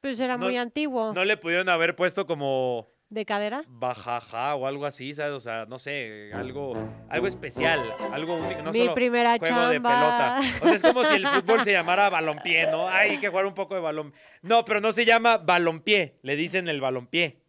Pues 0.00 0.18
era 0.20 0.36
No- 0.36 0.46
muy 0.46 0.56
antiguo. 0.56 1.12
No 1.12 1.24
le 1.24 1.36
pudieron 1.36 1.68
haber 1.68 1.94
puesto 1.96 2.26
como 2.26 2.88
¿De 3.10 3.24
cadera? 3.24 3.64
bajaja 3.68 4.54
o 4.54 4.66
algo 4.66 4.84
así, 4.84 5.14
¿sabes? 5.14 5.32
O 5.32 5.40
sea, 5.40 5.64
no 5.64 5.78
sé, 5.78 6.30
algo, 6.34 6.74
algo 7.08 7.26
especial, 7.26 7.80
algo 8.12 8.36
único. 8.36 8.60
No 8.62 8.70
Mi 8.70 8.80
solo 8.80 8.94
primera 8.94 9.38
juego 9.38 9.68
de 9.68 9.80
pelota. 9.80 10.40
O 10.60 10.66
sea, 10.66 10.74
es 10.74 10.82
como 10.82 11.04
si 11.04 11.14
el 11.16 11.26
fútbol 11.34 11.64
se 11.64 11.72
llamara 11.72 12.10
balompié, 12.10 12.66
¿no? 12.70 12.86
Ay, 12.88 13.12
hay 13.12 13.18
que 13.18 13.28
jugar 13.30 13.46
un 13.46 13.54
poco 13.54 13.74
de 13.74 13.80
balón. 13.80 14.12
No, 14.42 14.64
pero 14.66 14.82
no 14.82 14.92
se 14.92 15.06
llama 15.06 15.38
balompié, 15.38 16.18
le 16.22 16.36
dicen 16.36 16.68
el 16.68 16.82
balompié. 16.82 17.40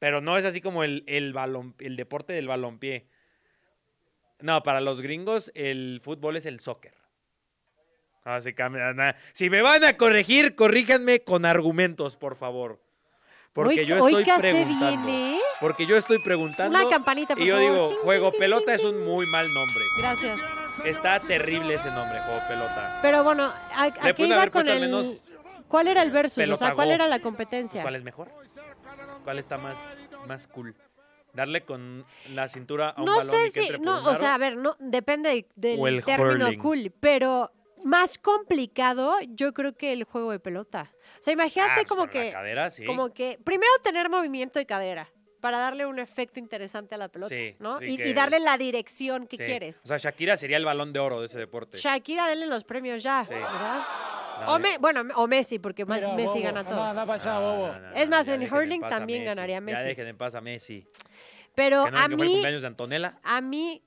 Pero 0.00 0.20
no 0.20 0.36
es 0.36 0.44
así 0.44 0.60
como 0.60 0.82
el, 0.82 1.04
el, 1.06 1.32
el 1.78 1.96
deporte 1.96 2.32
del 2.32 2.48
balompié. 2.48 3.06
No, 4.40 4.62
para 4.64 4.80
los 4.80 5.00
gringos 5.00 5.52
el 5.54 6.00
fútbol 6.02 6.36
es 6.36 6.46
el 6.46 6.58
soccer. 6.58 6.94
Ah, 8.24 8.40
se 8.40 8.52
cambia, 8.54 8.92
na- 8.94 9.14
Si 9.32 9.48
me 9.48 9.62
van 9.62 9.84
a 9.84 9.96
corregir, 9.96 10.54
corríjanme 10.56 11.20
con 11.20 11.44
argumentos, 11.46 12.16
por 12.16 12.34
favor. 12.36 12.82
Porque 13.64 13.80
Hoy- 13.80 13.86
yo 13.86 14.02
hoy 14.04 14.12
estoy 14.12 14.24
que 14.24 14.30
hace 14.30 14.40
preguntando. 14.40 15.06
bien, 15.06 15.34
¿eh? 15.34 15.40
Porque 15.60 15.84
yo 15.86 15.96
estoy 15.96 16.18
preguntando. 16.20 16.78
Una 16.78 16.88
campanita, 16.88 17.34
por 17.34 17.42
Y 17.42 17.46
yo 17.46 17.56
favor. 17.56 17.70
digo, 17.72 17.88
Ting, 17.88 17.96
juego 18.04 18.30
ting, 18.30 18.38
pelota 18.38 18.64
ting, 18.66 18.74
es 18.74 18.84
un 18.84 19.04
muy 19.04 19.26
mal 19.26 19.46
nombre. 19.52 19.84
Gracias. 19.98 20.40
Está 20.84 21.18
terrible 21.18 21.74
ese 21.74 21.90
nombre, 21.90 22.20
juego 22.20 22.40
pelota. 22.48 22.98
Pero 23.02 23.24
bueno, 23.24 23.44
¿a, 23.74 23.82
a 23.82 24.12
qué 24.12 24.26
iba 24.26 24.46
con 24.50 24.68
el... 24.68 24.78
menos 24.80 25.22
¿Cuál 25.66 25.88
era 25.88 26.02
el 26.02 26.10
versus? 26.12 26.34
O 26.34 26.34
sea, 26.36 26.44
Pelota 26.46 26.74
¿cuál 26.76 26.88
Go. 26.88 26.94
era 26.94 27.06
la 27.08 27.18
competencia? 27.18 27.82
¿Cuál 27.82 27.96
es 27.96 28.04
mejor? 28.04 28.30
¿Cuál 29.24 29.38
está 29.40 29.58
más, 29.58 29.78
más 30.28 30.46
cool? 30.46 30.74
Darle 31.34 31.62
con 31.64 32.06
la 32.30 32.48
cintura 32.48 32.90
a 32.90 33.00
un 33.00 33.06
no 33.06 33.16
balón 33.16 33.34
sé 33.34 33.48
y 33.48 33.50
que 33.52 33.60
si, 33.62 33.66
entre 33.66 33.80
no, 33.80 34.02
o 34.08 34.14
sea, 34.14 34.34
a 34.34 34.38
ver, 34.38 34.56
no, 34.56 34.76
depende 34.78 35.46
del 35.56 35.86
el 35.86 36.04
término 36.04 36.46
hurling. 36.46 36.58
cool, 36.60 36.92
pero 37.00 37.50
más 37.84 38.18
complicado 38.18 39.14
yo 39.28 39.52
creo 39.52 39.76
que 39.76 39.92
el 39.92 40.04
juego 40.04 40.30
de 40.32 40.38
pelota. 40.38 40.90
O 41.18 41.22
sea, 41.22 41.32
imagínate 41.32 41.72
Ah, 41.72 41.74
pues 41.76 41.86
como 41.86 42.04
la 42.06 42.10
que, 42.10 42.32
cadera, 42.32 42.70
sí. 42.70 42.84
como 42.84 43.12
que, 43.12 43.38
primero 43.44 43.70
tener 43.82 44.08
movimiento 44.08 44.58
de 44.58 44.66
cadera 44.66 45.08
para 45.40 45.58
darle 45.58 45.86
un 45.86 45.98
efecto 45.98 46.40
interesante 46.40 46.94
a 46.94 46.98
la 46.98 47.08
pelota, 47.08 47.34
Sí, 47.34 47.54
¿no? 47.60 47.78
sí 47.78 47.92
y, 47.92 47.96
que- 47.96 48.08
y 48.08 48.12
darle 48.12 48.40
la 48.40 48.56
dirección 48.58 49.26
que 49.26 49.36
Sí. 49.36 49.44
quieres. 49.44 49.80
O 49.84 49.88
sea, 49.88 49.98
Shakira 49.98 50.36
sería 50.36 50.56
el 50.56 50.64
balón 50.64 50.92
de 50.92 50.98
oro 51.00 51.20
de 51.20 51.26
ese 51.26 51.38
deporte. 51.38 51.78
Shakira, 51.78 52.26
denle 52.26 52.46
los 52.46 52.64
premios 52.64 53.02
ya, 53.02 53.24
Sí. 53.24 53.34
¿verdad? 53.34 53.82
No, 54.40 54.54
O 54.54 54.58
Me- 54.60 54.78
bueno, 54.78 55.02
o 55.16 55.26
Messi, 55.26 55.58
porque 55.58 55.84
más 55.84 56.00
Mira, 56.00 56.14
Messi 56.14 56.26
bobo, 56.28 56.42
gana 56.42 56.62
todo. 56.64 56.74
anda, 56.80 56.90
anda 56.90 57.06
para 57.06 57.22
allá, 57.22 57.38
bobo. 57.40 57.66
No, 57.68 57.80
no, 57.80 57.90
no, 57.90 57.96
Es 57.96 58.08
más, 58.08 58.26
ya 58.26 58.34
en 58.34 58.52
hurling 58.54 58.80
también 58.82 59.24
ganaría 59.24 59.56
Ya 59.56 59.60
Messi. 59.60 59.82
dejen 59.84 60.06
en 60.06 60.16
paz 60.16 60.34
a 60.36 60.40
Messi. 60.40 60.86
Pero 61.56 61.84
que 61.86 61.90
no, 61.90 61.98
a 61.98 62.02
que 62.02 62.06
fue 62.06 62.14
el 62.14 62.28
mí, 62.28 62.32
cumpleaños 62.34 62.60
de 62.62 62.66
Antonella. 62.68 63.18
a 63.24 63.40
mí, 63.40 63.82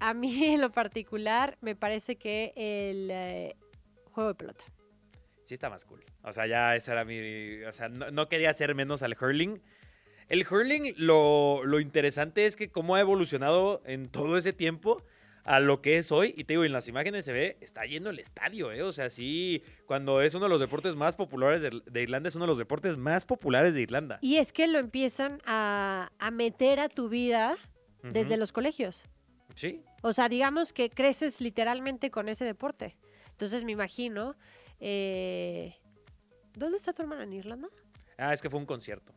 a 0.00 0.14
mí 0.14 0.44
en 0.54 0.60
lo 0.62 0.70
particular, 0.72 1.58
me 1.60 1.76
parece 1.76 2.16
que 2.16 2.52
el 2.56 3.10
eh, 3.10 3.56
juego 4.12 4.30
de 4.30 4.34
pelota. 4.34 4.64
Sí 5.46 5.54
está 5.54 5.70
más 5.70 5.84
cool. 5.84 6.04
O 6.22 6.32
sea, 6.32 6.46
ya 6.46 6.74
esa 6.74 6.92
era 6.92 7.04
mi... 7.04 7.62
O 7.62 7.72
sea, 7.72 7.88
no, 7.88 8.10
no 8.10 8.28
quería 8.28 8.50
hacer 8.50 8.74
menos 8.74 9.02
al 9.02 9.16
hurling. 9.18 9.62
El 10.28 10.44
hurling, 10.44 10.92
lo, 10.96 11.62
lo 11.64 11.78
interesante 11.78 12.46
es 12.46 12.56
que 12.56 12.68
cómo 12.68 12.96
ha 12.96 13.00
evolucionado 13.00 13.80
en 13.86 14.08
todo 14.08 14.38
ese 14.38 14.52
tiempo 14.52 15.04
a 15.44 15.60
lo 15.60 15.82
que 15.82 15.98
es 15.98 16.10
hoy. 16.10 16.34
Y 16.36 16.42
te 16.42 16.54
digo, 16.54 16.64
en 16.64 16.72
las 16.72 16.88
imágenes 16.88 17.24
se 17.24 17.32
ve, 17.32 17.56
está 17.60 17.84
lleno 17.84 18.10
el 18.10 18.18
estadio, 18.18 18.72
¿eh? 18.72 18.82
O 18.82 18.92
sea, 18.92 19.08
sí, 19.08 19.62
cuando 19.86 20.20
es 20.20 20.34
uno 20.34 20.46
de 20.46 20.48
los 20.48 20.58
deportes 20.60 20.96
más 20.96 21.14
populares 21.14 21.62
de, 21.62 21.80
de 21.86 22.02
Irlanda, 22.02 22.28
es 22.28 22.34
uno 22.34 22.46
de 22.46 22.48
los 22.48 22.58
deportes 22.58 22.96
más 22.96 23.24
populares 23.24 23.72
de 23.72 23.82
Irlanda. 23.82 24.18
Y 24.22 24.38
es 24.38 24.52
que 24.52 24.66
lo 24.66 24.80
empiezan 24.80 25.40
a, 25.46 26.10
a 26.18 26.30
meter 26.32 26.80
a 26.80 26.88
tu 26.88 27.08
vida 27.08 27.56
desde 28.02 28.36
los 28.36 28.50
colegios. 28.50 29.06
Sí, 29.54 29.84
O 30.02 30.12
sea, 30.12 30.28
digamos 30.28 30.72
que 30.72 30.90
creces 30.90 31.40
literalmente 31.40 32.10
con 32.10 32.28
ese 32.28 32.44
deporte. 32.44 32.96
Entonces 33.30 33.62
me 33.62 33.70
imagino. 33.70 34.34
Eh, 34.80 35.74
¿Dónde 36.54 36.76
está 36.78 36.92
tu 36.92 37.02
hermana? 37.02 37.24
¿En 37.24 37.32
Irlanda? 37.32 37.68
Ah, 38.18 38.32
es 38.32 38.40
que 38.40 38.48
fue 38.50 38.58
un 38.58 38.66
concierto. 38.66 39.12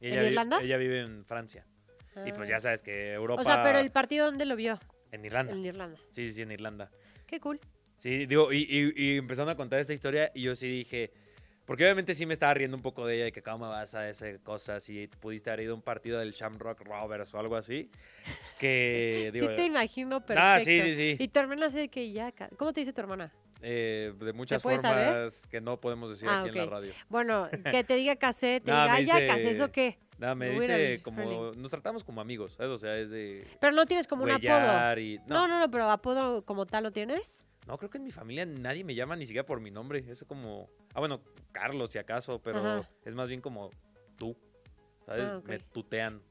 Y 0.00 0.08
¿En 0.08 0.22
Irlanda? 0.24 0.60
Ella 0.62 0.76
vive 0.76 1.00
en 1.00 1.24
Francia. 1.24 1.66
Y 2.24 2.32
pues 2.32 2.48
ya 2.48 2.56
Ah. 2.56 2.60
sabes 2.60 2.82
que 2.82 3.12
Europa... 3.12 3.42
O 3.42 3.44
sea, 3.44 3.62
pero 3.62 3.78
el 3.78 3.90
partido, 3.90 4.26
¿dónde 4.26 4.44
lo 4.46 4.56
vio? 4.56 4.78
En 5.12 5.24
Irlanda. 5.24 5.52
En 5.52 5.64
Irlanda. 5.64 5.98
Sí, 6.12 6.26
sí, 6.28 6.32
sí, 6.34 6.42
en 6.42 6.52
Irlanda. 6.52 6.90
Qué 7.26 7.40
cool. 7.40 7.60
Sí, 7.98 8.26
digo, 8.26 8.52
y, 8.52 8.58
y, 8.68 8.92
y 8.94 9.16
empezaron 9.18 9.48
a 9.50 9.56
contar 9.56 9.80
esta 9.80 9.92
historia 9.92 10.30
y 10.34 10.42
yo 10.42 10.54
sí 10.54 10.68
dije, 10.68 11.12
porque 11.64 11.82
obviamente 11.84 12.14
sí 12.14 12.24
me 12.26 12.32
estaba 12.34 12.54
riendo 12.54 12.76
un 12.76 12.82
poco 12.82 13.06
de 13.06 13.16
ella, 13.16 13.24
de 13.24 13.32
que 13.32 13.42
cómo 13.42 13.68
vas 13.68 13.94
a 13.94 14.06
hacer 14.08 14.40
cosas 14.40 14.82
si 14.84 15.08
pudiste 15.08 15.50
haber 15.50 15.64
ido 15.64 15.72
a 15.72 15.76
un 15.76 15.82
partido 15.82 16.18
del 16.20 16.32
Shamrock 16.32 16.80
Rovers 16.82 17.34
o 17.34 17.38
algo 17.38 17.56
así, 17.56 17.90
que 18.58 19.30
digo, 19.34 19.48
sí 19.50 19.56
te 19.56 19.64
imagino 19.64 20.20
perfecto. 20.24 20.42
Ah, 20.42 20.60
sí, 20.62 20.80
sí, 20.82 20.94
sí. 20.94 21.16
Y 21.18 21.28
tu 21.28 21.40
hermana 21.40 21.68
de 21.68 21.88
que 21.88 22.12
ya... 22.12 22.32
¿Cómo 22.56 22.72
te 22.72 22.80
dice 22.80 22.92
tu 22.92 23.00
hermana? 23.00 23.32
Eh, 23.62 24.12
de 24.18 24.32
muchas 24.32 24.62
formas 24.62 24.80
saber? 24.82 25.30
que 25.50 25.60
no 25.60 25.80
podemos 25.80 26.10
decir 26.10 26.28
Ah, 26.28 26.40
aquí 26.40 26.50
en 26.50 26.56
la 26.56 26.66
radio. 26.66 26.92
Bueno, 27.08 27.48
que 27.70 27.84
te 27.84 27.94
diga 27.94 28.16
casé, 28.16 28.60
te 28.60 28.70
diga, 28.70 28.84
me 28.86 28.90
"Ay, 28.92 29.06
ya 29.06 29.26
casé, 29.26 29.50
¿eso 29.50 29.70
qué? 29.72 29.98
Nada, 30.18 30.34
me 30.34 30.48
dice 30.50 31.00
como, 31.02 31.52
nos 31.54 31.70
tratamos 31.70 32.02
como 32.02 32.20
amigos, 32.22 32.52
¿sabes? 32.52 32.70
O 32.72 32.78
sea, 32.78 32.96
es 32.96 33.10
de 33.10 33.46
Pero 33.60 33.72
no 33.74 33.84
tienes 33.86 34.06
como 34.06 34.24
un 34.24 34.30
apodo. 34.30 34.98
y... 34.98 35.18
No. 35.26 35.46
no, 35.46 35.58
no, 35.60 35.70
pero 35.70 35.90
apodo 35.90 36.42
como 36.44 36.64
tal 36.64 36.84
lo 36.84 36.90
tienes. 36.92 37.44
No, 37.66 37.76
creo 37.76 37.90
que 37.90 37.98
en 37.98 38.04
mi 38.04 38.12
familia 38.12 38.46
nadie 38.46 38.82
me 38.84 38.94
llama 38.94 39.16
ni 39.16 39.26
siquiera 39.26 39.44
por 39.44 39.60
mi 39.60 39.70
nombre. 39.70 40.04
Es 40.08 40.24
como. 40.24 40.70
Ah, 40.94 41.00
bueno, 41.00 41.20
Carlos, 41.52 41.90
si 41.92 41.98
acaso, 41.98 42.40
pero 42.40 42.58
Ajá. 42.60 42.88
es 43.04 43.14
más 43.14 43.28
bien 43.28 43.40
como 43.40 43.70
tú. 44.16 44.36
¿Sabes? 45.04 45.24
Ah. 45.26 45.40
Me 45.44 45.58
tutean. 45.58 46.22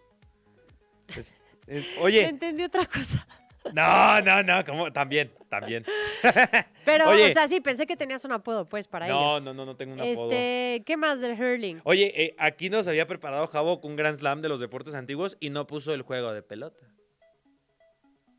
Es- 1.15 1.35
es- 1.67 1.85
oye, 1.99 2.25
Entendí 2.27 2.63
otra 2.63 2.85
cosa. 2.85 3.27
No, 3.73 4.21
no, 4.21 4.43
no, 4.43 4.63
como 4.65 4.91
también, 4.91 5.31
también. 5.49 5.85
Pero, 6.85 7.09
Oye. 7.09 7.31
o 7.31 7.33
sea, 7.33 7.47
sí, 7.47 7.61
pensé 7.61 7.85
que 7.87 7.97
tenías 7.97 8.23
un 8.25 8.31
apodo, 8.31 8.65
pues, 8.65 8.87
para 8.87 9.07
No, 9.07 9.31
ellos. 9.37 9.43
no, 9.43 9.53
no, 9.53 9.65
no 9.65 9.75
tengo 9.75 9.93
un 9.93 9.99
apodo. 10.01 10.29
Este, 10.31 10.83
¿qué 10.85 10.97
más 10.97 11.19
del 11.21 11.33
hurling? 11.39 11.81
Oye, 11.83 12.11
eh, 12.15 12.35
aquí 12.37 12.69
nos 12.69 12.87
había 12.87 13.07
preparado 13.07 13.47
Javo 13.47 13.79
un 13.83 13.95
gran 13.95 14.15
slam 14.17 14.41
de 14.41 14.49
los 14.49 14.59
deportes 14.59 14.93
antiguos 14.93 15.37
y 15.39 15.49
no 15.49 15.65
puso 15.67 15.93
el 15.93 16.01
juego 16.03 16.31
de 16.33 16.41
pelota. 16.43 16.85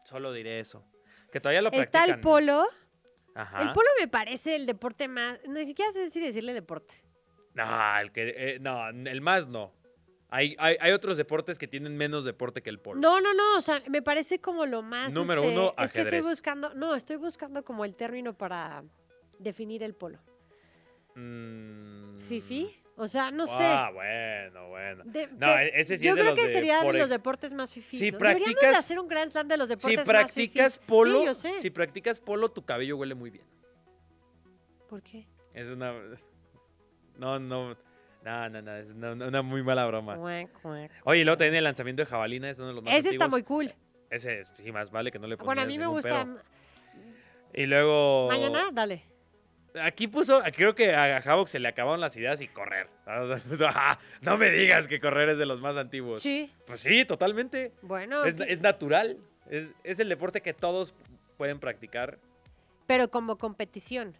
Solo 0.04 0.32
diré 0.32 0.60
eso. 0.60 0.84
Que 1.32 1.40
todavía 1.40 1.62
lo 1.62 1.68
Está 1.72 1.90
practican. 1.90 2.10
el 2.10 2.20
polo. 2.20 2.64
Ajá. 3.34 3.62
El 3.62 3.72
polo 3.72 3.88
me 3.98 4.08
parece 4.08 4.54
el 4.56 4.64
deporte 4.66 5.08
más. 5.08 5.38
Ni 5.48 5.64
siquiera 5.66 5.90
sé 5.92 6.10
si 6.10 6.20
decirle 6.20 6.54
deporte. 6.54 6.94
No, 7.54 7.64
el 8.00 8.12
que, 8.12 8.34
eh, 8.36 8.58
no, 8.60 8.88
el 8.88 9.20
más 9.20 9.46
no. 9.48 9.72
Hay, 10.28 10.56
hay, 10.58 10.76
hay 10.80 10.92
otros 10.92 11.16
deportes 11.16 11.56
que 11.58 11.68
tienen 11.68 11.96
menos 11.96 12.24
deporte 12.24 12.62
que 12.62 12.68
el 12.70 12.80
polo. 12.80 13.00
No, 13.00 13.20
no, 13.20 13.32
no. 13.32 13.56
O 13.56 13.60
sea, 13.60 13.82
me 13.88 14.02
parece 14.02 14.40
como 14.40 14.66
lo 14.66 14.82
más. 14.82 15.12
Número 15.12 15.42
este, 15.44 15.54
uno, 15.54 15.68
Es 15.78 15.92
que 15.92 16.00
estoy 16.00 16.00
ajedrez. 16.18 16.26
buscando. 16.26 16.74
No, 16.74 16.94
estoy 16.96 17.16
buscando 17.16 17.64
como 17.64 17.84
el 17.84 17.94
término 17.94 18.34
para 18.34 18.82
definir 19.38 19.82
el 19.82 19.94
polo. 19.94 20.18
Mm. 21.14 22.16
¿Fifi? 22.28 22.74
O 22.96 23.06
sea, 23.06 23.30
no 23.30 23.46
sé. 23.46 23.52
Ah, 23.64 23.90
bueno, 23.92 24.68
bueno. 24.70 25.04
De- 25.04 25.28
no, 25.28 25.56
ese 25.58 25.98
sí 25.98 26.04
yo 26.06 26.10
es 26.10 26.16
de 26.16 26.22
creo 26.22 26.32
los 26.34 26.40
que 26.40 26.46
de 26.48 26.52
sería 26.54 26.80
de 26.82 26.92
los 26.94 27.10
deportes 27.10 27.52
más 27.52 27.72
fifís. 27.72 28.00
Si 28.00 28.10
¿no? 28.10 28.18
Deberíamos 28.18 28.48
de 28.48 28.54
practicas- 28.54 28.78
hacer 28.78 28.98
un 28.98 29.06
Grand 29.08 29.30
Slam 29.30 29.48
de 29.48 29.56
los 29.58 29.68
Si 29.68 29.74
deportes 29.76 29.98
más 29.98 30.06
practicas 30.06 30.74
fifís. 30.78 30.86
polo, 30.88 31.18
Sí, 31.20 31.24
yo 31.26 31.34
sé. 31.34 31.60
si 31.60 31.70
practicas 31.70 32.18
polo, 32.20 32.50
tu 32.50 32.64
cabello 32.64 32.96
huele 32.96 33.14
muy 33.14 33.30
bien. 33.30 33.44
¿Por 34.88 35.02
qué? 35.02 35.26
Es 35.52 35.70
una. 35.70 35.92
No, 37.18 37.38
no. 37.38 37.76
No, 38.26 38.48
no, 38.48 38.60
no. 38.60 38.74
Es 38.76 38.90
una, 38.90 39.12
una 39.12 39.42
muy 39.42 39.62
mala 39.62 39.86
broma. 39.86 40.16
Oye, 40.18 41.20
y 41.20 41.24
luego 41.24 41.38
también 41.38 41.54
el 41.54 41.62
lanzamiento 41.64 42.02
de 42.02 42.06
jabalina 42.06 42.50
es 42.50 42.58
uno 42.58 42.68
de 42.68 42.74
los 42.74 42.82
más 42.82 42.94
Ese 42.96 43.10
está 43.10 43.28
muy 43.28 43.44
cool. 43.44 43.72
Ese, 44.10 44.44
sí, 44.56 44.72
más 44.72 44.90
vale 44.90 45.12
que 45.12 45.18
no 45.20 45.28
le 45.28 45.36
Bueno, 45.36 45.62
a 45.62 45.64
mí 45.64 45.78
me 45.78 45.86
gusta. 45.86 46.24
pero. 46.24 46.38
Y 47.54 47.66
luego. 47.66 48.26
Mañana, 48.28 48.70
dale. 48.72 49.04
Aquí 49.80 50.08
puso, 50.08 50.40
creo 50.56 50.74
que 50.74 50.94
a 50.94 51.18
Havoc 51.18 51.46
se 51.48 51.58
le 51.60 51.68
acabaron 51.68 52.00
las 52.00 52.16
ideas 52.16 52.40
y 52.40 52.48
correr. 52.48 52.88
O 53.06 53.26
sea, 53.28 53.36
puso, 53.38 53.66
"Ah, 53.68 53.98
no 54.22 54.36
me 54.38 54.50
digas 54.50 54.88
que 54.88 54.98
correr 54.98 55.28
es 55.28 55.38
de 55.38 55.46
los 55.46 55.60
más 55.60 55.76
antiguos. 55.76 56.20
Sí. 56.20 56.50
Pues 56.66 56.80
sí, 56.80 57.04
totalmente. 57.04 57.72
Bueno, 57.82 58.24
Es, 58.24 58.34
¿qué- 58.34 58.44
es 58.52 58.60
natural. 58.60 59.18
Es, 59.48 59.72
es 59.84 60.00
el 60.00 60.08
deporte 60.08 60.40
que 60.40 60.52
todos 60.52 60.94
pueden 61.36 61.60
practicar. 61.60 62.18
pero 62.88 63.08
como 63.10 63.36
competición. 63.38 64.16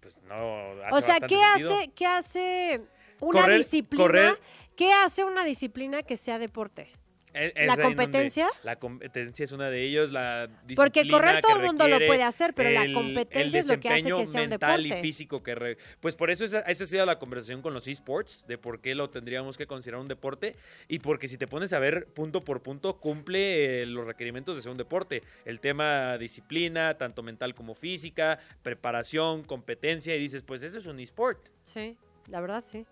Pues 0.00 0.16
no. 0.22 0.70
hace 0.84 0.94
O 0.94 1.00
sea, 1.02 1.20
¿qué 1.20 1.36
sentido. 1.36 1.72
hace, 1.74 1.90
¿qué 1.94 2.06
hace 2.06 2.80
una 3.20 3.42
Correr- 3.42 3.58
disciplina? 3.58 4.04
correr- 4.04 4.38
¿Qué 4.76 4.92
hace 4.92 5.24
una 5.24 5.44
disciplina 5.44 6.02
que 6.02 6.16
sea 6.16 6.38
deporte? 6.38 6.90
Es- 7.32 7.52
es 7.54 7.66
¿La 7.68 7.76
competencia? 7.76 8.48
La 8.64 8.76
competencia 8.76 9.44
es 9.44 9.52
una 9.52 9.70
de 9.70 9.82
ellos, 9.82 10.10
la 10.10 10.48
Porque 10.74 11.08
correr 11.08 11.40
todo 11.42 11.56
el 11.56 11.62
mundo 11.62 11.86
lo 11.86 11.98
puede 12.06 12.24
hacer, 12.24 12.54
pero 12.54 12.70
la 12.70 12.92
competencia 12.92 13.60
es 13.60 13.66
lo 13.68 13.78
que 13.78 13.88
hace 13.88 14.02
que 14.02 14.26
sea 14.26 14.42
un 14.42 14.48
mental 14.50 14.82
deporte. 14.82 14.98
y 14.98 15.02
físico 15.02 15.42
que 15.42 15.54
re- 15.54 15.78
pues 16.00 16.16
por 16.16 16.30
eso 16.30 16.44
esa, 16.44 16.60
esa 16.62 16.84
ha 16.84 16.86
sido 16.88 17.06
la 17.06 17.18
conversación 17.20 17.62
con 17.62 17.72
los 17.72 17.86
esports 17.86 18.44
de 18.48 18.58
por 18.58 18.80
qué 18.80 18.94
lo 18.96 19.10
tendríamos 19.10 19.56
que 19.56 19.66
considerar 19.66 20.00
un 20.00 20.08
deporte 20.08 20.56
y 20.88 20.98
porque 20.98 21.28
si 21.28 21.38
te 21.38 21.46
pones 21.46 21.72
a 21.72 21.78
ver 21.78 22.06
punto 22.08 22.42
por 22.44 22.62
punto 22.62 22.98
cumple 22.98 23.82
eh, 23.82 23.86
los 23.86 24.04
requerimientos 24.06 24.56
de 24.56 24.62
ser 24.62 24.72
un 24.72 24.78
deporte 24.78 25.22
el 25.44 25.60
tema 25.60 26.18
disciplina 26.18 26.98
tanto 26.98 27.22
mental 27.22 27.54
como 27.54 27.74
física 27.76 28.40
preparación 28.62 29.44
competencia 29.44 30.16
y 30.16 30.18
dices 30.18 30.42
pues 30.42 30.62
eso 30.62 30.78
es 30.78 30.86
un 30.86 30.98
esport 30.98 31.48
Sí, 31.64 31.96
la 32.26 32.40
verdad 32.40 32.64
sí. 32.66 32.84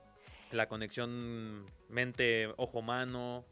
la 0.52 0.68
conexión 0.68 1.66
mente 1.88 2.48
ojo 2.56 2.82
mano 2.82 3.44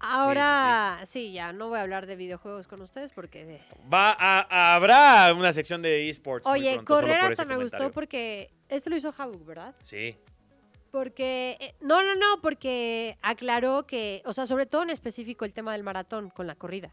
Ahora, 0.00 1.00
sí, 1.04 1.32
ya 1.32 1.52
no 1.52 1.68
voy 1.68 1.78
a 1.78 1.82
hablar 1.82 2.06
de 2.06 2.16
videojuegos 2.16 2.66
con 2.66 2.80
ustedes 2.82 3.12
porque... 3.12 3.60
Va 3.92 4.16
a, 4.18 4.74
habrá 4.74 5.34
una 5.34 5.52
sección 5.52 5.82
de 5.82 6.08
esports. 6.08 6.46
Oye, 6.46 6.74
pronto, 6.74 6.94
correr 6.94 7.20
hasta 7.20 7.44
me 7.44 7.56
gustó 7.56 7.90
porque... 7.92 8.50
Esto 8.68 8.90
lo 8.90 8.96
hizo 8.96 9.12
Havuk, 9.16 9.44
¿verdad? 9.44 9.74
Sí. 9.80 10.16
Porque... 10.90 11.56
eh, 11.60 11.74
no, 11.80 12.02
no, 12.02 12.14
no, 12.14 12.40
porque 12.40 13.18
aclaró 13.22 13.86
que... 13.86 14.22
O 14.24 14.32
sea, 14.32 14.46
sobre 14.46 14.66
todo 14.66 14.82
en 14.82 14.90
específico 14.90 15.44
el 15.44 15.52
tema 15.52 15.72
del 15.72 15.82
maratón 15.82 16.30
con 16.30 16.46
la 16.46 16.54
corrida. 16.54 16.92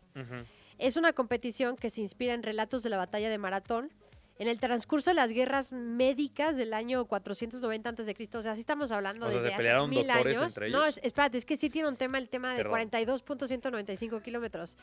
Es 0.78 0.98
una 0.98 1.14
competición 1.14 1.78
que 1.78 1.90
se 1.90 2.02
inspira 2.02 2.34
en 2.34 2.44
relatos 2.44 2.84
de 2.84 2.90
la 2.90 2.98
batalla 2.98 3.30
de 3.30 3.38
Maratón 3.38 3.92
en 4.38 4.48
el 4.50 4.60
transcurso 4.60 5.12
de 5.12 5.14
las 5.14 5.32
guerras 5.32 5.72
médicas 5.72 6.58
del 6.58 6.74
año 6.74 7.06
490 7.06 7.90
a.C. 7.90 8.30
O 8.34 8.42
sea, 8.42 8.54
sí 8.56 8.60
estamos 8.62 8.92
hablando 8.92 9.28
O 9.28 9.30
sea, 9.30 9.38
desde 9.38 9.48
¿se 9.50 9.54
hace 9.54 9.58
pelearon 9.64 9.90
mil 9.90 10.06
doctores 10.06 10.38
años. 10.38 10.52
entre 10.52 10.70
No, 10.72 10.84
ellos? 10.84 10.98
es- 10.98 11.04
espérate, 11.06 11.38
es 11.38 11.46
que 11.46 11.56
sí 11.56 11.70
tiene 11.70 11.88
un 11.88 11.96
tema 11.96 12.18
el 12.18 12.28
tema 12.28 12.52
de 12.52 12.58
Perdón. 12.58 12.72
42.195 12.90 14.22
kilómetros. 14.22 14.76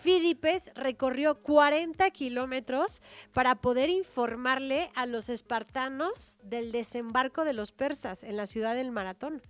Fidipes 0.00 0.70
recorrió 0.74 1.34
40 1.42 2.10
kilómetros 2.10 3.02
para 3.34 3.56
poder 3.56 3.90
informarle 3.90 4.90
a 4.94 5.04
los 5.06 5.28
espartanos 5.28 6.38
del 6.42 6.72
desembarco 6.72 7.44
de 7.44 7.52
los 7.52 7.72
persas 7.72 8.22
en 8.24 8.36
la 8.38 8.46
ciudad 8.46 8.74
del 8.74 8.90
Maratón. 8.90 9.42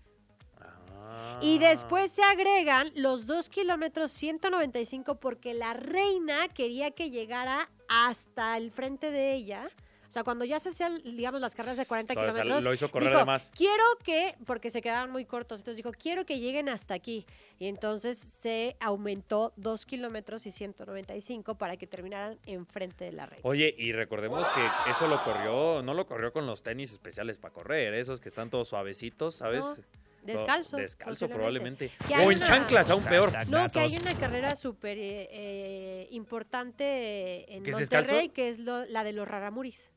Y 1.42 1.58
Ah. 1.58 1.68
después 1.70 2.10
se 2.10 2.22
agregan 2.24 2.90
los 2.96 3.26
2 3.26 3.48
kilómetros 3.50 4.10
195 4.10 5.16
porque 5.20 5.54
la 5.54 5.74
reina 5.74 6.48
quería 6.48 6.90
que 6.90 7.10
llegara 7.10 7.70
hasta 7.88 8.56
el 8.56 8.70
frente 8.70 9.10
de 9.10 9.34
ella. 9.34 9.70
O 10.06 10.12
sea, 10.14 10.22
cuando 10.22 10.44
ya 10.44 10.60
se 10.60 10.68
hacían, 10.68 11.02
digamos, 11.02 11.40
las 11.40 11.56
carreras 11.56 11.76
de 11.76 11.86
40 11.86 12.12
O 12.12 12.14
sea, 12.14 12.30
kilómetros. 12.30 12.62
lo 12.62 12.72
hizo 12.72 12.88
correr 12.88 13.08
dijo, 13.08 13.18
de 13.18 13.24
más. 13.24 13.50
Quiero 13.52 13.82
que, 14.04 14.36
porque 14.46 14.70
se 14.70 14.80
quedaban 14.80 15.10
muy 15.10 15.24
cortos, 15.24 15.58
entonces 15.58 15.78
dijo, 15.78 15.90
quiero 15.90 16.24
que 16.24 16.38
lleguen 16.38 16.68
hasta 16.68 16.94
aquí. 16.94 17.26
Y 17.58 17.66
entonces 17.66 18.16
se 18.16 18.76
aumentó 18.78 19.52
2 19.56 19.86
kilómetros 19.86 20.46
y 20.46 20.52
195 20.52 21.56
para 21.56 21.76
que 21.76 21.88
terminaran 21.88 22.38
enfrente 22.46 23.06
de 23.06 23.12
la 23.12 23.26
reina. 23.26 23.40
Oye, 23.42 23.74
y 23.76 23.90
recordemos 23.90 24.46
que 24.48 24.90
eso 24.90 25.08
lo 25.08 25.20
corrió, 25.24 25.82
no 25.82 25.94
lo 25.94 26.06
corrió 26.06 26.32
con 26.32 26.46
los 26.46 26.62
tenis 26.62 26.92
especiales 26.92 27.38
para 27.38 27.52
correr, 27.52 27.94
esos 27.94 28.20
que 28.20 28.28
están 28.28 28.50
todos 28.50 28.68
suavecitos, 28.68 29.34
¿sabes? 29.34 29.64
No, 29.64 29.76
descalzo, 30.24 30.76
Descalzo 30.78 31.28
probablemente. 31.28 31.90
O 32.10 32.30
en 32.30 32.38
una- 32.38 32.46
chanclas, 32.46 32.90
aún 32.90 33.04
peor. 33.04 33.32
No, 33.48 33.70
que 33.70 33.80
hay 33.80 33.96
una 33.96 34.14
carrera 34.18 34.56
súper 34.56 34.98
eh, 34.98 35.28
eh, 35.30 36.08
importante 36.10 37.54
en 37.54 37.62
¿Que 37.62 37.70
es 37.70 37.76
Monterrey, 37.76 38.28
que 38.30 38.48
es 38.48 38.58
lo- 38.58 38.84
la 38.86 39.04
de 39.04 39.12
los 39.12 39.28
raramuris. 39.28 39.92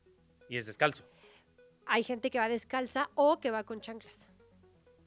Y 0.48 0.56
es 0.56 0.66
descalzo. 0.66 1.04
Hay 1.86 2.02
gente 2.02 2.30
que 2.30 2.38
va 2.38 2.48
descalza 2.48 3.10
o 3.14 3.40
que 3.40 3.50
va 3.50 3.64
con 3.64 3.80
chanclas. 3.80 4.30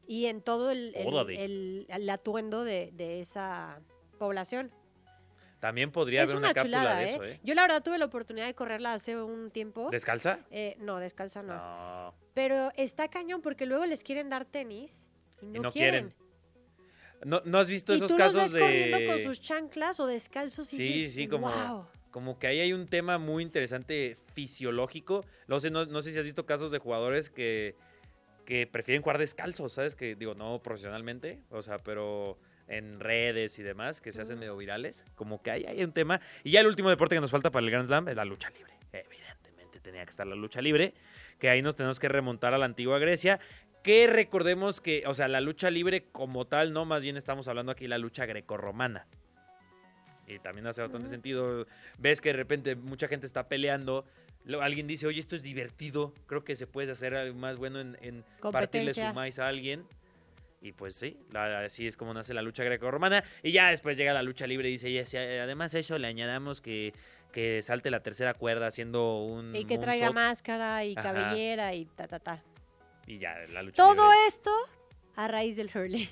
Y 0.07 0.25
en 0.25 0.41
todo 0.41 0.71
el, 0.71 0.93
el- 0.95 1.07
Órale. 1.07 1.43
el- 1.45 1.85
el 1.89 2.09
atuendo 2.09 2.63
de, 2.63 2.91
de 2.93 3.21
esa 3.21 3.79
población. 4.17 4.71
También 5.59 5.91
podría 5.91 6.23
es 6.23 6.29
haber 6.29 6.37
una, 6.37 6.47
una, 6.47 6.53
cápsula 6.55 6.77
chulada, 6.79 6.97
de 6.99 7.05
¿eh? 7.05 7.09
eso, 7.13 7.23
¿eh? 7.23 7.39
Yo 7.43 7.53
la 7.53 7.61
verdad 7.61 7.83
tuve 7.83 7.99
la 7.99 8.05
oportunidad 8.05 8.47
de 8.47 8.55
correrla 8.55 8.93
hace 8.93 9.15
un 9.15 9.51
tiempo. 9.51 9.89
¿Descalza? 9.91 10.39
Eh, 10.49 10.75
no, 10.79 10.97
descalza 10.97 11.43
no. 11.43 11.53
No. 11.55 12.15
Pero 12.33 12.71
está 12.75 13.07
cañón 13.09 13.43
porque 13.43 13.67
luego 13.67 13.85
les 13.85 14.03
quieren 14.03 14.27
dar 14.29 14.45
tenis 14.45 15.07
y 15.41 15.45
no, 15.47 15.61
no 15.63 15.71
quieren. 15.71 16.09
quieren. 16.09 16.21
¿No, 17.23 17.41
no 17.45 17.59
has 17.59 17.69
visto 17.69 17.93
Y 17.93 17.97
esos 17.97 18.09
tú 18.11 18.17
los 18.17 18.25
casos 18.27 18.51
ves 18.53 18.61
corriendo 18.63 18.97
con 19.07 19.17
de...? 19.17 19.23
sus 19.25 19.39
chanclas 19.41 19.99
o 19.99 20.07
descalzos 20.07 20.73
y 20.73 20.77
Sí, 20.77 20.83
dices, 20.93 21.13
sí, 21.13 21.27
como, 21.27 21.49
"Guau". 21.51 21.85
como 22.09 22.39
que 22.39 22.47
ahí 22.47 22.59
hay 22.59 22.73
un 22.73 22.87
tema 22.87 23.17
muy 23.19 23.43
interesante 23.43 24.17
fisiológico. 24.33 25.23
No 25.47 25.59
sé, 25.59 25.69
no, 25.69 25.85
no 25.85 26.01
sé 26.01 26.11
si 26.11 26.17
has 26.19 26.25
visto 26.25 26.45
casos 26.47 26.71
de 26.71 26.79
jugadores 26.79 27.29
que, 27.29 27.75
que 28.45 28.65
prefieren 28.65 29.03
jugar 29.03 29.19
descalzos, 29.19 29.73
¿sabes? 29.73 29.95
Que 29.95 30.15
digo, 30.15 30.33
no 30.33 30.61
profesionalmente, 30.63 31.39
o 31.51 31.61
sea, 31.61 31.77
pero 31.77 32.39
en 32.67 32.99
redes 32.99 33.59
y 33.59 33.63
demás, 33.63 34.01
que 34.01 34.11
se 34.11 34.21
hacen 34.21 34.39
medio 34.39 34.57
virales. 34.57 35.05
Como 35.15 35.43
que 35.43 35.51
ahí 35.51 35.65
hay 35.65 35.83
un 35.83 35.91
tema. 35.91 36.21
Y 36.43 36.51
ya 36.51 36.61
el 36.61 36.67
último 36.67 36.89
deporte 36.89 37.15
que 37.15 37.21
nos 37.21 37.29
falta 37.31 37.51
para 37.51 37.63
el 37.65 37.71
Grand 37.71 37.85
Slam 37.87 38.07
es 38.07 38.15
la 38.15 38.25
lucha 38.25 38.49
libre. 38.49 38.73
Evidentemente 38.93 39.79
tenía 39.79 40.03
que 40.05 40.09
estar 40.11 40.25
la 40.25 40.35
lucha 40.35 40.61
libre, 40.61 40.93
que 41.37 41.49
ahí 41.49 41.61
nos 41.61 41.75
tenemos 41.75 41.99
que 41.99 42.07
remontar 42.09 42.53
a 42.53 42.57
la 42.57 42.65
antigua 42.65 42.97
Grecia. 42.99 43.39
Que 43.83 44.05
recordemos 44.07 44.79
que, 44.79 45.03
o 45.07 45.13
sea, 45.13 45.27
la 45.27 45.41
lucha 45.41 45.69
libre 45.71 46.03
como 46.11 46.45
tal, 46.45 46.71
no, 46.71 46.85
más 46.85 47.01
bien 47.01 47.17
estamos 47.17 47.47
hablando 47.47 47.71
aquí 47.71 47.85
de 47.85 47.89
la 47.89 47.97
lucha 47.97 48.25
grecorromana. 48.25 49.07
Y 50.27 50.39
también 50.39 50.67
hace 50.67 50.81
bastante 50.81 51.09
sentido. 51.09 51.65
Ves 51.97 52.21
que 52.21 52.29
de 52.29 52.33
repente 52.37 52.75
mucha 52.75 53.07
gente 53.07 53.25
está 53.25 53.47
peleando. 53.49 54.05
alguien 54.61 54.87
dice, 54.87 55.07
oye, 55.07 55.19
esto 55.19 55.35
es 55.35 55.41
divertido. 55.41 56.13
Creo 56.27 56.43
que 56.43 56.55
se 56.55 56.67
puede 56.67 56.91
hacer 56.91 57.15
algo 57.15 57.37
más 57.37 57.57
bueno 57.57 57.79
en, 57.79 57.97
en 58.01 58.23
partirle 58.51 58.93
su 58.93 59.01
maíz 59.13 59.39
a 59.39 59.47
alguien. 59.47 59.83
Y 60.61 60.73
pues 60.73 60.93
sí, 60.93 61.17
la- 61.31 61.61
así 61.65 61.87
es 61.87 61.97
como 61.97 62.13
nace 62.13 62.35
la 62.35 62.43
lucha 62.43 62.63
greco-romana. 62.63 63.23
Y 63.41 63.51
ya 63.51 63.71
después 63.71 63.97
llega 63.97 64.13
la 64.13 64.21
lucha 64.21 64.45
libre 64.45 64.69
y 64.69 64.73
dice, 64.73 64.91
"Y 64.91 65.03
si 65.07 65.17
además 65.17 65.73
a 65.73 65.79
eso 65.79 65.97
le 65.97 66.07
añadamos 66.07 66.61
que, 66.61 66.93
que 67.31 67.63
salte 67.63 67.89
la 67.89 68.01
tercera 68.03 68.35
cuerda 68.35 68.67
haciendo 68.67 69.23
un 69.23 69.55
Y 69.55 69.65
que 69.65 69.79
traiga 69.79 70.11
moonsault", 70.11 70.13
máscara 70.15 70.85
y 70.85 70.93
Ajá. 70.95 71.01
cabellera 71.13 71.73
y 71.73 71.85
ta, 71.85 72.07
ta, 72.07 72.19
ta. 72.19 72.43
Y 73.11 73.19
ya, 73.19 73.35
la 73.49 73.61
lucha 73.61 73.75
Todo 73.75 74.09
libre. 74.09 74.27
esto 74.29 74.51
a 75.17 75.27
raíz 75.27 75.57
del 75.57 75.69
hurling. 75.75 76.07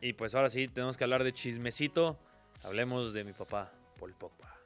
Y 0.00 0.12
pues 0.12 0.34
ahora 0.34 0.50
sí, 0.50 0.66
tenemos 0.66 0.96
que 0.96 1.04
hablar 1.04 1.22
de 1.22 1.32
chismecito. 1.32 2.18
Hablemos 2.64 3.14
de 3.14 3.22
mi 3.22 3.32
papá, 3.32 3.72
Paul 3.98 4.12
Pogba. 4.14 4.56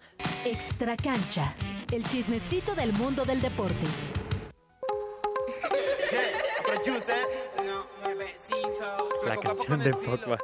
Extra 0.47 0.97
cancha. 0.97 1.55
El 1.93 2.03
chismecito 2.05 2.75
del 2.75 2.95
mundo 2.95 3.27
del 3.27 3.43
deporte. 3.43 3.75
La 9.27 9.37
canción 9.37 9.81
de 9.81 9.93
Pogba. 9.93 10.39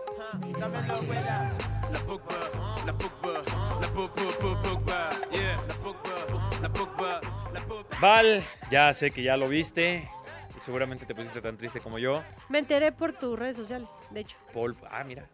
Val, 8.01 8.43
ya 8.71 8.93
sé 8.95 9.11
que 9.11 9.23
ya 9.23 9.37
lo 9.37 9.49
viste 9.49 10.09
y 10.57 10.61
seguramente 10.61 11.07
te 11.07 11.15
pusiste 11.15 11.41
tan 11.41 11.57
triste 11.57 11.81
como 11.81 11.99
yo. 11.99 12.23
Me 12.49 12.59
enteré 12.59 12.93
por 12.93 13.13
tus 13.13 13.39
redes 13.39 13.57
sociales, 13.57 13.91
de 14.11 14.21
hecho. 14.21 14.37
Paul, 14.53 14.77
ah, 14.91 15.05
mira. 15.05 15.27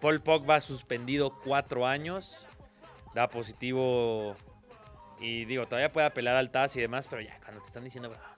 Paul 0.00 0.20
Pogba 0.20 0.60
suspendido 0.60 1.38
cuatro 1.40 1.86
años, 1.86 2.46
da 3.14 3.28
positivo 3.28 4.34
y 5.20 5.44
digo, 5.44 5.66
todavía 5.66 5.92
puede 5.92 6.06
apelar 6.06 6.34
al 6.34 6.50
TAS 6.50 6.76
y 6.76 6.80
demás, 6.80 7.06
pero 7.08 7.22
ya 7.22 7.38
cuando 7.40 7.60
te 7.60 7.68
están 7.68 7.84
diciendo... 7.84 8.12
ah. 8.20 8.36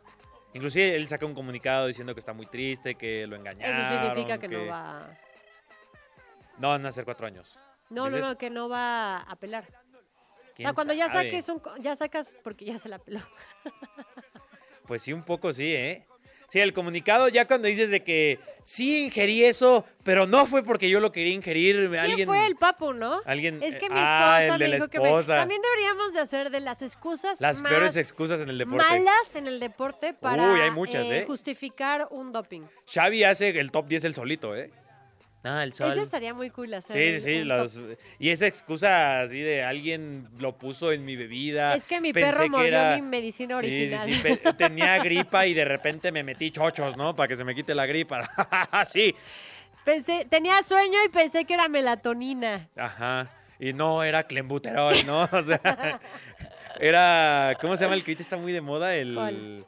Inclusive 0.53 0.95
él 0.95 1.09
saca 1.09 1.27
un 1.27 1.35
comunicado 1.35 1.89
diciendo 1.89 2.15
que 2.15 2.21
está 2.21 2.33
muy 2.33 2.47
triste, 2.47 2.95
que 2.95 3.27
lo 3.27 3.35
engañaron. 3.35 3.75
Eso 3.75 3.91
significa 3.91 4.39
que, 4.39 4.49
no 4.49 4.67
va... 4.67 5.09
No, 6.59 6.69
van 6.69 6.87
a 6.87 6.93
ser 6.93 7.05
cuatro 7.05 7.27
años. 7.27 7.59
No, 7.91 8.09
no, 8.09 8.19
no, 8.19 8.39
que 8.39 8.51
no 8.51 8.69
va 8.69 9.17
a 9.17 9.33
apelar. 9.33 9.65
O 10.55 10.57
¿quién 10.57 10.67
sea, 10.69 10.73
cuando 10.75 10.95
ya 10.95 11.09
sabe? 11.09 11.31
saques 11.31 11.49
un... 11.49 11.61
Ya 11.83 11.97
sacas, 11.97 12.37
porque 12.45 12.65
ya 12.65 12.79
se 12.79 12.89
la 12.89 12.99
peló. 12.99 13.21
Pues 14.87 15.01
sí, 15.03 15.13
un 15.15 15.25
poco 15.25 15.51
sí, 15.53 15.75
¿eh? 15.75 16.05
Sí, 16.51 16.61
el 16.61 16.73
comunicado 16.75 17.29
ya 17.29 17.47
cuando 17.47 17.69
dices 17.69 17.91
de 17.91 18.05
que 18.05 18.39
sí 18.63 19.07
ingerí 19.07 19.45
eso, 19.45 19.85
pero 20.05 20.27
no 20.27 20.45
fue 20.47 20.63
porque 20.63 20.89
yo 20.91 21.01
lo 21.01 21.11
quería 21.11 21.33
ingerir. 21.33 21.89
¿Quién 21.89 21.97
alguien 21.97 22.29
fue 22.29 22.47
el 22.47 22.55
papu, 22.55 22.93
no? 22.93 23.21
alguien- 23.25 23.63
Es 23.63 23.77
que 23.77 23.89
mi 23.89 23.97
ah, 23.99 24.41
esposa 24.43 24.59
me 24.59 24.73
dijo 24.73 24.89
que 24.89 25.01
me-. 25.01 25.23
También 25.25 25.61
deberíamos 25.63 26.13
de 26.13 26.21
hacer 26.21 26.51
de 26.51 26.61
las 26.61 26.83
excusas 26.83 27.41
Las 27.41 27.63
más 27.63 27.71
peores 27.73 27.97
excusas 27.97 28.41
en 28.41 28.51
el 28.51 28.59
deporte. 28.59 28.77
malas 28.85 29.35
en 29.37 29.47
el 29.47 29.59
deporte 29.59 30.13
para 30.13 30.53
Uy, 30.53 30.61
hay 30.61 30.71
muchas, 30.71 31.09
¿eh? 31.09 31.25
justificar 31.27 32.09
un 32.11 32.31
doping. 32.31 32.63
Xavi 32.93 33.25
hace 33.25 33.59
el 33.59 33.71
top 33.73 33.89
10 33.89 34.05
el 34.05 34.15
solito, 34.15 34.55
¿eh? 34.55 34.71
Ah, 35.47 35.63
el 35.63 35.75
sol. 35.75 35.93
Ese 35.93 36.01
estaría 36.01 36.33
muy 36.33 36.49
cool 36.51 36.73
hacer. 36.73 36.97
Sí, 36.97 37.21
sí, 37.21 37.39
sí. 37.41 37.45
los- 37.45 37.79
y 38.19 38.31
esa 38.31 38.47
excusa 38.47 39.21
así 39.21 39.41
de 39.41 39.63
alguien 39.63 40.27
lo 40.39 40.57
puso 40.57 40.91
en 40.91 41.05
mi 41.05 41.17
bebida. 41.17 41.75
Es 41.75 41.85
que 41.85 42.01
mi 42.01 42.13
pensé 42.15 42.31
perro 42.33 42.49
mordió 42.49 42.67
era- 42.69 42.97
mi 42.97 43.03
medicina 43.03 43.61
Sí, 43.61 43.67
sí, 43.69 43.95
original. 43.95 44.09
sí, 44.09 44.21
pe- 44.43 44.53
tenía 44.55 44.99
gripa 45.05 45.47
y 45.47 45.53
de 45.53 45.67
repente 45.67 46.11
me 46.13 46.23
metí 46.23 46.51
chochos, 46.51 46.97
¿no? 46.97 47.15
Para 47.15 47.29
que 47.29 47.37
se 47.37 47.45
me 47.45 47.55
quite 47.55 47.75
la 47.75 47.85
gripa. 47.87 48.23
sí, 48.91 49.15
Pensé, 49.85 50.27
tenía 50.31 50.63
sueño 50.63 50.99
y 51.05 51.11
pensé 51.11 51.45
que 51.45 51.53
era 51.53 51.69
melatonina. 51.69 52.69
ajá. 52.75 53.31
Y 53.61 53.73
no 53.75 54.03
era 54.03 54.23
clenbuterol, 54.25 54.95
¿no? 55.07 55.23
O 55.33 55.43
sea, 55.43 56.01
era. 56.81 57.57
¿Cómo 57.61 57.77
se 57.77 57.85
llama 57.85 57.95
el 57.95 58.03
que 58.03 58.11
ahorita 58.13 58.23
está 58.23 58.37
muy 58.37 58.53
de 58.53 58.61
moda? 58.61 58.95
El. 58.95 59.15
¿Cuál? 59.15 59.67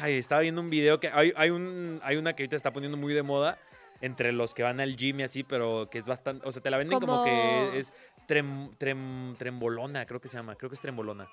Ay, 0.00 0.14
estaba 0.18 0.40
viendo 0.40 0.60
un 0.60 0.70
video 0.70 0.98
que. 1.00 1.08
Hay, 1.08 1.32
hay, 1.36 1.50
un, 1.50 2.00
hay 2.02 2.16
una 2.16 2.34
que 2.34 2.42
ahorita 2.42 2.56
está 2.56 2.72
poniendo 2.72 2.96
muy 2.98 3.14
de 3.14 3.22
moda 3.22 3.58
entre 4.00 4.32
los 4.32 4.54
que 4.54 4.62
van 4.62 4.80
al 4.80 4.96
gym 4.96 5.20
y 5.20 5.22
así, 5.24 5.42
pero 5.44 5.88
que 5.90 5.98
es 5.98 6.06
bastante. 6.06 6.46
O 6.46 6.52
sea, 6.52 6.62
te 6.62 6.70
la 6.70 6.78
venden 6.78 6.98
como, 7.00 7.12
Como- 7.14 7.24
que 7.24 7.78
es 7.78 7.92
trem- 8.28 8.76
trem- 8.78 9.36
trembolona, 9.38 10.06
creo 10.06 10.20
que 10.20 10.28
se 10.28 10.36
llama. 10.36 10.54
Creo 10.56 10.70
que 10.70 10.74
es 10.74 10.80
trembolona. 10.80 11.28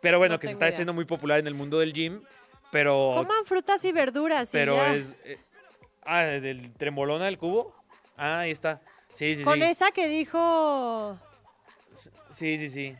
Pero 0.00 0.18
bueno, 0.18 0.34
No 0.34 0.40
que 0.40 0.46
se 0.48 0.52
está 0.54 0.66
haciendo 0.66 0.92
muy 0.92 1.04
popular 1.04 1.38
en 1.38 1.46
el 1.46 1.54
mundo 1.54 1.78
del 1.78 1.92
gym, 1.92 2.22
pero. 2.72 3.12
Coman 3.16 3.44
frutas 3.46 3.84
y 3.84 3.92
verduras. 3.92 4.48
y 4.50 4.52
pero 4.52 4.76
ya. 4.76 4.94
es. 4.94 5.16
eh, 5.24 5.38
ah, 6.04 6.22
del 6.24 6.72
trembolona 6.74 7.24
del 7.26 7.38
cubo. 7.38 7.74
Ah, 8.16 8.40
ahí 8.40 8.50
está. 8.50 8.80
Sí, 9.12 9.36
sí, 9.36 9.44
Con 9.44 9.56
sí. 9.58 9.64
esa 9.64 9.90
que 9.92 10.08
dijo... 10.08 11.18
Sí, 12.30 12.58
sí, 12.58 12.68
sí. 12.68 12.94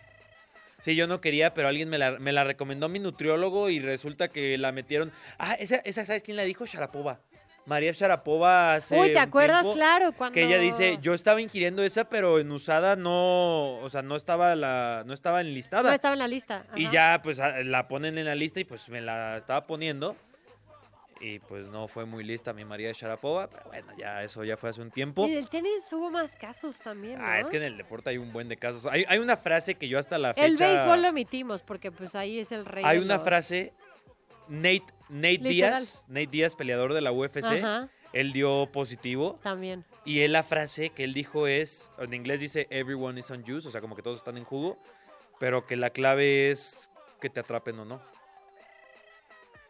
Sí, 0.80 0.94
yo 0.94 1.06
no 1.06 1.20
quería, 1.20 1.52
pero 1.52 1.68
alguien 1.68 1.88
me 1.88 1.98
la, 1.98 2.12
me 2.18 2.32
la 2.32 2.44
recomendó 2.44 2.88
mi 2.88 2.98
nutriólogo 2.98 3.68
y 3.70 3.80
resulta 3.80 4.28
que 4.28 4.56
la 4.56 4.72
metieron. 4.72 5.12
Ah, 5.38 5.54
esa, 5.54 5.76
esa 5.76 6.04
¿sabes 6.06 6.22
quién 6.22 6.36
la 6.36 6.44
dijo? 6.44 6.64
Sharapova. 6.66 7.20
María 7.66 7.90
Sharapova 7.92 8.74
hace 8.74 8.98
Uy, 8.98 9.12
¿te 9.12 9.18
acuerdas? 9.18 9.62
tiempo 9.62 9.76
Claro, 9.76 10.12
cuando... 10.12 10.34
Que 10.34 10.44
ella 10.44 10.58
dice, 10.58 10.98
yo 11.02 11.14
estaba 11.14 11.40
ingiriendo 11.40 11.82
esa, 11.82 12.08
pero 12.08 12.38
en 12.38 12.50
usada 12.52 12.94
no, 12.96 13.78
o 13.80 13.88
sea, 13.88 14.02
no 14.02 14.14
estaba 14.16 14.54
la, 14.54 15.02
no 15.04 15.12
estaba 15.12 15.40
enlistada. 15.40 15.88
No 15.90 15.94
estaba 15.94 16.12
en 16.14 16.20
la 16.20 16.28
lista. 16.28 16.64
Y 16.76 16.88
ya, 16.90 17.20
pues, 17.22 17.38
la 17.64 17.88
ponen 17.88 18.18
en 18.18 18.24
la 18.26 18.36
lista 18.36 18.60
y 18.60 18.64
pues 18.64 18.88
me 18.88 19.00
la 19.00 19.36
estaba 19.36 19.66
poniendo. 19.66 20.16
Y 21.18 21.38
pues 21.38 21.68
no 21.68 21.88
fue 21.88 22.04
muy 22.04 22.22
lista 22.22 22.52
mi 22.52 22.66
María 22.66 22.92
Sharapova, 22.92 23.48
pero 23.48 23.64
bueno, 23.68 23.88
ya 23.98 24.22
eso 24.22 24.44
ya 24.44 24.58
fue 24.58 24.68
hace 24.68 24.82
un 24.82 24.90
tiempo. 24.90 25.26
Y 25.26 25.32
en 25.32 25.38
el 25.38 25.48
tenis 25.48 25.90
hubo 25.92 26.10
más 26.10 26.36
casos 26.36 26.76
también, 26.78 27.18
Ah, 27.22 27.40
es 27.40 27.48
que 27.48 27.56
en 27.56 27.62
el 27.62 27.78
deporte 27.78 28.10
hay 28.10 28.18
un 28.18 28.34
buen 28.34 28.48
de 28.50 28.58
casos. 28.58 28.84
Hay, 28.84 29.06
hay 29.08 29.18
una 29.18 29.38
frase 29.38 29.76
que 29.76 29.88
yo 29.88 29.98
hasta 29.98 30.18
la 30.18 30.34
fecha... 30.34 30.46
El 30.46 30.56
béisbol 30.58 31.00
lo 31.00 31.08
omitimos 31.08 31.62
porque 31.62 31.90
pues 31.90 32.14
ahí 32.14 32.38
es 32.38 32.52
el 32.52 32.66
rey 32.66 32.84
Hay 32.86 32.98
una 32.98 33.14
los- 33.16 33.24
frase, 33.24 33.72
Nate, 34.48 34.84
Nate 35.08 35.38
Literal. 35.38 35.50
Díaz, 35.82 36.04
Nate 36.08 36.26
Díaz, 36.26 36.54
peleador 36.54 36.92
de 36.92 37.00
la 37.00 37.12
UFC, 37.12 37.44
Ajá, 37.44 37.88
él 38.12 38.32
dio 38.32 38.68
positivo. 38.72 39.38
también. 39.42 39.84
Y 40.04 40.20
él 40.20 40.32
la 40.32 40.42
frase 40.42 40.90
que 40.90 41.04
él 41.04 41.14
dijo 41.14 41.46
es, 41.46 41.90
en 41.98 42.14
inglés 42.14 42.40
dice, 42.40 42.66
everyone 42.70 43.18
is 43.20 43.30
on 43.30 43.44
juice, 43.44 43.68
o 43.68 43.70
sea, 43.70 43.80
como 43.80 43.94
que 43.96 44.02
todos 44.02 44.18
están 44.18 44.36
en 44.36 44.44
jugo, 44.44 44.78
pero 45.38 45.66
que 45.66 45.76
la 45.76 45.90
clave 45.90 46.50
es 46.50 46.90
que 47.20 47.28
te 47.30 47.40
atrapen 47.40 47.78
o 47.80 47.84
no. 47.84 48.00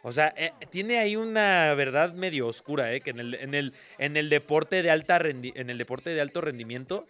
O 0.02 0.12
sea, 0.12 0.32
eh, 0.36 0.52
tiene 0.70 0.98
ahí 0.98 1.16
una 1.16 1.74
verdad 1.74 2.12
medio 2.14 2.46
oscura, 2.46 2.92
¿eh? 2.94 3.00
Que 3.00 3.10
en 3.10 3.18
el, 3.18 3.34
en 3.34 3.54
el, 3.54 3.74
en 3.98 4.16
el 4.16 4.28
deporte 4.28 4.82
de 4.82 4.90
alta 4.90 5.18
rendi- 5.18 5.52
en 5.56 5.68
el 5.68 5.78
deporte 5.78 6.10
de 6.10 6.20
alto 6.20 6.40
rendimiento 6.40 7.06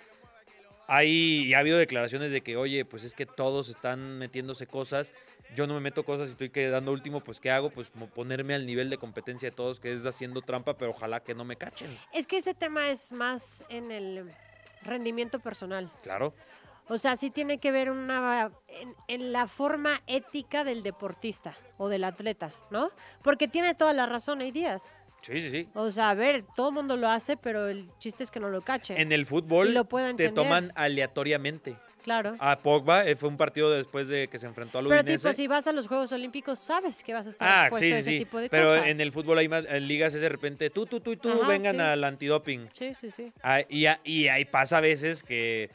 hay, 0.88 1.46
y 1.46 1.54
ha 1.54 1.58
habido 1.58 1.76
declaraciones 1.78 2.32
de 2.32 2.40
que, 2.42 2.56
oye, 2.56 2.84
pues 2.86 3.04
es 3.04 3.12
que 3.14 3.26
todos 3.26 3.68
están 3.68 4.18
metiéndose 4.18 4.66
cosas, 4.66 5.12
yo 5.54 5.66
no 5.66 5.74
me 5.74 5.80
meto 5.80 6.04
cosas 6.04 6.28
y 6.28 6.32
estoy 6.32 6.50
quedando 6.50 6.92
último, 6.92 7.20
pues 7.20 7.40
¿qué 7.40 7.50
hago? 7.50 7.70
Pues 7.70 7.90
ponerme 8.14 8.54
al 8.54 8.66
nivel 8.66 8.90
de 8.90 8.98
competencia 8.98 9.50
de 9.50 9.56
todos, 9.56 9.80
que 9.80 9.92
es 9.92 10.04
haciendo 10.06 10.42
trampa, 10.42 10.76
pero 10.76 10.90
ojalá 10.90 11.20
que 11.20 11.34
no 11.34 11.44
me 11.44 11.56
cachen. 11.56 11.96
Es 12.12 12.26
que 12.26 12.38
ese 12.38 12.54
tema 12.54 12.90
es 12.90 13.12
más 13.12 13.64
en 13.68 13.90
el 13.92 14.30
rendimiento 14.82 15.38
personal. 15.38 15.90
Claro. 16.02 16.34
O 16.88 16.98
sea, 16.98 17.16
sí 17.16 17.30
tiene 17.30 17.58
que 17.58 17.72
ver 17.72 17.90
una 17.90 18.52
en, 18.68 18.94
en 19.08 19.32
la 19.32 19.48
forma 19.48 20.02
ética 20.06 20.62
del 20.62 20.82
deportista 20.82 21.54
o 21.78 21.88
del 21.88 22.04
atleta, 22.04 22.52
¿no? 22.70 22.90
Porque 23.22 23.48
tiene 23.48 23.74
toda 23.74 23.92
la 23.92 24.06
razón, 24.06 24.40
hay 24.40 24.52
días. 24.52 24.94
Sí, 25.22 25.40
sí, 25.40 25.50
sí. 25.50 25.68
O 25.74 25.90
sea, 25.90 26.10
a 26.10 26.14
ver, 26.14 26.44
todo 26.54 26.68
el 26.68 26.74
mundo 26.74 26.96
lo 26.96 27.08
hace, 27.08 27.36
pero 27.36 27.66
el 27.66 27.90
chiste 27.98 28.22
es 28.22 28.30
que 28.30 28.38
no 28.38 28.48
lo 28.48 28.62
cachen. 28.62 28.96
En 28.96 29.10
el 29.10 29.26
fútbol 29.26 29.70
Y 29.70 29.72
lo 29.72 29.84
te 30.14 30.30
toman 30.30 30.70
aleatoriamente. 30.76 31.76
Claro. 32.06 32.36
A 32.38 32.56
Pogba 32.60 33.04
eh, 33.04 33.16
fue 33.16 33.28
un 33.28 33.36
partido 33.36 33.68
después 33.72 34.06
de 34.06 34.28
que 34.28 34.38
se 34.38 34.46
enfrentó 34.46 34.78
al 34.78 34.86
Pero 34.86 35.00
Udinese. 35.00 35.24
tipo, 35.28 35.32
si 35.34 35.48
vas 35.48 35.66
a 35.66 35.72
los 35.72 35.88
Juegos 35.88 36.12
Olímpicos, 36.12 36.60
sabes 36.60 37.02
que 37.02 37.12
vas 37.12 37.26
a 37.26 37.30
estar 37.30 37.48
Ah, 37.50 37.60
expuesto 37.62 37.84
sí, 37.84 37.92
a 37.92 37.94
sí, 37.96 37.98
ese 38.00 38.10
sí. 38.12 38.18
tipo 38.20 38.38
de 38.38 38.48
Pero 38.48 38.68
cosas. 38.68 38.86
en 38.86 39.00
el 39.00 39.10
fútbol 39.10 39.38
hay 39.38 39.48
más, 39.48 39.64
en 39.68 39.88
ligas 39.88 40.14
es 40.14 40.20
de 40.20 40.28
repente 40.28 40.70
tú, 40.70 40.86
tú, 40.86 41.00
tú 41.00 41.10
y 41.10 41.16
tú 41.16 41.28
Ajá, 41.32 41.48
vengan 41.48 41.74
sí. 41.74 41.82
al 41.82 42.04
antidoping. 42.04 42.68
Sí, 42.72 42.94
sí, 42.94 43.10
sí. 43.10 43.32
Ah, 43.42 43.60
y, 43.68 43.86
ahí 44.28 44.44
pasa 44.44 44.78
a 44.78 44.80
veces 44.80 45.24
que 45.24 45.68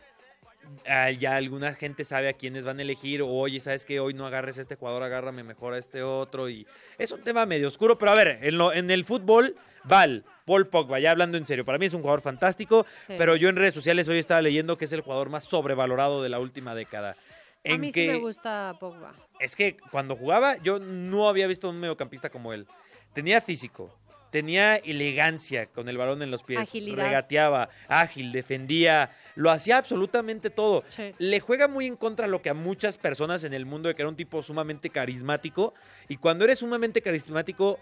ah, 0.87 1.11
ya 1.11 1.35
alguna 1.35 1.73
gente 1.73 2.05
sabe 2.05 2.29
a 2.29 2.33
quiénes 2.33 2.63
van 2.63 2.79
a 2.79 2.83
elegir. 2.83 3.21
O, 3.23 3.27
oye, 3.27 3.59
¿sabes 3.59 3.83
qué? 3.83 3.99
Hoy 3.99 4.13
no 4.13 4.25
agarres 4.25 4.57
a 4.57 4.61
este 4.61 4.75
jugador, 4.75 5.03
agárrame 5.03 5.43
mejor 5.43 5.73
a 5.73 5.77
este 5.79 6.01
otro. 6.01 6.47
Y 6.47 6.65
es 6.97 7.11
un 7.11 7.19
tema 7.23 7.45
medio 7.45 7.67
oscuro. 7.67 7.97
Pero 7.97 8.11
a 8.11 8.15
ver, 8.15 8.39
en, 8.41 8.57
lo- 8.57 8.71
en 8.71 8.89
el 8.89 9.03
fútbol, 9.03 9.57
Val, 9.83 10.23
Paul 10.45 10.67
Pogba, 10.67 10.99
ya 10.99 11.11
hablando 11.11 11.37
en 11.37 11.45
serio, 11.45 11.65
para 11.65 11.77
mí 11.77 11.85
es 11.85 11.93
un 11.93 12.01
jugador 12.01 12.21
fantástico. 12.21 12.85
Sí. 13.07 13.13
Pero 13.17 13.35
yo 13.35 13.49
en 13.49 13.55
redes 13.55 13.73
sociales 13.73 14.07
hoy 14.07 14.17
estaba 14.19 14.41
leyendo 14.41 14.77
que 14.77 14.85
es 14.85 14.91
el 14.93 15.01
jugador 15.01 15.29
más 15.29 15.43
sobrevalorado 15.45 16.21
de 16.23 16.29
la 16.29 16.39
última 16.39 16.75
década. 16.75 17.11
A 17.11 17.15
En 17.63 17.81
mí 17.81 17.91
que, 17.91 18.01
sí 18.01 18.07
me 18.07 18.15
gusta 18.15 18.75
Pogba. 18.79 19.13
es 19.39 19.55
que 19.55 19.77
cuando 19.91 20.15
jugaba, 20.15 20.57
yo 20.63 20.79
no 20.79 21.29
había 21.29 21.47
visto 21.47 21.69
un 21.69 21.79
mediocampista 21.79 22.29
como 22.29 22.53
él. 22.53 22.65
Tenía 23.13 23.39
físico, 23.41 23.95
tenía 24.31 24.77
elegancia 24.77 25.67
con 25.67 25.87
el 25.89 25.97
balón 25.97 26.23
en 26.23 26.31
los 26.31 26.41
pies, 26.41 26.61
Agilidad. 26.61 27.03
regateaba, 27.05 27.69
ágil, 27.87 28.31
defendía, 28.31 29.11
lo 29.35 29.51
hacía 29.51 29.77
absolutamente 29.77 30.49
todo. 30.49 30.83
Sí. 30.89 31.13
Le 31.19 31.39
juega 31.39 31.67
muy 31.67 31.85
en 31.85 31.97
contra 31.97 32.25
lo 32.27 32.41
que 32.41 32.49
a 32.49 32.53
muchas 32.55 32.97
personas 32.97 33.43
en 33.43 33.53
el 33.53 33.65
mundo 33.67 33.89
de 33.89 33.95
que 33.95 34.01
era 34.01 34.09
un 34.09 34.15
tipo 34.15 34.41
sumamente 34.41 34.89
carismático. 34.89 35.73
Y 36.07 36.17
cuando 36.17 36.45
eres 36.45 36.59
sumamente 36.59 37.01
carismático, 37.01 37.77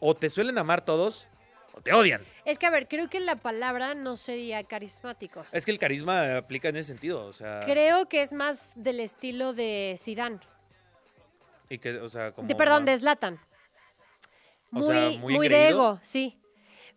o 0.00 0.14
te 0.16 0.28
suelen 0.30 0.58
amar 0.58 0.84
todos, 0.84 1.28
o 1.76 1.80
te 1.80 1.92
odian. 1.92 2.22
Es 2.44 2.58
que, 2.58 2.66
a 2.66 2.70
ver, 2.70 2.86
creo 2.88 3.10
que 3.10 3.18
la 3.20 3.36
palabra 3.36 3.94
no 3.94 4.16
sería 4.16 4.62
carismático. 4.64 5.44
Es 5.52 5.64
que 5.66 5.72
el 5.72 5.78
carisma 5.78 6.36
aplica 6.36 6.68
en 6.68 6.76
ese 6.76 6.88
sentido, 6.88 7.26
o 7.26 7.32
sea, 7.32 7.60
Creo 7.64 8.08
que 8.08 8.22
es 8.22 8.32
más 8.32 8.70
del 8.76 9.00
estilo 9.00 9.52
de 9.52 9.96
Zidane. 9.98 10.38
y 11.68 11.78
que, 11.78 11.98
o 11.98 12.08
sea, 12.08 12.32
como 12.32 12.46
De, 12.46 12.54
perdón, 12.54 12.84
más- 12.84 12.92
de 12.92 12.98
Zlatan. 12.98 13.40
O 14.72 14.76
Muy, 14.76 14.86
sea, 14.94 15.10
muy, 15.18 15.34
muy 15.34 15.48
de 15.48 15.68
ego, 15.68 15.98
sí. 16.02 16.38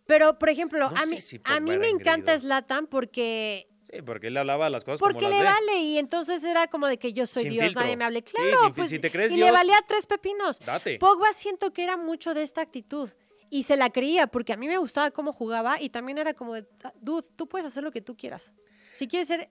Pero, 0.06 0.38
por 0.38 0.48
ejemplo, 0.48 0.90
No 0.90 0.96
a 0.96 1.06
mí, 1.06 1.20
si 1.20 1.40
a 1.44 1.60
mí 1.60 1.76
me 1.78 1.88
encanta. 1.88 2.38
Zlatan 2.38 2.86
porque, 2.86 3.68
Sí, 3.90 4.02
porque 4.02 4.26
él 4.28 4.36
hablaba 4.36 4.68
las 4.70 4.84
cosas 4.84 5.00
porque 5.00 5.16
como 5.24 5.28
las 5.30 5.38
le 5.38 5.44
vale 5.44 5.80
y 5.80 5.98
entonces 5.98 6.44
era 6.44 6.66
como 6.68 6.86
de 6.86 6.98
que 6.98 7.12
yo 7.12 7.26
soy 7.26 7.44
Sin 7.44 7.52
Dios, 7.52 7.64
filtro. 7.66 7.82
nadie 7.82 7.96
me 7.96 8.04
hable. 8.04 8.22
Sí, 8.26 8.32
Claro, 8.36 8.74
pues, 8.74 8.90
si 8.90 8.98
te 8.98 9.10
crees 9.10 9.32
y 9.32 9.36
le 9.36 9.50
valía 9.50 9.76
tres 9.88 10.06
pepinos. 10.06 10.60
Date. 10.60 10.98
Pogba 10.98 11.32
siento 11.32 11.72
que 11.72 11.84
era 11.84 11.96
mucho 11.96 12.34
de 12.34 12.42
esta 12.42 12.60
actitud 12.60 13.10
y 13.50 13.62
se 13.64 13.76
la 13.76 13.90
creía 13.90 14.26
porque 14.26 14.52
a 14.52 14.56
mí 14.56 14.66
me 14.68 14.78
gustaba 14.78 15.10
cómo 15.10 15.32
jugaba 15.32 15.80
y 15.80 15.88
también 15.90 16.18
era 16.18 16.34
como 16.34 16.54
de, 16.54 16.66
"Ah, 16.84 16.92
dude, 17.00 17.26
tú 17.36 17.48
puedes 17.48 17.66
hacer 17.66 17.82
lo 17.82 17.90
que 17.90 18.00
tú 18.00 18.16
quieras. 18.16 18.52
Si 18.94 19.06
quieres 19.08 19.28
ser, 19.28 19.48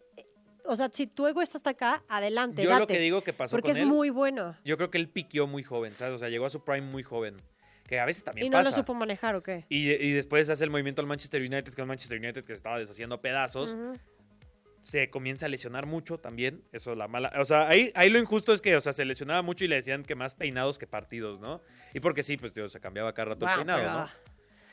o 0.65 0.75
sea, 0.75 0.89
si 0.93 1.07
tu 1.07 1.25
ego 1.27 1.41
está 1.41 1.57
hasta 1.57 1.69
acá, 1.71 2.03
adelante, 2.09 2.61
Yo 2.63 2.69
date. 2.69 2.81
lo 2.81 2.87
que 2.87 2.99
digo 2.99 3.21
que 3.21 3.33
pasó 3.33 3.51
porque 3.55 3.69
con 3.69 3.77
es 3.77 3.83
él, 3.83 3.87
muy 3.87 4.09
bueno. 4.09 4.55
yo 4.65 4.77
creo 4.77 4.89
que 4.91 4.97
él 4.97 5.09
piqueó 5.09 5.47
muy 5.47 5.63
joven, 5.63 5.93
¿sabes? 5.93 6.15
O 6.15 6.17
sea, 6.17 6.29
llegó 6.29 6.45
a 6.45 6.49
su 6.49 6.63
prime 6.63 6.81
muy 6.87 7.03
joven. 7.03 7.41
Que 7.87 8.01
a 8.01 8.05
veces 8.05 8.25
también 8.25 8.47
Y 8.47 8.49
no 8.49 8.57
pasa. 8.57 8.69
lo 8.71 8.75
supo 8.75 8.93
manejar, 8.93 9.35
¿o 9.35 9.41
qué? 9.43 9.65
Y, 9.69 9.89
y 9.91 10.11
después 10.11 10.49
hace 10.49 10.61
el 10.65 10.69
movimiento 10.69 11.01
al 11.01 11.07
Manchester 11.07 11.41
United, 11.41 11.73
que 11.73 11.79
el 11.79 11.87
Manchester 11.87 12.19
United 12.19 12.41
que 12.43 12.47
se 12.47 12.53
estaba 12.55 12.77
deshaciendo 12.77 13.15
a 13.15 13.21
pedazos. 13.21 13.69
Ujú. 13.71 13.93
Se 14.87 15.09
comienza 15.09 15.47
a 15.47 15.49
lesionar 15.49 15.85
mucho 15.85 16.17
también. 16.17 16.63
Eso 16.71 16.93
es 16.93 16.97
la 16.97 17.09
mala. 17.09 17.33
O 17.41 17.43
sea, 17.43 17.67
ahí, 17.67 17.91
ahí 17.93 18.09
lo 18.09 18.19
injusto 18.19 18.53
es 18.53 18.61
que, 18.61 18.73
o 18.73 18.79
sea, 18.79 18.93
se 18.93 19.03
lesionaba 19.03 19.41
mucho 19.41 19.65
y 19.65 19.67
le 19.67 19.75
decían 19.75 20.03
que 20.05 20.15
más 20.15 20.33
peinados 20.33 20.77
que 20.77 20.87
partidos, 20.87 21.41
¿no? 21.41 21.61
Y 21.93 21.99
porque 21.99 22.23
sí, 22.23 22.37
pues, 22.37 22.53
tío, 22.53 22.69
se 22.69 22.79
cambiaba 22.79 23.13
cada 23.13 23.31
rato 23.31 23.45
el 23.45 23.53
peinado, 23.53 23.79
pero 23.81 23.91
¿no? 23.91 24.09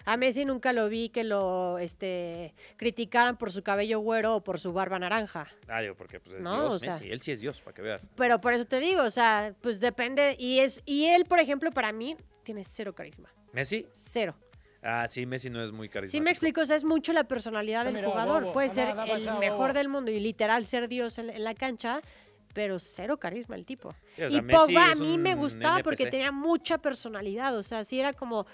A 0.04 0.16
Messi 0.16 0.44
nunca 0.44 0.72
lo 0.72 0.88
vi 0.88 1.08
que 1.08 1.24
lo 1.24 1.78
este, 1.78 2.54
criticaran 2.76 3.38
por 3.38 3.50
su 3.50 3.64
cabello 3.64 3.98
güero 3.98 4.36
o 4.36 4.44
por 4.44 4.60
su 4.60 4.72
barba 4.72 5.00
naranja. 5.00 5.48
Ah, 5.66 5.80
digo, 5.80 5.96
porque 5.96 6.20
pues 6.20 6.36
es 6.36 6.44
No, 6.44 6.60
Dios, 6.60 6.74
o 6.74 6.78
sea- 6.78 6.92
Messi. 6.92 7.10
Él 7.10 7.20
sí 7.20 7.32
es 7.32 7.40
Dios, 7.40 7.60
para 7.60 7.74
que 7.74 7.82
veas. 7.82 8.08
Pero 8.14 8.40
por 8.40 8.52
eso 8.52 8.66
te 8.66 8.78
digo, 8.78 9.02
o 9.02 9.10
sea, 9.10 9.52
pues 9.62 9.80
depende. 9.80 10.36
Y 10.38 10.60
es 10.60 10.80
y 10.84 11.06
él, 11.06 11.24
por 11.24 11.40
ejemplo, 11.40 11.72
para 11.72 11.90
mí, 11.90 12.16
tiene 12.44 12.62
cero 12.62 12.94
carisma. 12.94 13.34
¿Messi? 13.52 13.88
Cero. 13.92 14.36
Ah, 14.86 15.06
sí, 15.08 15.24
Messi 15.24 15.48
no 15.48 15.62
es 15.64 15.72
muy 15.72 15.88
carismático. 15.88 16.18
Sí 16.18 16.20
me 16.22 16.30
explico, 16.30 16.60
o 16.60 16.66
sea, 16.66 16.76
es 16.76 16.84
mucho 16.84 17.12
la 17.14 17.24
personalidad 17.24 17.86
del 17.86 17.94
Mira, 17.94 18.08
jugador. 18.10 18.42
bobo, 18.42 18.52
Puede 18.52 18.68
nada, 18.68 18.74
ser 18.86 18.94
nada, 18.96 19.12
el 19.14 19.24
chao, 19.24 19.38
mejor 19.38 19.68
bobo. 19.68 19.72
del 19.72 19.88
mundo 19.88 20.10
y 20.10 20.20
literal 20.20 20.66
ser 20.66 20.88
Dios 20.88 21.18
en, 21.18 21.30
en 21.30 21.42
la 21.42 21.54
cancha, 21.54 22.00
pero 22.52 22.78
cero 22.78 23.16
carisma 23.18 23.56
el 23.56 23.64
tipo. 23.64 23.94
Sí, 24.14 24.22
o 24.24 24.28
y 24.28 24.42
Messi 24.42 24.56
Pogba 24.74 24.92
a 24.92 24.94
mí 24.94 25.16
me 25.18 25.34
gustaba 25.34 25.80
porque 25.82 26.06
tenía 26.06 26.30
mucha 26.32 26.78
personalidad, 26.78 27.56
o 27.56 27.62
sea, 27.62 27.82
sí 27.84 27.98
era 27.98 28.12
como, 28.12 28.46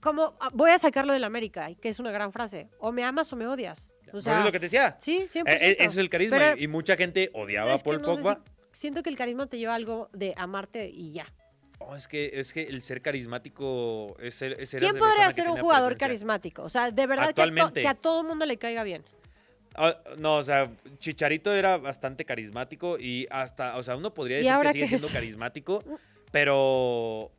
como 0.00 0.36
ah, 0.40 0.50
voy 0.52 0.70
a 0.70 0.78
sacarlo 0.78 1.12
del 1.14 1.24
América, 1.24 1.70
que 1.80 1.88
es 1.88 1.98
una 1.98 2.10
gran 2.12 2.30
frase, 2.30 2.68
o 2.78 2.92
me 2.92 3.02
amas 3.02 3.32
o 3.32 3.36
me 3.36 3.46
odias. 3.46 3.90
O 4.12 4.18
es 4.18 4.26
lo 4.26 4.50
que 4.52 4.58
te 4.58 4.66
decía. 4.66 4.96
sí, 5.00 5.20
100%. 5.26 5.44
Eh, 5.48 5.58
eh, 5.60 5.76
eso 5.78 5.90
es 5.92 5.96
el 5.98 6.10
carisma. 6.10 6.36
Pero- 6.36 6.60
y, 6.60 6.66
mucha 6.68 6.96
gente 6.96 7.30
odiaba 7.32 7.74
a 7.74 7.78
Paul 7.78 8.02
no 8.02 8.16
sé 8.16 8.22
Pogba. 8.22 8.40
si- 8.72 8.80
siento 8.80 9.02
que 9.04 9.08
el 9.10 9.16
carisma 9.16 9.46
te 9.46 9.56
lleva 9.56 9.72
a 9.72 9.76
algo 9.76 10.10
de 10.12 10.34
amarte 10.36 10.88
y 10.88 11.12
ya. 11.12 11.26
Oh, 11.82 11.96
es 11.96 12.06
que 12.06 12.30
es 12.34 12.52
que 12.52 12.62
el 12.62 12.82
ser 12.82 13.00
carismático 13.02 14.16
es 14.20 14.34
ser, 14.34 14.52
es 14.60 14.70
¿Quién 14.70 14.96
podría 14.98 15.30
ser 15.32 15.48
un 15.48 15.56
jugador 15.58 15.88
presencia. 15.96 16.06
carismático? 16.06 16.62
O 16.62 16.68
sea, 16.68 16.90
de 16.90 17.06
verdad 17.06 17.24
que 17.24 17.30
a, 17.30 17.34
to- 17.34 17.42
Actualmente. 17.42 17.80
que 17.80 17.88
a 17.88 17.94
todo 17.94 18.22
mundo 18.22 18.44
le 18.46 18.56
caiga 18.58 18.82
bien. 18.84 19.02
Ah, 19.74 19.96
no, 20.18 20.36
o 20.36 20.42
sea, 20.42 20.70
Chicharito 20.98 21.52
era 21.54 21.78
bastante 21.78 22.24
carismático 22.24 22.98
y 22.98 23.26
hasta, 23.30 23.76
o 23.78 23.82
sea, 23.82 23.96
uno 23.96 24.12
podría 24.12 24.40
¿Y 24.40 24.42
decir 24.42 24.60
que 24.62 24.72
sigue 24.72 24.88
siendo 24.88 25.06
es? 25.06 25.12
carismático, 25.12 25.82
pero 26.30 27.30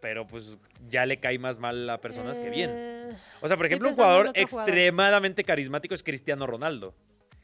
pero 0.00 0.26
pues 0.26 0.58
ya 0.88 1.06
le 1.06 1.18
cae 1.18 1.38
más 1.38 1.58
mal 1.58 1.88
a 1.88 1.98
personas 2.00 2.38
que 2.38 2.50
bien. 2.50 2.70
Eh, 2.74 3.16
O 3.40 3.48
sea, 3.48 3.56
por 3.56 3.64
ejemplo, 3.66 3.88
un 3.88 3.94
jugador 3.94 4.30
extremadamente 4.34 5.44
carismático 5.44 5.94
es 5.94 6.02
Cristiano 6.02 6.46
Ronaldo. 6.46 6.94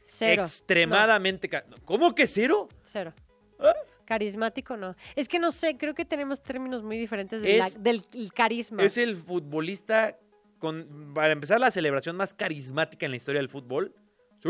Cero. 0.03 0.43
Extremadamente. 0.43 1.49
ca- 1.49 1.63
¿Cómo 1.85 2.13
que 2.13 2.27
cero? 2.27 2.67
Cero. 2.83 3.13
¿Ah? 3.59 3.73
Carismático 4.05 4.77
no. 4.77 4.95
Es 5.15 5.27
que 5.27 5.39
no 5.39 5.51
sé, 5.51 5.77
creo 5.77 5.93
que 5.93 6.05
tenemos 6.05 6.41
términos 6.41 6.83
muy 6.83 6.97
diferentes 6.97 7.41
de 7.41 7.57
la- 7.57 7.67
Es- 7.67 7.81
del 7.83 8.03
el 8.13 8.33
carisma. 8.33 8.83
Es 8.83 8.97
el 8.97 9.15
futbolista 9.15 10.17
con, 10.59 11.11
para 11.15 11.33
empezar, 11.33 11.59
la 11.59 11.71
celebración 11.71 12.15
más 12.15 12.33
carismática 12.33 13.05
en 13.05 13.11
la 13.11 13.17
historia 13.17 13.39
del 13.39 13.49
fútbol. 13.49 13.95
¡Sí! 14.39 14.49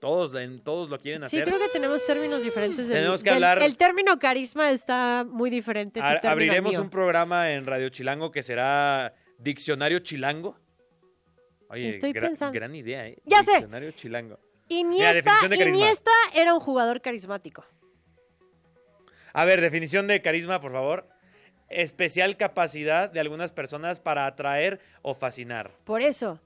Todos, 0.00 0.34
en- 0.34 0.58
todos 0.64 0.90
lo 0.90 0.98
quieren 0.98 1.22
Sí, 1.28 1.36
hacer. 1.38 1.44
creo 1.54 1.60
que 1.64 1.68
tenemos 1.72 2.04
términos 2.06 2.42
diferentes. 2.42 2.88
del- 2.88 2.96
Tenemos 2.98 3.22
que 3.22 3.30
del- 3.30 3.44
hablar- 3.44 3.62
El 3.62 3.76
término 3.76 4.18
carisma 4.18 4.70
está 4.72 5.24
muy 5.28 5.48
diferente. 5.48 6.00
A- 6.00 6.18
abriremos 6.24 6.72
mío. 6.72 6.82
un 6.82 6.90
programa 6.90 7.52
en 7.52 7.66
Radio 7.66 7.88
Chilango 7.88 8.32
que 8.32 8.42
será 8.42 9.14
Diccionario 9.38 10.00
Chilango. 10.00 10.58
Oye, 11.68 11.90
Estoy 11.90 12.12
gra- 12.12 12.20
pensando. 12.22 12.52
gran 12.52 12.74
idea, 12.74 13.06
¿eh? 13.06 13.18
Ya 13.26 13.42
sé. 13.44 13.52
Diccionario 13.52 13.92
Chilango. 13.92 14.38
Iniesta, 14.80 15.32
de 15.48 16.40
era 16.40 16.54
un 16.54 16.60
jugador 16.60 17.00
carismático. 17.00 17.64
A 19.32 19.44
ver, 19.44 19.60
definición 19.60 20.06
de 20.06 20.20
carisma, 20.20 20.60
por 20.60 20.72
favor. 20.72 21.08
especial 21.68 22.36
capacidad 22.36 23.10
de 23.10 23.18
algunas 23.20 23.50
personas 23.50 23.98
para 23.98 24.26
atraer 24.26 24.80
o 25.00 25.14
fascinar. 25.14 25.70
Por 25.84 26.02
eso, 26.02 26.38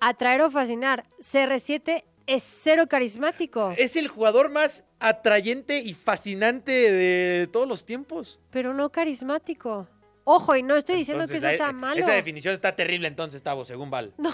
atraer 0.00 0.42
o 0.42 0.50
fascinar. 0.50 1.04
CR7 1.20 2.02
es 2.26 2.42
cero 2.42 2.86
carismático, 2.88 3.72
Es 3.76 3.94
el 3.96 4.08
jugador 4.08 4.50
más 4.50 4.84
atrayente 4.98 5.78
y 5.78 5.94
fascinante 5.94 6.72
de 6.92 7.46
todos 7.48 7.68
los 7.68 7.84
tiempos. 7.84 8.40
pero 8.50 8.74
no 8.74 8.90
carismático. 8.90 9.88
Ojo, 10.24 10.54
y 10.56 10.62
no 10.62 10.76
estoy 10.76 10.96
diciendo 10.96 11.24
Entonces, 11.24 11.42
que 11.48 11.54
eso 11.54 11.64
sea 11.64 11.72
malo. 11.72 12.00
Esa 12.00 12.12
definición 12.12 12.54
está 12.54 12.74
terrible 12.76 13.08
entonces, 13.08 13.42
Tavo, 13.42 13.64
según 13.64 13.90
Val. 13.90 14.14
No, 14.18 14.32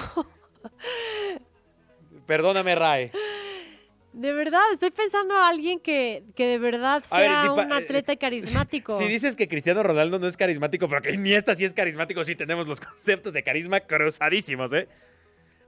Perdóname, 2.28 2.74
Rae. 2.74 3.10
de 4.12 4.32
verdad, 4.34 4.60
estoy 4.74 4.90
pensando 4.90 5.34
a 5.34 5.48
alguien 5.48 5.80
que, 5.80 6.24
que 6.36 6.46
de 6.46 6.58
verdad 6.58 7.02
ver, 7.10 7.22
sea 7.22 7.42
si 7.42 7.48
un 7.48 7.72
atleta 7.72 8.14
carismático. 8.16 8.98
Si 8.98 9.06
dices 9.06 9.34
que 9.34 9.48
Cristiano 9.48 9.82
Ronaldo 9.82 10.18
no 10.18 10.26
es 10.28 10.36
carismático, 10.36 10.86
pero 10.88 11.00
que 11.00 11.12
Iniesta 11.12 11.54
sí 11.56 11.64
es 11.64 11.72
carismático, 11.72 12.22
sí 12.24 12.36
tenemos 12.36 12.68
los 12.68 12.80
conceptos 12.82 13.32
de 13.32 13.42
carisma 13.42 13.80
cruzadísimos, 13.80 14.72
¿eh? 14.74 14.88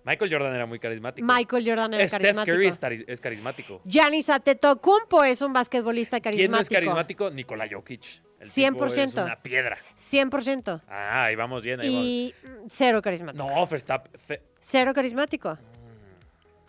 Michael 0.04 0.30
Jordan 0.32 0.54
era 0.54 0.66
muy 0.66 0.78
carismático. 0.78 1.26
Michael 1.26 1.64
Jordan 1.66 1.94
es 1.94 2.10
Steph 2.10 2.20
carismático. 2.22 2.54
Curry 2.54 3.04
es, 3.06 3.20
carismático. 3.20 3.80
Giannis 3.84 4.28
Antetokounmpo 4.30 5.24
es 5.24 5.40
un 5.40 5.52
basquetbolista 5.54 6.20
carismático. 6.20 6.38
¿Quién 6.40 6.50
no 6.52 6.58
es 6.60 6.68
carismático? 6.68 7.30
Nikola 7.30 7.66
Jokic. 7.70 8.02
El 8.40 8.50
tipo 8.50 8.86
es 8.86 8.96
100%. 8.96 9.24
una 9.24 9.42
piedra. 9.42 9.78
100%. 9.98 10.80
Ah, 10.88 11.24
ahí 11.24 11.36
vamos 11.36 11.62
bien, 11.62 11.80
ahí. 11.80 11.88
Y 11.88 12.34
cero 12.68 13.00
carismático. 13.02 13.46
No, 13.46 13.66
Verstappen. 13.66 14.18
Fe- 14.20 14.42
Cero 14.60 14.92
carismático. 14.94 15.58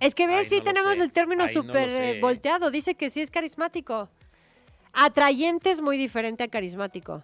Es 0.01 0.15
que 0.15 0.25
ves, 0.25 0.39
Ay, 0.39 0.45
sí 0.47 0.57
no 0.57 0.63
tenemos 0.63 0.97
el 0.97 1.11
término 1.11 1.45
no 1.45 1.49
súper 1.49 1.87
eh, 1.89 2.19
volteado. 2.19 2.71
Dice 2.71 2.95
que 2.95 3.11
sí 3.11 3.21
es 3.21 3.29
carismático. 3.29 4.09
Atrayente 4.93 5.69
es 5.69 5.79
muy 5.79 5.95
diferente 5.95 6.43
a 6.43 6.47
carismático. 6.47 7.23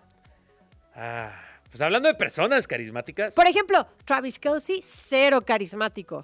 Ah, 0.95 1.33
pues 1.69 1.81
hablando 1.81 2.07
de 2.07 2.13
personas 2.13 2.67
carismáticas. 2.67 3.33
Por 3.33 3.47
ejemplo, 3.47 3.87
Travis 4.05 4.37
Kelsey, 4.37 4.81
cero 4.83 5.41
carismático. 5.41 6.23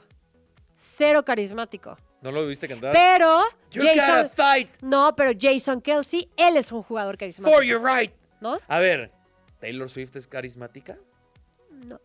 Cero 0.77 1.25
carismático. 1.25 1.97
¿No 2.21 2.31
lo 2.31 2.45
viste 2.45 2.67
cantar? 2.67 2.93
Pero 2.93 3.41
You 3.71 3.81
gotta 3.81 3.95
Jason... 3.95 4.29
fight 4.29 4.69
No, 4.81 5.15
pero 5.15 5.31
Jason 5.37 5.81
Kelsey, 5.81 6.29
él 6.37 6.55
es 6.57 6.71
un 6.71 6.83
jugador 6.83 7.17
carismático. 7.17 7.57
for 7.57 7.65
your 7.65 7.81
right. 7.83 8.13
¿No? 8.39 8.59
A 8.67 8.79
ver, 8.79 9.11
¿Taylor 9.59 9.89
Swift 9.89 10.15
es 10.17 10.27
carismática? 10.27 10.99
No. 11.71 11.99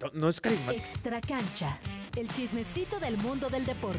No, 0.00 0.10
no 0.14 0.28
es 0.30 0.40
carismática. 0.40 0.82
Extra 0.82 1.20
cancha. 1.20 1.78
El 2.16 2.28
chismecito 2.28 3.00
del 3.00 3.16
mundo 3.16 3.48
del 3.48 3.66
deporte. 3.66 3.98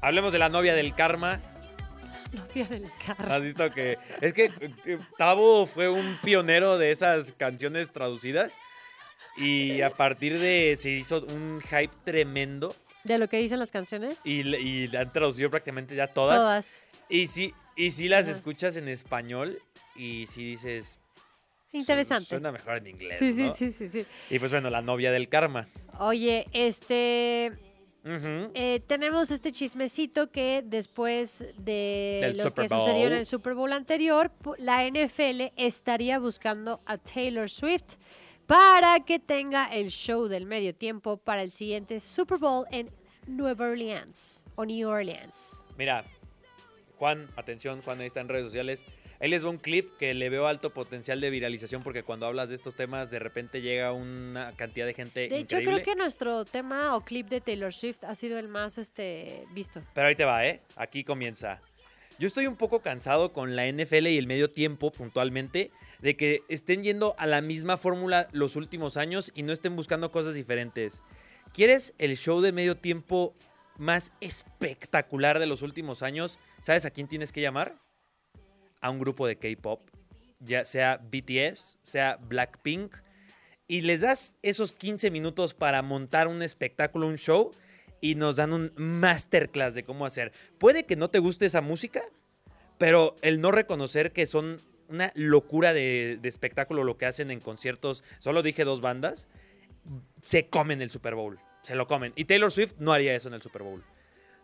Hablemos 0.00 0.32
de 0.32 0.38
la 0.38 0.48
novia 0.48 0.74
del 0.74 0.94
karma. 0.94 1.42
Novia 2.32 2.64
del 2.64 2.90
carro. 3.04 3.30
¿Has 3.30 3.42
visto 3.42 3.70
que.? 3.70 3.98
Es 4.22 4.32
que 4.32 4.50
Tavo 5.18 5.66
fue 5.66 5.90
un 5.90 6.18
pionero 6.22 6.78
de 6.78 6.90
esas 6.90 7.32
canciones 7.32 7.92
traducidas. 7.92 8.56
Y 9.36 9.82
a 9.82 9.90
partir 9.90 10.38
de. 10.38 10.76
Se 10.80 10.88
hizo 10.90 11.22
un 11.26 11.60
hype 11.60 11.94
tremendo. 12.04 12.74
De 13.04 13.18
lo 13.18 13.28
que 13.28 13.36
dicen 13.38 13.58
las 13.58 13.70
canciones. 13.70 14.18
Y, 14.24 14.40
y 14.56 14.88
la 14.88 15.00
han 15.00 15.12
traducido 15.12 15.50
prácticamente 15.50 15.94
ya 15.94 16.06
todas. 16.06 16.38
Todas. 16.38 16.70
Y 17.10 17.26
sí, 17.26 17.52
y 17.76 17.90
sí 17.90 18.08
las 18.08 18.26
Ajá. 18.26 18.36
escuchas 18.36 18.76
en 18.76 18.88
español. 18.88 19.60
Y 19.94 20.26
sí 20.28 20.44
dices. 20.52 20.98
Interesante. 21.72 22.28
Suena 22.28 22.52
mejor 22.52 22.78
en 22.78 22.88
inglés. 22.88 23.18
Sí, 23.18 23.32
sí, 23.32 23.42
¿no? 23.44 23.54
sí, 23.54 23.72
sí, 23.72 23.88
sí. 23.88 24.06
Y 24.28 24.38
pues 24.38 24.50
bueno, 24.50 24.70
la 24.70 24.82
novia 24.82 25.12
del 25.12 25.28
karma. 25.28 25.68
Oye, 25.98 26.46
este... 26.52 27.52
Eh, 28.02 28.80
tenemos 28.86 29.30
este 29.30 29.52
chismecito 29.52 30.30
que 30.30 30.62
después 30.64 31.44
de 31.58 32.20
Del 32.22 32.38
lo 32.38 32.54
que 32.54 32.66
sucedió 32.66 33.08
en 33.08 33.12
el 33.12 33.26
Super 33.26 33.52
Bowl 33.52 33.72
anterior, 33.74 34.32
la 34.56 34.88
NFL 34.88 35.52
estaría 35.56 36.18
buscando 36.18 36.80
a 36.86 36.96
Taylor 36.96 37.50
Swift 37.50 37.96
para 38.46 39.00
que 39.00 39.18
tenga 39.18 39.66
el 39.66 39.90
show 39.90 40.28
del 40.28 40.46
medio 40.46 40.74
tiempo 40.74 41.18
para 41.18 41.42
el 41.42 41.50
siguiente 41.50 42.00
Super 42.00 42.38
Bowl 42.38 42.64
en 42.70 42.90
Nueva 43.26 43.66
Orleans 43.66 44.44
o 44.54 44.64
New 44.64 44.88
Orleans. 44.88 45.62
Mira, 45.76 46.04
Juan, 46.96 47.28
atención, 47.36 47.82
Juan 47.82 48.00
ahí 48.00 48.06
está 48.06 48.20
en 48.20 48.28
redes 48.28 48.46
sociales. 48.46 48.86
Ahí 49.20 49.28
les 49.28 49.44
va 49.44 49.50
un 49.50 49.58
clip 49.58 49.90
que 49.98 50.14
le 50.14 50.30
veo 50.30 50.46
alto 50.46 50.72
potencial 50.72 51.20
de 51.20 51.28
viralización 51.28 51.82
porque 51.82 52.02
cuando 52.02 52.24
hablas 52.24 52.48
de 52.48 52.54
estos 52.54 52.74
temas 52.74 53.10
de 53.10 53.18
repente 53.18 53.60
llega 53.60 53.92
una 53.92 54.52
cantidad 54.56 54.86
de 54.86 54.94
gente 54.94 55.28
De 55.28 55.38
hecho, 55.38 55.58
increíble. 55.58 55.82
creo 55.82 55.84
que 55.84 55.94
nuestro 55.94 56.46
tema 56.46 56.96
o 56.96 57.02
clip 57.02 57.28
de 57.28 57.42
Taylor 57.42 57.74
Swift 57.74 58.02
ha 58.04 58.14
sido 58.14 58.38
el 58.38 58.48
más 58.48 58.78
este 58.78 59.44
visto. 59.52 59.82
Pero 59.92 60.06
ahí 60.06 60.16
te 60.16 60.24
va, 60.24 60.46
¿eh? 60.46 60.62
Aquí 60.74 61.04
comienza. 61.04 61.60
Yo 62.18 62.26
estoy 62.26 62.46
un 62.46 62.56
poco 62.56 62.80
cansado 62.80 63.32
con 63.34 63.56
la 63.56 63.66
NFL 63.66 64.06
y 64.06 64.16
el 64.16 64.26
medio 64.26 64.50
tiempo 64.50 64.90
puntualmente 64.90 65.70
de 66.00 66.16
que 66.16 66.40
estén 66.48 66.82
yendo 66.82 67.14
a 67.18 67.26
la 67.26 67.42
misma 67.42 67.76
fórmula 67.76 68.26
los 68.32 68.56
últimos 68.56 68.96
años 68.96 69.32
y 69.34 69.42
no 69.42 69.52
estén 69.52 69.76
buscando 69.76 70.10
cosas 70.10 70.34
diferentes. 70.34 71.02
¿Quieres 71.52 71.92
el 71.98 72.16
show 72.16 72.40
de 72.40 72.52
medio 72.52 72.76
tiempo 72.76 73.34
más 73.76 74.12
espectacular 74.20 75.38
de 75.38 75.46
los 75.46 75.60
últimos 75.60 76.02
años? 76.02 76.38
¿Sabes 76.60 76.84
a 76.86 76.90
quién 76.90 77.06
tienes 77.08 77.32
que 77.32 77.40
llamar? 77.40 77.76
A 78.80 78.90
un 78.90 78.98
grupo 78.98 79.26
de 79.26 79.36
K-pop, 79.36 79.80
ya 80.40 80.64
sea 80.64 80.96
BTS, 80.96 81.78
sea 81.82 82.16
Blackpink, 82.16 82.96
y 83.68 83.82
les 83.82 84.00
das 84.00 84.36
esos 84.42 84.72
15 84.72 85.10
minutos 85.10 85.54
para 85.54 85.82
montar 85.82 86.26
un 86.26 86.42
espectáculo, 86.42 87.06
un 87.06 87.18
show, 87.18 87.52
y 88.00 88.14
nos 88.14 88.36
dan 88.36 88.52
un 88.52 88.72
masterclass 88.76 89.74
de 89.74 89.84
cómo 89.84 90.06
hacer. 90.06 90.32
Puede 90.58 90.84
que 90.84 90.96
no 90.96 91.10
te 91.10 91.18
guste 91.18 91.46
esa 91.46 91.60
música, 91.60 92.02
pero 92.78 93.16
el 93.22 93.40
no 93.40 93.52
reconocer 93.52 94.12
que 94.12 94.26
son 94.26 94.60
una 94.88 95.12
locura 95.14 95.72
de, 95.72 96.18
espectáculo 96.24 96.82
lo 96.82 96.96
que 96.96 97.06
hacen 97.06 97.30
en 97.30 97.40
conciertos, 97.40 98.02
solo 98.18 98.42
dije 98.42 98.64
dos 98.64 98.80
bandas, 98.80 99.28
se 100.22 100.48
comen 100.48 100.82
el 100.82 100.90
Super 100.90 101.14
Bowl, 101.14 101.38
se 101.62 101.74
lo 101.74 101.86
comen. 101.86 102.12
Y 102.16 102.24
Taylor 102.24 102.50
Swift 102.50 102.74
no 102.78 102.92
haría 102.92 103.14
eso 103.14 103.28
en 103.28 103.34
el 103.34 103.42
Super 103.42 103.62
Bowl. 103.62 103.84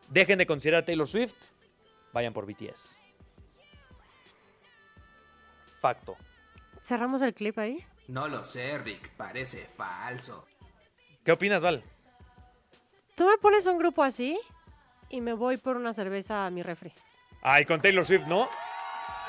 Dejen 0.09 0.39
de 0.39 0.47
considerar 0.47 0.83
a 0.83 0.87
Taylor 0.87 1.09
Swift, 1.09 1.35
vayan 2.13 2.33
por 2.33 2.47
BTS. 2.47 3.01
Facto. 5.87 6.17
¿Cerramos 6.83 7.23
el 7.23 7.33
clip 7.33 7.57
ahí? 7.61 7.79
No 8.09 8.27
lo 8.27 8.45
sé, 8.45 8.77
Rick, 8.79 9.09
parece 9.11 9.69
falso. 9.77 10.45
¿Qué 11.23 11.31
opinas, 11.31 11.63
Val? 11.63 11.85
Tú 13.15 13.25
me 13.25 13.39
pones 13.39 13.67
un 13.67 13.79
grupo 13.79 14.03
así 14.03 14.37
y 15.09 15.21
me 15.21 15.33
voy 15.33 15.59
por 15.59 15.77
una 15.77 15.93
cerveza 15.93 16.45
a 16.45 16.51
mi 16.51 16.65
refri. 16.65 16.93
Ay, 17.41 17.65
con 17.65 17.81
Taylor 17.81 18.05
Swift, 18.05 18.27
¿no? 18.27 18.49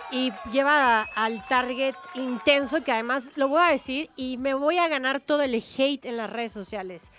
Y 0.10 0.34
lleva 0.52 1.04
al 1.14 1.48
target 1.48 1.94
intenso 2.16 2.84
que 2.84 2.92
además 2.92 3.30
lo 3.36 3.50
voy 3.50 3.62
a 3.62 3.68
decir 3.68 4.10
y 4.16 4.38
me 4.38 4.56
voy 4.56 4.80
a 4.80 4.88
ganar 4.88 5.20
todo 5.22 5.44
el 5.44 5.54
hate 5.54 6.08
en 6.08 6.18
las 6.18 6.32
redes 6.32 6.54
sociales. 6.54 7.12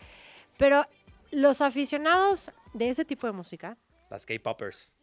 Pero 0.57 0.85
los 1.31 1.61
aficionados 1.61 2.51
de 2.73 2.89
ese 2.89 3.05
tipo 3.05 3.29
de 3.29 3.35
música, 3.35 3.77
Las 4.11 4.27
K-Poppers. 4.27 4.97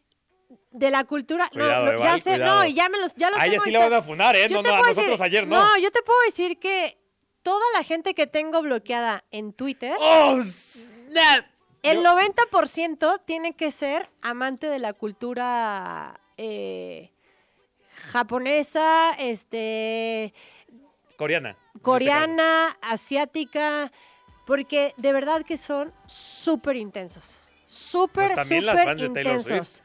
De 0.72 0.90
la 0.92 1.04
cultura, 1.06 1.46
no, 1.54 1.64
Cuidado, 1.64 1.86
no, 1.86 1.92
eh, 2.00 2.04
ya 2.04 2.20
sé, 2.20 2.32
cuidado. 2.32 2.56
no, 2.58 2.66
y 2.66 2.74
ya 2.74 2.90
me 2.90 2.98
los, 3.00 3.16
ya 3.16 3.30
los 3.30 3.40
A 3.40 3.46
ella 3.46 3.52
tengo 3.54 3.64
sí 3.66 3.72
le 3.72 3.78
van 3.80 3.94
a 3.94 4.02
funar, 4.04 4.36
¿eh? 4.36 4.48
Yo 4.50 4.62
No, 4.62 4.70
no, 4.70 4.76
a 4.76 4.78
nosotros 4.80 5.06
decir- 5.20 5.24
ayer 5.24 5.48
no. 5.48 5.56
No, 5.64 5.78
yo 5.78 5.92
te 5.92 6.02
puedo 6.02 6.20
decir 6.26 6.60
que 6.60 6.98
toda 7.44 7.64
la 7.74 7.84
gente 7.84 8.14
que 8.14 8.28
tengo 8.28 8.62
bloqueada 8.62 9.24
en 9.32 9.54
Twitter, 9.54 9.96
¡Oh, 10.00 10.42
snap! 10.44 11.46
el 11.84 11.98
Yo- 11.98 12.04
90% 12.04 13.22
tiene 13.26 13.54
que 13.56 13.72
ser 13.72 14.10
amante 14.22 14.68
de 14.68 14.80
la 14.80 14.94
cultura 14.94 16.20
eh, 16.38 17.12
japonesa, 18.12 19.12
este, 19.18 20.34
Coreana. 21.18 21.52
este 21.52 21.80
coreana, 21.82 22.78
asiática, 22.82 23.92
porque 24.46 24.94
de 24.98 25.14
verdad 25.14 25.44
que 25.44 25.58
son 25.58 25.94
súper 26.08 26.76
intensos. 26.76 27.42
Súper, 27.66 28.34
Pues 28.36 28.48
súper 28.48 29.00
intensos. 29.00 29.82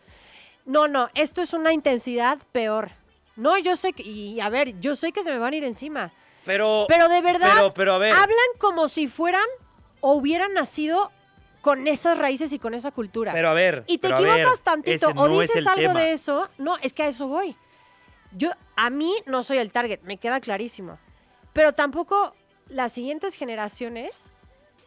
No, 0.70 0.86
no, 0.86 1.10
esto 1.14 1.42
es 1.42 1.52
una 1.52 1.72
intensidad 1.72 2.38
peor. 2.52 2.92
No, 3.34 3.58
yo 3.58 3.74
sé 3.74 3.92
que, 3.92 4.04
y 4.04 4.38
a 4.38 4.48
ver, 4.48 4.78
yo 4.78 4.94
sé 4.94 5.10
que 5.10 5.24
se 5.24 5.32
me 5.32 5.38
van 5.38 5.52
a 5.52 5.56
ir 5.56 5.64
encima. 5.64 6.12
Pero, 6.44 6.84
Pero 6.88 7.08
de 7.08 7.20
verdad, 7.20 7.50
Pero, 7.54 7.74
pero 7.74 7.94
a 7.94 7.98
ver. 7.98 8.12
hablan 8.12 8.36
como 8.58 8.86
si 8.86 9.08
fueran 9.08 9.44
o 10.00 10.12
hubieran 10.12 10.54
nacido 10.54 11.10
con 11.60 11.88
esas 11.88 12.18
raíces 12.18 12.52
y 12.52 12.60
con 12.60 12.74
esa 12.74 12.92
cultura. 12.92 13.32
Pero 13.32 13.48
a 13.48 13.52
ver. 13.52 13.82
y 13.88 13.98
te 13.98 14.12
ver, 14.12 14.20
equivocas 14.20 14.60
tantito 14.60 15.08
o 15.16 15.40
dices 15.40 15.66
algo 15.66 15.88
tema. 15.88 16.00
de 16.00 16.12
eso. 16.12 16.48
No, 16.56 16.76
es 16.78 16.92
que 16.92 17.02
a 17.02 17.08
eso 17.08 17.26
voy. 17.26 17.56
Yo, 18.30 18.50
a 18.76 18.90
mí 18.90 19.12
no 19.26 19.42
soy 19.42 19.58
el 19.58 19.72
target, 19.72 20.00
me 20.02 20.18
queda 20.18 20.40
clarísimo. 20.40 21.00
Pero 21.52 21.72
tampoco 21.72 22.36
las 22.68 22.92
siguientes 22.92 23.34
generaciones, 23.34 24.32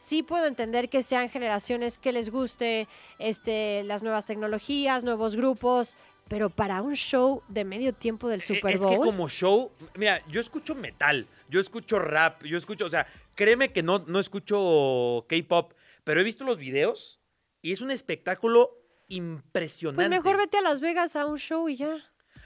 sí 0.04 0.22
puedo 0.22 0.46
entender 0.46 0.90
que 0.90 1.02
sean 1.02 1.30
generaciones 1.30 1.98
que 1.98 2.12
les 2.12 2.30
guste 2.30 2.88
este, 3.20 3.84
las 3.84 4.04
nuevas 4.04 4.26
tecnologías, 4.26 5.04
nuevos 5.04 5.36
grupos, 5.36 5.96
pero 6.28 6.50
para 6.50 6.82
un 6.82 6.96
show 6.96 7.42
de 7.48 7.64
medio 7.64 7.94
tiempo 7.94 8.28
del 8.28 8.42
Super 8.42 8.72
Eh, 8.72 8.74
es 8.76 8.80
Bowl. 8.82 8.92
que 8.92 8.98
como 8.98 9.30
show, 9.30 9.72
mira, 9.96 10.22
yo 10.28 10.42
escucho 10.42 10.76
metal, 10.76 11.28
yo 11.50 11.60
escucho 11.60 12.00
rap, 12.00 12.44
yo 12.44 12.58
escucho, 12.58 12.86
o 12.86 12.90
sea, 12.90 13.08
créeme 13.36 13.72
que 13.72 13.82
no, 13.84 14.00
no 14.08 14.20
escucho 14.20 15.26
K-pop, 15.30 15.74
pero 16.04 16.20
he 16.20 16.24
visto 16.24 16.44
los 16.44 16.58
videos 16.58 17.20
y 17.62 17.72
es 17.72 17.80
un 17.82 17.92
espectáculo 17.92 18.72
impresionante. 19.08 19.96
Pues 20.02 20.10
mejor 20.10 20.38
vete 20.38 20.58
a 20.58 20.62
Las 20.62 20.82
Vegas 20.82 21.16
a 21.16 21.26
un 21.26 21.38
show 21.38 21.70
y 21.70 21.78
ya. 21.78 21.96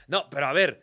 No, 0.06 0.28
pero 0.30 0.46
a 0.46 0.52
ver. 0.52 0.80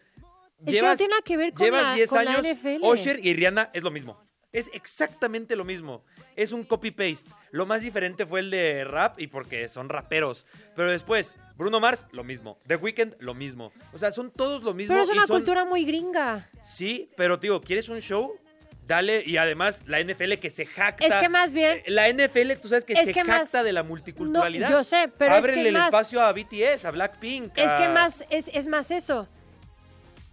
Es 0.66 0.74
que 0.74 0.82
no 0.82 0.96
tiene 0.96 1.12
nada 1.12 1.22
que 1.22 1.38
ver 1.38 1.54
con 1.54 1.66
llevas 1.66 1.84
la- 1.84 1.96
10 1.96 2.10
con 2.10 2.26
la 2.26 2.32
años, 2.32 2.46
NFL. 2.46 2.84
Usher 2.86 3.20
y 3.26 3.34
Rihanna 3.34 3.70
es 3.74 3.84
lo 3.84 3.92
mismo. 3.92 4.25
Es 4.56 4.70
exactamente 4.74 5.56
lo 5.56 5.66
mismo. 5.66 6.04
Es 6.36 6.52
un 6.52 6.64
copy-paste. 6.64 7.30
Lo 7.52 7.66
más 7.66 7.82
diferente 7.82 8.26
fue 8.26 8.40
el 8.40 8.50
de 8.50 8.84
rap 8.86 9.20
y 9.20 9.28
porque 9.28 9.68
son 9.70 9.90
raperos. 9.90 10.46
Pero 10.76 10.90
después, 10.92 11.36
Bruno 11.58 11.80
Mars, 11.80 12.06
lo 12.12 12.24
mismo. 12.24 12.58
The 12.68 12.78
Weeknd, 12.78 13.16
lo 13.20 13.34
mismo. 13.34 13.72
O 13.94 14.00
sea, 14.00 14.12
son 14.12 14.32
todos 14.32 14.64
lo 14.64 14.74
mismo. 14.74 14.94
Pero 14.94 15.04
es 15.04 15.10
y 15.10 15.12
una 15.18 15.28
son- 15.28 15.38
cultura 15.38 15.66
muy 15.66 15.86
gringa. 15.86 16.50
Sí, 16.64 17.10
pero 17.18 17.38
digo, 17.38 17.62
¿quieres 17.62 17.90
un 17.90 18.00
show? 18.00 18.40
Dale, 18.88 19.24
y 19.26 19.38
además 19.38 19.82
la 19.88 20.00
NFL 20.00 20.38
que 20.40 20.52
se 20.52 20.66
jacta. 20.68 21.04
Es 21.06 21.16
que 21.16 21.28
más 21.28 21.52
bien- 21.52 21.78
Eh, 21.86 21.92
La 21.92 22.08
NFL, 22.08 22.56
tú 22.62 22.68
sabes 22.68 22.86
que 22.86 22.94
se 22.96 23.14
que 23.14 23.24
jacta 23.24 23.58
más- 23.58 23.66
de 23.66 23.74
la 23.74 23.82
multiculturalidad. 23.84 24.70
No, 24.70 24.78
yo 24.78 24.84
sé, 24.84 25.12
pero 25.18 25.32
es 25.34 25.38
Ábrele 25.40 25.62
que 25.64 25.68
el 25.70 25.74
más- 25.74 25.86
espacio 25.88 26.22
a 26.22 26.32
BTS, 26.32 26.86
a 26.86 26.92
Blackpink. 26.92 27.58
Es 27.58 27.74
que 27.74 27.88
más, 27.90 28.24
es, 28.30 28.48
es 28.54 28.68
más 28.68 28.92
eso. 28.92 29.28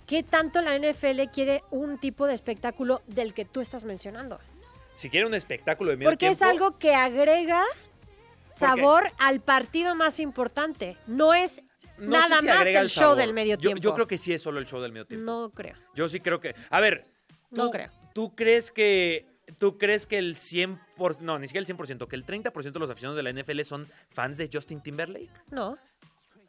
¿Qué 0.07 0.23
tanto 0.23 0.61
la 0.61 0.77
NFL 0.77 1.23
quiere 1.33 1.63
un 1.71 1.99
tipo 1.99 2.27
de 2.27 2.35
espectáculo 2.35 3.03
del 3.07 3.35
que 3.35 3.45
tú 3.45 3.61
estás 3.61 3.85
mencionando? 3.85 4.39
Si 4.95 5.09
quiere 5.09 5.27
un 5.27 5.35
espectáculo 5.35 5.91
de 5.91 5.97
medio 5.97 6.11
Porque 6.11 6.29
es 6.29 6.43
algo 6.43 6.79
que 6.79 6.95
agrega 6.95 7.63
sabor 8.51 9.11
al 9.19 9.41
partido 9.41 9.95
más 9.95 10.21
importante. 10.21 10.97
No 11.07 11.35
es 11.35 11.63
no 11.99 12.13
sé 12.13 12.29
nada 12.29 12.41
si 12.41 12.47
más 12.47 12.57
agrega 12.57 12.81
el 12.81 12.89
show 12.89 13.03
sabor. 13.03 13.17
del 13.19 13.33
medio 13.33 13.57
Yo- 13.57 13.61
tiempo. 13.69 13.83
Yo, 13.83 13.95
creo 13.95 14.07
que 14.07 14.19
sí 14.19 14.33
es 14.33 14.43
solo 14.43 14.59
el 14.59 14.67
show 14.67 14.81
del 14.81 14.93
medio 14.93 15.07
tiempo. 15.07 15.25
No 15.25 15.51
creo. 15.51 15.77
Yo 15.95 16.09
sí 16.09 16.21
creo 16.21 16.41
que. 16.41 16.55
A 16.71 16.81
ver. 16.81 17.07
No 17.51 17.67
tú- 17.67 17.71
creo. 17.71 17.91
¿Tú 18.15 18.35
crees 18.35 18.71
que. 18.73 19.27
¿Tú 19.59 19.77
crees 19.77 20.07
que 20.07 20.19
el 20.19 20.37
100%, 20.37 21.21
no, 21.21 21.39
ni 21.39 21.47
siquiera 21.47 21.63
el 21.63 21.67
100%, 21.67 22.07
que 22.09 22.17
el 22.17 22.25
30% 22.25 22.79
de 22.79 22.81
los 22.81 22.91
aficionados 22.91 23.17
de 23.17 23.23
la 23.23 23.31
NFL 23.31 23.61
son 23.65 23.89
fans 24.11 24.37
de 24.37 24.49
Justin 24.51 24.81
Timberlake? 24.81 25.31
No. 25.51 25.77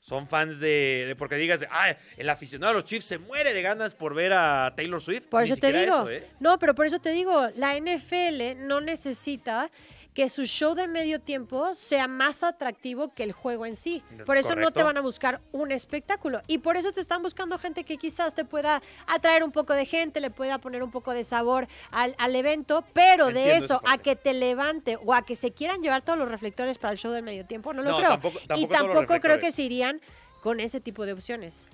Son 0.06 0.28
fans 0.28 0.60
de, 0.60 1.06
de- 1.08 1.16
porque 1.16 1.36
digas, 1.38 1.66
ah, 1.72 1.96
el 2.18 2.30
aficionado 2.30 2.72
a 2.72 2.76
los 2.76 2.84
Chiefs 2.84 3.06
se 3.06 3.18
muere 3.20 3.54
de 3.54 3.62
ganas 3.62 3.96
por 3.96 4.14
ver 4.14 4.34
a 4.34 4.74
Taylor 4.76 5.02
Swift. 5.02 5.28
Por 5.28 5.44
Ni 5.44 5.50
eso 5.50 5.56
te 5.62 5.68
digo. 5.72 5.82
eso, 6.02 6.10
¿eh? 6.10 6.28
No, 6.42 6.60
pero 6.60 6.76
por 6.76 6.86
eso 6.86 7.00
te 7.00 7.12
digo, 7.12 7.48
la 7.56 7.78
NFL 7.80 8.68
no 8.68 8.82
necesita 8.82 9.72
que 10.14 10.30
su 10.30 10.46
show 10.46 10.76
de 10.76 10.88
medio 10.88 11.20
tiempo 11.20 11.74
sea 11.76 12.08
más 12.08 12.44
atractivo 12.44 13.14
que 13.14 13.24
el 13.24 13.32
juego 13.32 13.66
en 13.66 13.76
sí. 13.76 14.04
Por 14.26 14.38
eso 14.38 14.56
no 14.56 14.72
te 14.72 14.84
van 14.84 14.96
a 14.98 15.02
buscar 15.02 15.42
un 15.52 15.72
espectáculo. 15.72 16.42
Y 16.48 16.60
por 16.60 16.78
eso 16.78 16.92
te 16.92 17.02
están 17.02 17.24
buscando 17.24 17.58
gente 17.58 17.84
que 17.84 17.98
quizás 17.98 18.36
te 18.36 18.46
pueda 18.46 18.82
atraer 19.08 19.44
un 19.44 19.52
poco 19.52 19.74
de 19.74 19.86
gente, 19.86 20.20
le 20.20 20.30
pueda 20.30 20.60
poner 20.60 20.84
un 20.84 20.92
poco 20.92 21.14
de 21.14 21.24
sabor 21.24 21.68
al, 21.92 22.16
al 22.20 22.36
evento, 22.36 22.84
pero 22.94 23.28
de 23.32 23.58
eso 23.58 23.82
a 23.86 23.98
que 23.98 24.16
te 24.16 24.34
levante 24.34 24.98
o 25.04 25.14
a 25.16 25.24
que 25.26 25.36
se 25.36 25.52
quieran 25.52 25.82
llevar 25.82 26.04
todos 26.04 26.20
los 26.20 26.30
reflectores 26.30 26.78
para 26.78 26.92
el 26.92 27.00
show 27.00 27.12
del 27.12 27.24
medio 27.24 27.46
tiempo, 27.46 27.74
no 27.74 27.82
lo 27.82 27.92
No, 27.92 27.98
creo. 27.98 28.10
tampoco- 28.10 28.40
y 28.40 28.46
tampoco 28.46 28.68
los 28.68 28.94
tampoco 28.94 29.20
creo 29.20 29.40
que 29.40 29.52
se 29.52 29.64
irían 29.64 30.00
con 30.42 30.60
ese 30.60 30.80
tipo 30.80 31.06
de 31.06 31.14
opciones. 31.14 31.70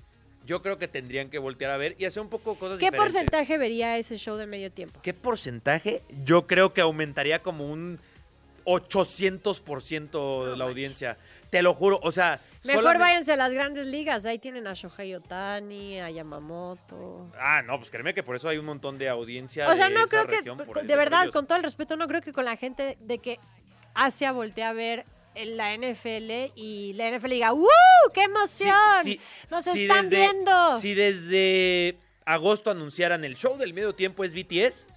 Yo 0.45 0.61
creo 0.61 0.77
que 0.79 0.87
tendrían 0.87 1.29
que 1.29 1.37
voltear 1.37 1.69
a 1.71 1.77
ver 1.77 1.95
y 1.99 2.05
hacer 2.05 2.23
un 2.23 2.29
poco 2.29 2.55
cosas 2.55 2.79
¿Qué 2.79 2.85
diferentes. 2.85 3.13
porcentaje 3.13 3.57
vería 3.57 3.97
ese 3.97 4.17
show 4.17 4.35
del 4.37 4.47
medio 4.47 4.71
tiempo? 4.71 4.99
¿Qué 5.03 5.13
porcentaje? 5.13 6.01
Yo 6.23 6.47
creo 6.47 6.73
que 6.73 6.81
aumentaría 6.81 7.41
como 7.43 7.65
un 7.67 7.99
800% 8.69 10.51
de 10.51 10.57
la 10.57 10.65
audiencia. 10.65 11.17
Te 11.49 11.61
lo 11.61 11.73
juro, 11.73 11.99
o 12.03 12.11
sea... 12.11 12.41
Mejor 12.63 12.83
solamente- 12.83 13.03
váyanse 13.03 13.33
a 13.33 13.35
las 13.37 13.51
grandes 13.53 13.85
ligas. 13.87 14.25
Ahí 14.25 14.37
tienen 14.37 14.67
a 14.67 14.73
Shohei 14.73 15.15
Otani, 15.15 15.99
a 15.99 16.09
Yamamoto. 16.11 17.31
Ah, 17.39 17.61
no, 17.63 17.77
pues 17.79 17.89
créeme 17.89 18.13
que 18.13 18.21
por 18.23 18.35
eso 18.35 18.49
hay 18.49 18.57
un 18.57 18.65
montón 18.65 18.97
de 18.97 19.09
audiencia 19.09 19.67
O 19.67 19.75
sea, 19.75 19.87
de 19.87 19.95
no 19.95 20.01
esa 20.05 20.25
creo 20.25 20.43
que, 20.43 20.51
por 20.65 20.83
de 20.85 20.95
verdad, 20.95 21.23
ellos. 21.23 21.33
con 21.33 21.47
todo 21.47 21.57
el 21.57 21.63
respeto, 21.63 21.95
no 21.95 22.07
creo 22.07 22.21
que 22.21 22.33
con 22.33 22.45
la 22.45 22.55
gente 22.57 22.97
de 23.01 23.17
que 23.19 23.39
Asia 23.95 24.31
voltea 24.31 24.69
a 24.69 24.73
ver 24.73 25.05
la 25.35 25.73
NFL 25.75 26.51
y 26.55 26.93
la 26.93 27.09
NFL 27.17 27.29
diga, 27.29 27.53
¡Woo! 27.53 27.67
¡Qué 28.13 28.23
emoción! 28.23 28.75
Sí, 29.03 29.19
¡Nos 29.49 29.65
están 29.65 30.09
desde- 30.09 30.17
viendo! 30.31 30.79
Si 30.79 30.93
desde 30.93 31.97
agosto 32.25 32.69
anunciaran 32.71 33.23
el 33.23 33.35
show 33.35 33.57
del 33.57 33.73
medio 33.73 33.95
tiempo 33.95 34.23
es 34.23 34.33
BTS, 34.35 34.87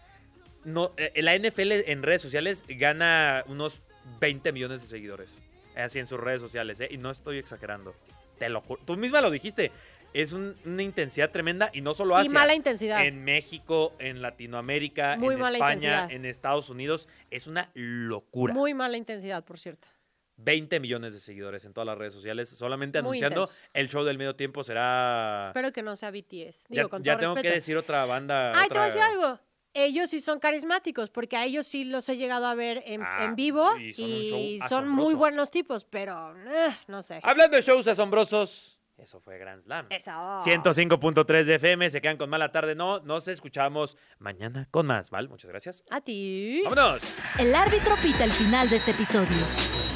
no, 0.64 0.92
eh, 0.96 1.12
la 1.22 1.34
NFL 1.36 1.72
en 1.90 2.02
redes 2.02 2.22
sociales 2.22 2.64
gana 2.68 3.44
unos 3.46 3.80
20 4.20 4.52
millones 4.52 4.82
de 4.82 4.88
seguidores. 4.88 5.38
Así 5.76 5.98
en 5.98 6.06
sus 6.06 6.20
redes 6.20 6.40
sociales, 6.40 6.80
¿eh? 6.80 6.88
Y 6.90 6.98
no 6.98 7.10
estoy 7.10 7.38
exagerando. 7.38 7.94
Te 8.38 8.48
lo 8.48 8.60
juro. 8.60 8.80
Tú 8.84 8.96
misma 8.96 9.20
lo 9.20 9.30
dijiste. 9.30 9.72
Es 10.12 10.32
un- 10.34 10.54
una 10.66 10.82
intensidad 10.82 11.30
tremenda 11.30 11.70
y 11.72 11.80
no 11.80 11.94
solo 11.94 12.16
Y 12.18 12.20
Asia. 12.26 12.32
mala 12.32 12.54
intensidad. 12.54 13.06
En 13.06 13.24
México, 13.24 13.94
en 13.98 14.20
Latinoamérica, 14.20 15.16
Muy 15.16 15.34
en 15.34 15.40
mala 15.40 15.56
España, 15.56 15.74
intensidad. 15.74 16.10
en 16.12 16.24
Estados 16.26 16.68
Unidos. 16.68 17.08
Es 17.30 17.46
una 17.46 17.70
locura. 17.74 18.52
Muy 18.52 18.74
mala 18.74 18.98
intensidad, 18.98 19.42
por 19.44 19.58
cierto. 19.58 19.88
20 20.36 20.80
millones 20.80 21.14
de 21.14 21.20
seguidores 21.20 21.64
en 21.64 21.72
todas 21.72 21.86
las 21.86 21.96
redes 21.96 22.12
sociales. 22.12 22.50
Solamente 22.50 23.00
Muy 23.00 23.10
anunciando 23.18 23.42
intenso. 23.44 23.66
el 23.72 23.88
show 23.88 24.04
del 24.04 24.18
medio 24.18 24.34
tiempo 24.36 24.62
será... 24.64 25.44
Espero 25.48 25.72
que 25.72 25.82
no 25.82 25.94
sea 25.96 26.10
BTS. 26.10 26.64
Digo, 26.68 26.82
ya 26.82 26.88
con 26.88 27.02
ya 27.02 27.12
todo 27.12 27.20
tengo 27.20 27.34
respeto. 27.36 27.50
que 27.50 27.54
decir 27.54 27.76
otra 27.78 28.04
banda. 28.04 28.52
Ay, 28.60 28.68
te 28.68 28.74
voy 28.74 28.82
a 28.82 28.86
otra- 28.86 28.86
decir 28.86 29.00
algo. 29.02 29.40
Ellos 29.74 30.10
sí 30.10 30.20
son 30.20 30.38
carismáticos, 30.38 31.08
porque 31.10 31.36
a 31.36 31.44
ellos 31.44 31.66
sí 31.66 31.84
los 31.84 32.08
he 32.08 32.16
llegado 32.16 32.46
a 32.46 32.54
ver 32.54 32.82
en, 32.86 33.02
Ah, 33.02 33.24
en 33.24 33.36
vivo 33.36 33.76
y 33.78 34.60
son 34.68 34.88
muy 34.88 35.14
buenos 35.14 35.50
tipos, 35.50 35.84
pero 35.84 36.34
eh, 36.46 36.68
no 36.88 37.02
sé. 37.02 37.20
Hablando 37.22 37.56
de 37.56 37.62
shows 37.62 37.88
asombrosos, 37.88 38.78
eso 38.98 39.20
fue 39.20 39.38
Grand 39.38 39.64
Slam. 39.64 39.86
Eso. 39.90 40.10
105.3 40.10 41.44
de 41.44 41.54
FM, 41.56 41.90
se 41.90 42.00
quedan 42.00 42.16
con 42.16 42.28
mala 42.30 42.52
tarde. 42.52 42.74
No, 42.74 43.00
nos 43.00 43.26
escuchamos 43.28 43.96
mañana 44.18 44.68
con 44.70 44.86
más, 44.86 45.10
¿vale? 45.10 45.28
Muchas 45.28 45.50
gracias. 45.50 45.82
A 45.90 46.00
ti. 46.00 46.60
¡Vámonos! 46.64 47.00
El 47.38 47.54
árbitro 47.54 47.96
pita 48.02 48.24
el 48.24 48.32
final 48.32 48.68
de 48.70 48.76
este 48.76 48.92
episodio. 48.92 49.46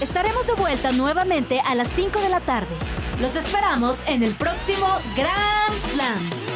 Estaremos 0.01 0.47
de 0.47 0.55
vuelta 0.55 0.91
nuevamente 0.93 1.61
a 1.61 1.75
las 1.75 1.89
5 1.89 2.21
de 2.21 2.29
la 2.31 2.41
tarde. 2.41 2.75
Los 3.21 3.37
esperamos 3.37 4.07
en 4.09 4.23
el 4.23 4.35
próximo 4.35 4.87
Grand 5.17 5.79
Slam. 5.79 6.56